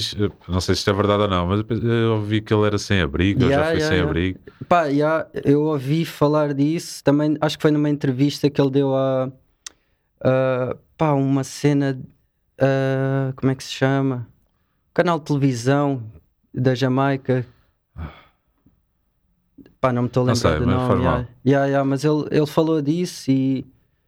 não 0.47 0.61
sei 0.61 0.75
se 0.75 0.79
isto 0.79 0.89
é 0.89 0.93
verdade 0.93 1.23
ou 1.23 1.27
não, 1.29 1.47
mas 1.47 1.61
eu 1.83 2.13
ouvi 2.15 2.41
que 2.41 2.53
ele 2.53 2.65
era 2.65 2.77
sem 2.77 3.01
abrigo, 3.01 3.43
ou 3.43 3.49
já 3.49 3.55
Yeah, 3.55 3.69
foi 3.71 3.79
yeah, 3.79 3.87
sem 3.89 3.97
yeah. 3.97 4.09
abrigo. 4.09 4.39
Pá, 4.67 4.89
já, 4.91 5.27
eu 5.43 5.63
ouvi 5.63 6.05
falar 6.05 6.53
disso 6.53 7.03
também, 7.03 7.35
acho 7.41 7.57
que 7.57 7.61
foi 7.61 7.71
numa 7.71 7.89
entrevista 7.89 8.49
que 8.49 8.61
ele 8.61 8.71
deu 8.71 8.95
a, 8.95 9.31
a 10.21 10.75
pá, 10.97 11.11
uma 11.13 11.43
cena, 11.43 11.99
como 13.35 13.51
é 13.51 13.55
que 13.55 13.63
se 13.63 13.71
chama? 13.71 14.27
Canal 14.93 15.19
de 15.19 15.25
televisão 15.25 16.01
da 16.57 16.73
Jamaica. 16.75 17.45
Pá, 19.79 19.93
não 19.93 20.03
me 20.03 20.07
estou 20.07 20.23
a 20.23 20.25
Não 20.27 20.33
lembrar 20.33 20.49
sei, 20.51 20.59
do 20.59 20.65
mas 20.65 20.75
nome. 20.89 21.01
yeah. 21.03 21.27
Yeah, 21.45 21.65
yeah, 21.67 21.85
mas 21.89 22.03
ele, 22.03 22.25
ele 22.31 22.45
falou 22.45 22.81
disso 22.81 23.29
e, 23.31 23.65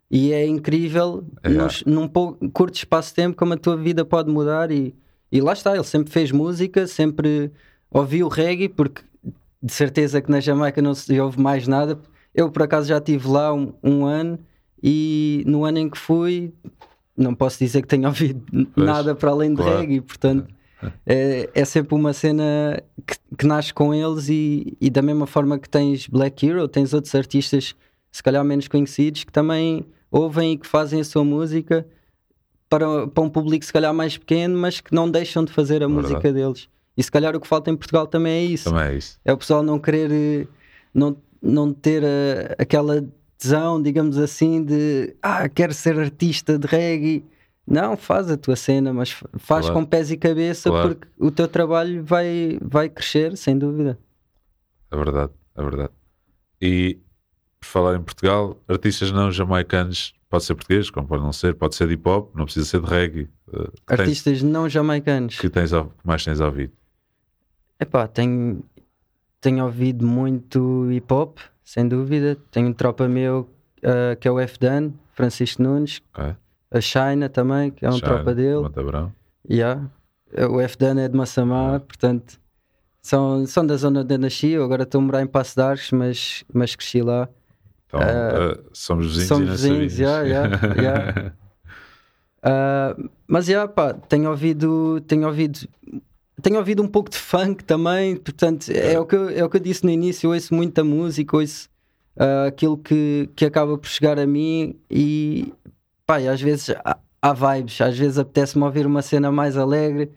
e 0.09 0.33
é 0.33 0.45
incrível 0.47 1.23
Yeah. 1.45 1.63
nos- 1.63 1.83
num 1.85 2.07
pouco, 2.07 2.49
curto 2.51 2.75
espaço 2.75 3.09
de 3.09 3.15
tempo 3.15 3.37
como 3.37 3.53
a 3.53 3.57
tua 3.57 3.77
vida 3.77 4.03
pode 4.03 4.31
mudar 4.31 4.71
e, 4.71 4.95
e 5.31 5.39
lá 5.41 5.53
está, 5.53 5.73
ele 5.75 5.83
sempre 5.83 6.11
fez 6.11 6.31
música, 6.31 6.87
sempre 6.87 7.51
ouviu 7.91 8.27
reggae, 8.27 8.67
porque 8.69 9.01
de 9.61 9.71
certeza 9.73 10.21
que 10.21 10.31
na 10.31 10.39
Jamaica 10.39 10.81
não 10.81 10.93
se 10.95 11.19
ouve 11.19 11.39
mais 11.39 11.67
nada. 11.67 11.99
Eu 12.33 12.49
por 12.51 12.63
acaso 12.63 12.87
já 12.87 12.97
estive 12.97 13.27
lá 13.27 13.53
um, 13.53 13.73
um 13.83 14.05
ano 14.05 14.39
e 14.81 15.43
no 15.45 15.65
ano 15.65 15.77
em 15.79 15.89
que 15.89 15.97
fui 15.97 16.53
não 17.15 17.35
posso 17.35 17.59
dizer 17.59 17.81
que 17.81 17.87
tenha 17.87 18.07
ouvido 18.09 18.41
Pois, 18.73 18.87
nada 18.87 19.13
para 19.13 19.29
além 19.31 19.49
de 19.53 19.57
claro. 19.61 19.79
reggae, 19.79 20.01
portanto 20.01 20.47
é, 21.05 21.49
é 21.53 21.65
sempre 21.65 21.95
uma 21.95 22.13
cena 22.13 22.81
que, 23.05 23.15
que 23.37 23.45
nasce 23.45 23.73
com 23.73 23.93
eles 23.93 24.29
e, 24.29 24.77
e 24.79 24.89
da 24.89 25.01
mesma 25.01 25.27
forma 25.27 25.59
que 25.59 25.69
tens 25.69 26.07
Black 26.07 26.45
Hero, 26.45 26.67
tens 26.67 26.93
outros 26.93 27.13
artistas 27.15 27.75
se 28.11 28.23
calhar 28.23 28.43
menos 28.43 28.67
conhecidos 28.67 29.23
que 29.23 29.31
também 29.31 29.85
ouvem 30.11 30.53
e 30.53 30.57
que 30.57 30.67
fazem 30.67 31.01
a 31.01 31.03
sua 31.03 31.23
música 31.23 31.85
para, 32.69 33.07
para 33.07 33.23
um 33.23 33.29
público 33.29 33.65
se 33.65 33.73
calhar 33.73 33.93
mais 33.93 34.17
pequeno, 34.17 34.57
mas 34.57 34.79
que 34.79 34.93
não 34.93 35.09
deixam 35.09 35.43
de 35.43 35.51
fazer 35.51 35.83
a 35.83 35.87
Verdade. 35.87 36.13
música 36.13 36.33
deles. 36.33 36.69
E 36.95 37.03
se 37.03 37.11
calhar 37.11 37.35
o 37.35 37.39
que 37.39 37.47
falta 37.47 37.71
em 37.71 37.75
Portugal 37.75 38.05
também 38.05 38.33
é 38.33 38.43
isso. 38.43 38.69
Também 38.69 38.87
é 38.87 38.95
isso. 38.95 39.19
É 39.23 39.33
o 39.33 39.37
pessoal 39.37 39.63
não 39.63 39.79
querer, 39.79 40.11
eh, 40.11 40.47
não, 40.93 41.17
não 41.41 41.73
ter 41.73 42.03
eh, 42.03 42.55
aquela 42.59 43.03
tesão, 43.37 43.81
digamos 43.81 44.17
assim, 44.17 44.63
de 44.63 45.15
ah, 45.21 45.47
quero 45.47 45.73
ser 45.73 45.97
artista 45.97 46.59
de 46.59 46.67
reggae. 46.67 47.23
Não, 47.69 47.95
faz 47.95 48.31
a 48.31 48.37
tua 48.37 48.55
cena, 48.55 48.91
mas 48.91 49.11
f- 49.11 49.25
faz 49.37 49.65
Claro. 49.67 49.81
com 49.81 49.85
pés 49.85 50.09
e 50.09 50.17
cabeça 50.17 50.69
Claro. 50.69 50.95
porque 50.95 51.07
o 51.19 51.29
teu 51.29 51.47
trabalho 51.47 52.03
vai, 52.03 52.57
vai 52.61 52.89
crescer, 52.89 53.37
sem 53.37 53.57
dúvida. 53.57 53.99
É 54.91 54.95
verdade, 54.97 55.31
é 55.55 55.61
verdade. 55.63 55.93
E 56.59 56.97
por 57.59 57.67
falar 57.67 57.95
em 57.95 58.01
Portugal, 58.01 58.57
artistas 58.67 59.11
não 59.11 59.31
jamaicanos, 59.31 60.13
pode 60.29 60.45
ser 60.45 60.55
português, 60.55 60.89
como 60.89 61.07
pode 61.07 61.21
não 61.23 61.31
ser, 61.31 61.53
pode 61.53 61.75
ser 61.75 61.87
de 61.87 61.93
hip 61.93 62.09
hop, 62.09 62.33
não 62.35 62.45
precisa 62.45 62.65
ser 62.65 62.81
de 62.81 62.87
reggae. 62.87 63.29
Uh, 63.47 63.71
que, 63.71 63.81
tens, 63.85 63.99
Artistas 63.99 64.41
não 64.41 64.67
jamaicanos. 64.67 65.37
que, 65.39 65.49
tens, 65.49 65.71
que 65.71 65.87
mais 66.03 66.23
tens 66.25 66.39
ouvido? 66.39 66.73
Epá, 67.79 68.07
tenho, 68.07 68.63
tenho 69.39 69.63
ouvido 69.65 70.05
muito 70.07 70.91
hip 70.91 71.13
hop, 71.13 71.37
sem 71.63 71.87
dúvida. 71.87 72.35
Tenho 72.51 72.67
um 72.69 72.73
tropa 72.73 73.07
meu 73.07 73.47
ah, 73.83 74.15
que 74.15 74.27
é 74.27 74.31
o 74.31 74.39
F-Dan, 74.39 74.91
Francisco 75.13 75.61
Nunes, 75.61 76.01
Ok? 76.17 76.35
A 76.71 76.81
China 76.81 77.29
também, 77.29 77.71
que 77.71 77.85
é 77.85 77.89
um 77.89 77.93
Shine, 77.93 78.03
tropa 78.03 78.33
dele. 78.33 78.61
Yeah. 79.49 79.89
O 80.49 80.61
FDN 80.61 81.01
é 81.01 81.07
de 81.07 81.17
Massamá, 81.17 81.79
portanto, 81.79 82.39
são, 83.01 83.45
são 83.47 83.65
da 83.65 83.75
zona 83.75 84.01
onde 84.01 84.13
eu 84.13 84.19
nasci. 84.19 84.49
Eu 84.49 84.63
agora 84.63 84.83
estou 84.83 84.99
a 84.99 85.03
morar 85.03 85.21
em 85.21 85.27
Passo 85.27 85.55
de 85.55 85.61
Arcos, 85.61 85.91
mas, 85.91 86.43
mas 86.53 86.75
cresci 86.75 87.01
lá. 87.01 87.27
Então, 87.87 87.99
uh, 87.99 88.69
somos 88.71 89.07
vizinhos 89.07 89.27
somos 89.27 89.49
vizinhos, 89.49 89.97
yeah, 89.97 90.21
yeah, 90.21 90.75
yeah. 90.75 91.33
Ah, 92.41 92.95
mas 93.27 93.47
já, 93.47 93.67
pá, 93.67 93.93
tenho 93.93 94.29
ouvido, 94.29 95.01
tenho 95.01 95.27
ouvido, 95.27 95.59
tenho 96.41 96.57
ouvido 96.57 96.81
um 96.81 96.87
pouco 96.87 97.09
de 97.09 97.17
funk 97.17 97.65
também. 97.65 98.15
Portanto, 98.15 98.69
é, 98.69 98.97
o, 98.97 99.05
que 99.05 99.13
eu, 99.13 99.29
é 99.29 99.43
o 99.43 99.49
que 99.49 99.57
eu 99.57 99.61
disse 99.61 99.83
no 99.83 99.89
início. 99.89 100.27
Eu 100.27 100.33
ouço 100.33 100.53
muita 100.53 100.81
música, 100.81 101.35
ouço 101.35 101.69
ah, 102.17 102.45
aquilo 102.47 102.77
que, 102.77 103.29
que 103.35 103.45
acaba 103.45 103.77
por 103.77 103.87
chegar 103.87 104.17
a 104.17 104.25
mim 104.25 104.79
e, 104.89 105.53
e 106.17 106.27
às 106.27 106.41
vezes 106.41 106.73
há, 107.21 107.33
vibes. 107.33 107.81
Às 107.81 107.97
vezes 107.97 108.17
apetece-me 108.17 108.63
ouvir 108.63 108.85
uma 108.85 109.01
cena 109.01 109.31
mais 109.31 109.57
alegre. 109.57 110.11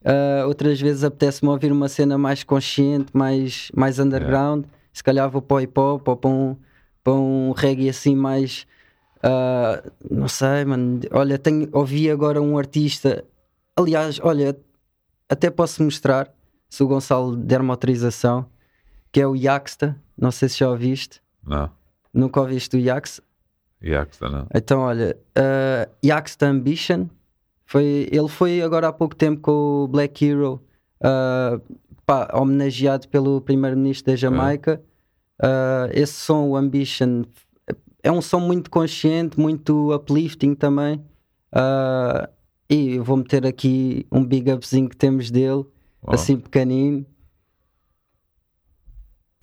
Uh, 0.00 0.46
outras 0.46 0.80
vezes 0.80 1.04
apetece-me 1.04 1.50
ouvir 1.50 1.70
uma 1.70 1.88
cena 1.88 2.16
mais 2.16 2.42
consciente, 2.42 3.10
mais, 3.12 3.70
mais 3.74 3.98
underground. 3.98 4.64
Se 4.92 5.04
calhar 5.04 5.28
vou 5.28 5.42
para 5.42 5.56
o 5.56 5.60
hip 5.60 5.78
hop 5.78 6.08
ou 6.08 6.16
para 6.16 6.30
um, 6.30 6.56
para 7.04 7.12
um 7.12 7.52
reggae 7.52 7.88
assim 7.88 8.16
mais. 8.16 8.66
uh, 9.18 9.90
não 10.10 10.28
sei, 10.28 10.64
mano. 10.64 11.00
Olha, 11.12 11.38
tenho, 11.38 11.68
ouvi 11.72 12.10
agora 12.10 12.40
um 12.40 12.56
artista. 12.56 13.24
Aliás, 13.76 14.18
olha, 14.22 14.56
até 15.28 15.50
posso 15.50 15.82
mostrar 15.82 16.32
se 16.68 16.82
o 16.82 16.88
Gonçalo 16.88 17.36
der 17.36 17.60
uma 17.60 17.74
autorização, 17.74 18.46
que 19.12 19.20
é 19.20 19.26
o 19.26 19.36
Yaxta. 19.36 19.96
Não 20.16 20.30
sei 20.30 20.48
se 20.48 20.58
já 20.58 20.70
ouviste. 20.70 21.20
Não. 21.44 21.70
Nunca 22.12 22.40
ouviste 22.40 22.76
o 22.76 22.80
Yax? 22.80 23.20
Yaxta, 23.82 24.28
não. 24.28 24.46
Então, 24.54 24.80
olha, 24.80 25.16
uh, 25.36 25.90
Yaxta 26.04 26.46
Ambition, 26.46 27.06
foi, 27.64 28.08
ele 28.10 28.28
foi 28.28 28.62
agora 28.62 28.88
há 28.88 28.92
pouco 28.92 29.14
tempo 29.14 29.40
com 29.40 29.84
o 29.84 29.88
Black 29.88 30.24
Hero, 30.24 30.62
uh, 31.00 31.60
pá, 32.04 32.28
homenageado 32.32 33.08
pelo 33.08 33.40
primeiro-ministro 33.40 34.12
da 34.12 34.16
Jamaica. 34.16 34.82
Uh, 35.40 35.90
esse 35.92 36.14
som, 36.14 36.48
o 36.48 36.56
Ambition, 36.56 37.24
é 38.02 38.10
um 38.10 38.22
som 38.22 38.40
muito 38.40 38.70
consciente, 38.70 39.38
muito 39.38 39.94
uplifting 39.94 40.54
também. 40.54 41.04
Uh, 41.52 42.26
e 42.68 42.96
eu 42.96 43.04
vou 43.04 43.16
meter 43.16 43.46
aqui 43.46 44.06
um 44.10 44.24
big 44.24 44.50
upzinho 44.50 44.88
que 44.88 44.96
temos 44.96 45.30
dele, 45.30 45.64
Uau. 46.02 46.14
assim 46.14 46.36
pequenino. 46.36 47.06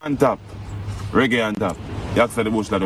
on 0.03 0.15
top, 0.17 0.39
reggae 1.13 1.41
on 1.41 1.53
top. 1.53 1.77
That's 2.13 2.33
for 2.33 2.43
the 2.43 2.49
bush 2.49 2.69
that. 2.69 2.81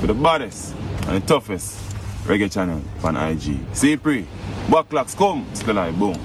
For 0.00 0.06
the 0.06 0.14
baddest 0.14 0.74
and 1.08 1.20
the 1.22 1.26
toughest 1.26 1.76
reggae 2.24 2.50
channel 2.50 2.80
on 3.04 3.16
IG. 3.16 3.58
See 3.74 3.96
pre, 3.96 4.26
backlocks 4.68 5.14
come, 5.14 5.46
still 5.52 5.78
I 5.78 5.90
boom. 5.90 6.16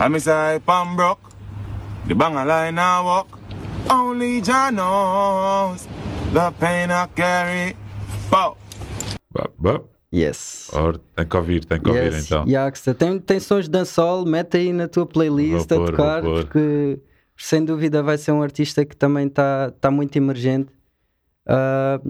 I 0.00 0.08
miss 0.08 0.26
I 0.26 0.58
Pembroke, 0.58 1.20
the 2.06 2.14
bang 2.14 2.34
a 2.36 2.44
line 2.44 2.74
now 2.74 3.04
walk. 3.04 3.38
Only 3.88 4.40
Jah 4.40 4.70
knows 4.70 5.86
the 6.32 6.50
pain 6.58 6.90
I 6.90 7.06
carry. 7.14 7.76
Bah. 8.28 8.54
Yes. 10.12 10.70
Ora, 10.72 10.98
tem 11.14 11.26
que 11.26 11.36
ouvir, 11.36 11.64
tem 11.64 11.80
que 11.80 11.88
ouvir 11.88 12.12
Yes, 12.12 12.26
então. 12.26 12.44
Yaxta. 12.48 12.94
Tem, 12.94 13.18
tem 13.18 13.38
sons 13.38 13.66
de 13.66 13.70
dancehall, 13.70 14.24
mete 14.24 14.56
aí 14.56 14.72
na 14.72 14.88
tua 14.88 15.06
playlist 15.06 15.68
Vou 15.68 15.84
a 15.84 15.86
tocar, 15.86 16.22
pôr. 16.22 16.40
porque 16.40 16.98
sem 17.36 17.64
dúvida 17.64 18.02
vai 18.02 18.16
ser 18.18 18.32
um 18.32 18.42
artista 18.42 18.84
que 18.84 18.96
também 18.96 19.26
está 19.26 19.70
tá 19.80 19.90
muito 19.90 20.16
emergente. 20.16 20.70
Ah, 21.46 22.00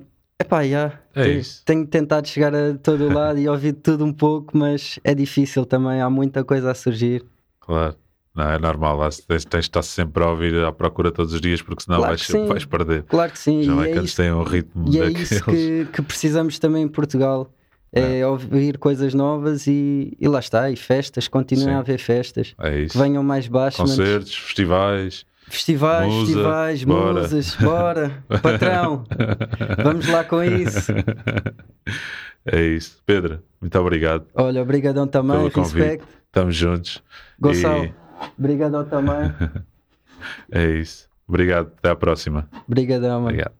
epá, 0.41 0.61
yeah, 0.63 0.99
É 1.15 1.25
te- 1.25 1.39
isso. 1.39 1.63
tenho 1.65 1.87
tentado 1.87 2.29
chegar 2.29 2.55
a 2.55 2.75
todo 2.75 3.09
lado 3.13 3.39
e 3.39 3.49
ouvir 3.49 3.73
tudo 3.75 4.05
um 4.05 4.13
pouco, 4.13 4.57
mas 4.57 4.99
é 5.05 5.15
difícil 5.15 5.65
também, 5.67 6.01
há 6.01 6.11
muita 6.11 6.45
coisa 6.45 6.71
a 6.71 6.75
surgir. 6.75 7.25
Claro. 7.61 7.97
Não, 8.35 8.51
é 8.51 8.59
normal. 8.59 8.99
lá 8.99 9.09
Tens, 9.09 9.45
tens 9.47 9.61
de 9.63 9.69
estar 9.69 9.83
sempre 9.83 10.23
a 10.23 10.29
ouvir 10.29 10.55
à 10.63 10.71
procura 10.71 11.11
todos 11.11 11.33
os 11.33 11.41
dias, 11.41 11.63
porque 11.63 11.83
senão 11.85 11.99
Claro 12.01 12.13
vais, 12.13 12.27
que 12.27 12.47
vais 12.47 12.65
perder. 12.67 13.03
Claro 13.05 13.33
que 13.33 13.39
sim, 13.39 13.61
Os 13.61 13.65
e 13.65 13.69
é 13.69 13.71
jamaicanos 13.71 14.05
isso, 14.11 14.17
têm 14.19 14.31
um 14.33 14.43
ritmo 14.43 14.85
e 14.93 14.99
é 14.99 15.05
daqueles. 15.07 15.31
isso 15.33 15.45
que, 15.45 15.87
que 15.91 16.03
precisamos 16.03 16.59
também 16.59 16.83
em 16.83 16.89
Portugal. 16.89 17.51
É, 17.93 18.27
ouvir 18.27 18.77
coisas 18.77 19.15
novas 19.15 19.67
e, 19.67 20.15
e 20.21 20.29
lá 20.29 20.39
está, 20.41 20.71
e 20.71 20.77
festas, 20.77 21.29
continuem 21.29 21.69
Sim. 21.69 21.75
a 21.75 21.79
haver 21.79 21.99
festas. 21.99 22.55
É 22.59 22.71
Que 22.73 22.79
isso. 22.83 22.99
venham 22.99 23.23
mais 23.23 23.49
baixos, 23.49 23.81
mas- 23.81 23.91
Concertos, 23.97 24.35
festivais. 24.37 25.25
Festivais, 25.49 26.07
Musa, 26.13 26.27
festivais, 26.27 26.85
bora. 26.85 27.21
musas, 27.23 27.55
bora, 27.57 28.25
patrão, 28.43 29.05
vamos 29.83 30.09
lá 30.09 30.25
com 30.25 30.43
isso. 30.43 30.93
É 32.45 32.63
isso. 32.63 33.01
Pedro, 33.07 33.41
muito 33.61 33.79
obrigado 33.79 34.27
Olha, 34.35 34.61
obrigadão 34.63 35.07
também, 35.07 35.49
pelo 35.51 35.65
respeito. 35.65 36.07
Estamos 36.27 36.55
juntos. 36.57 37.03
Gonçalo, 37.41 37.85
E 37.85 37.95
obrigadão 38.39 38.85
também, 38.85 39.33
é 40.51 40.67
isso. 40.73 41.09
Obrigado. 41.29 41.73
Até 41.79 41.91
à 41.91 41.97
próxima. 41.97 42.49
obrigadão, 42.69 43.21
mano. 43.21 43.27
Obrigado. 43.27 43.55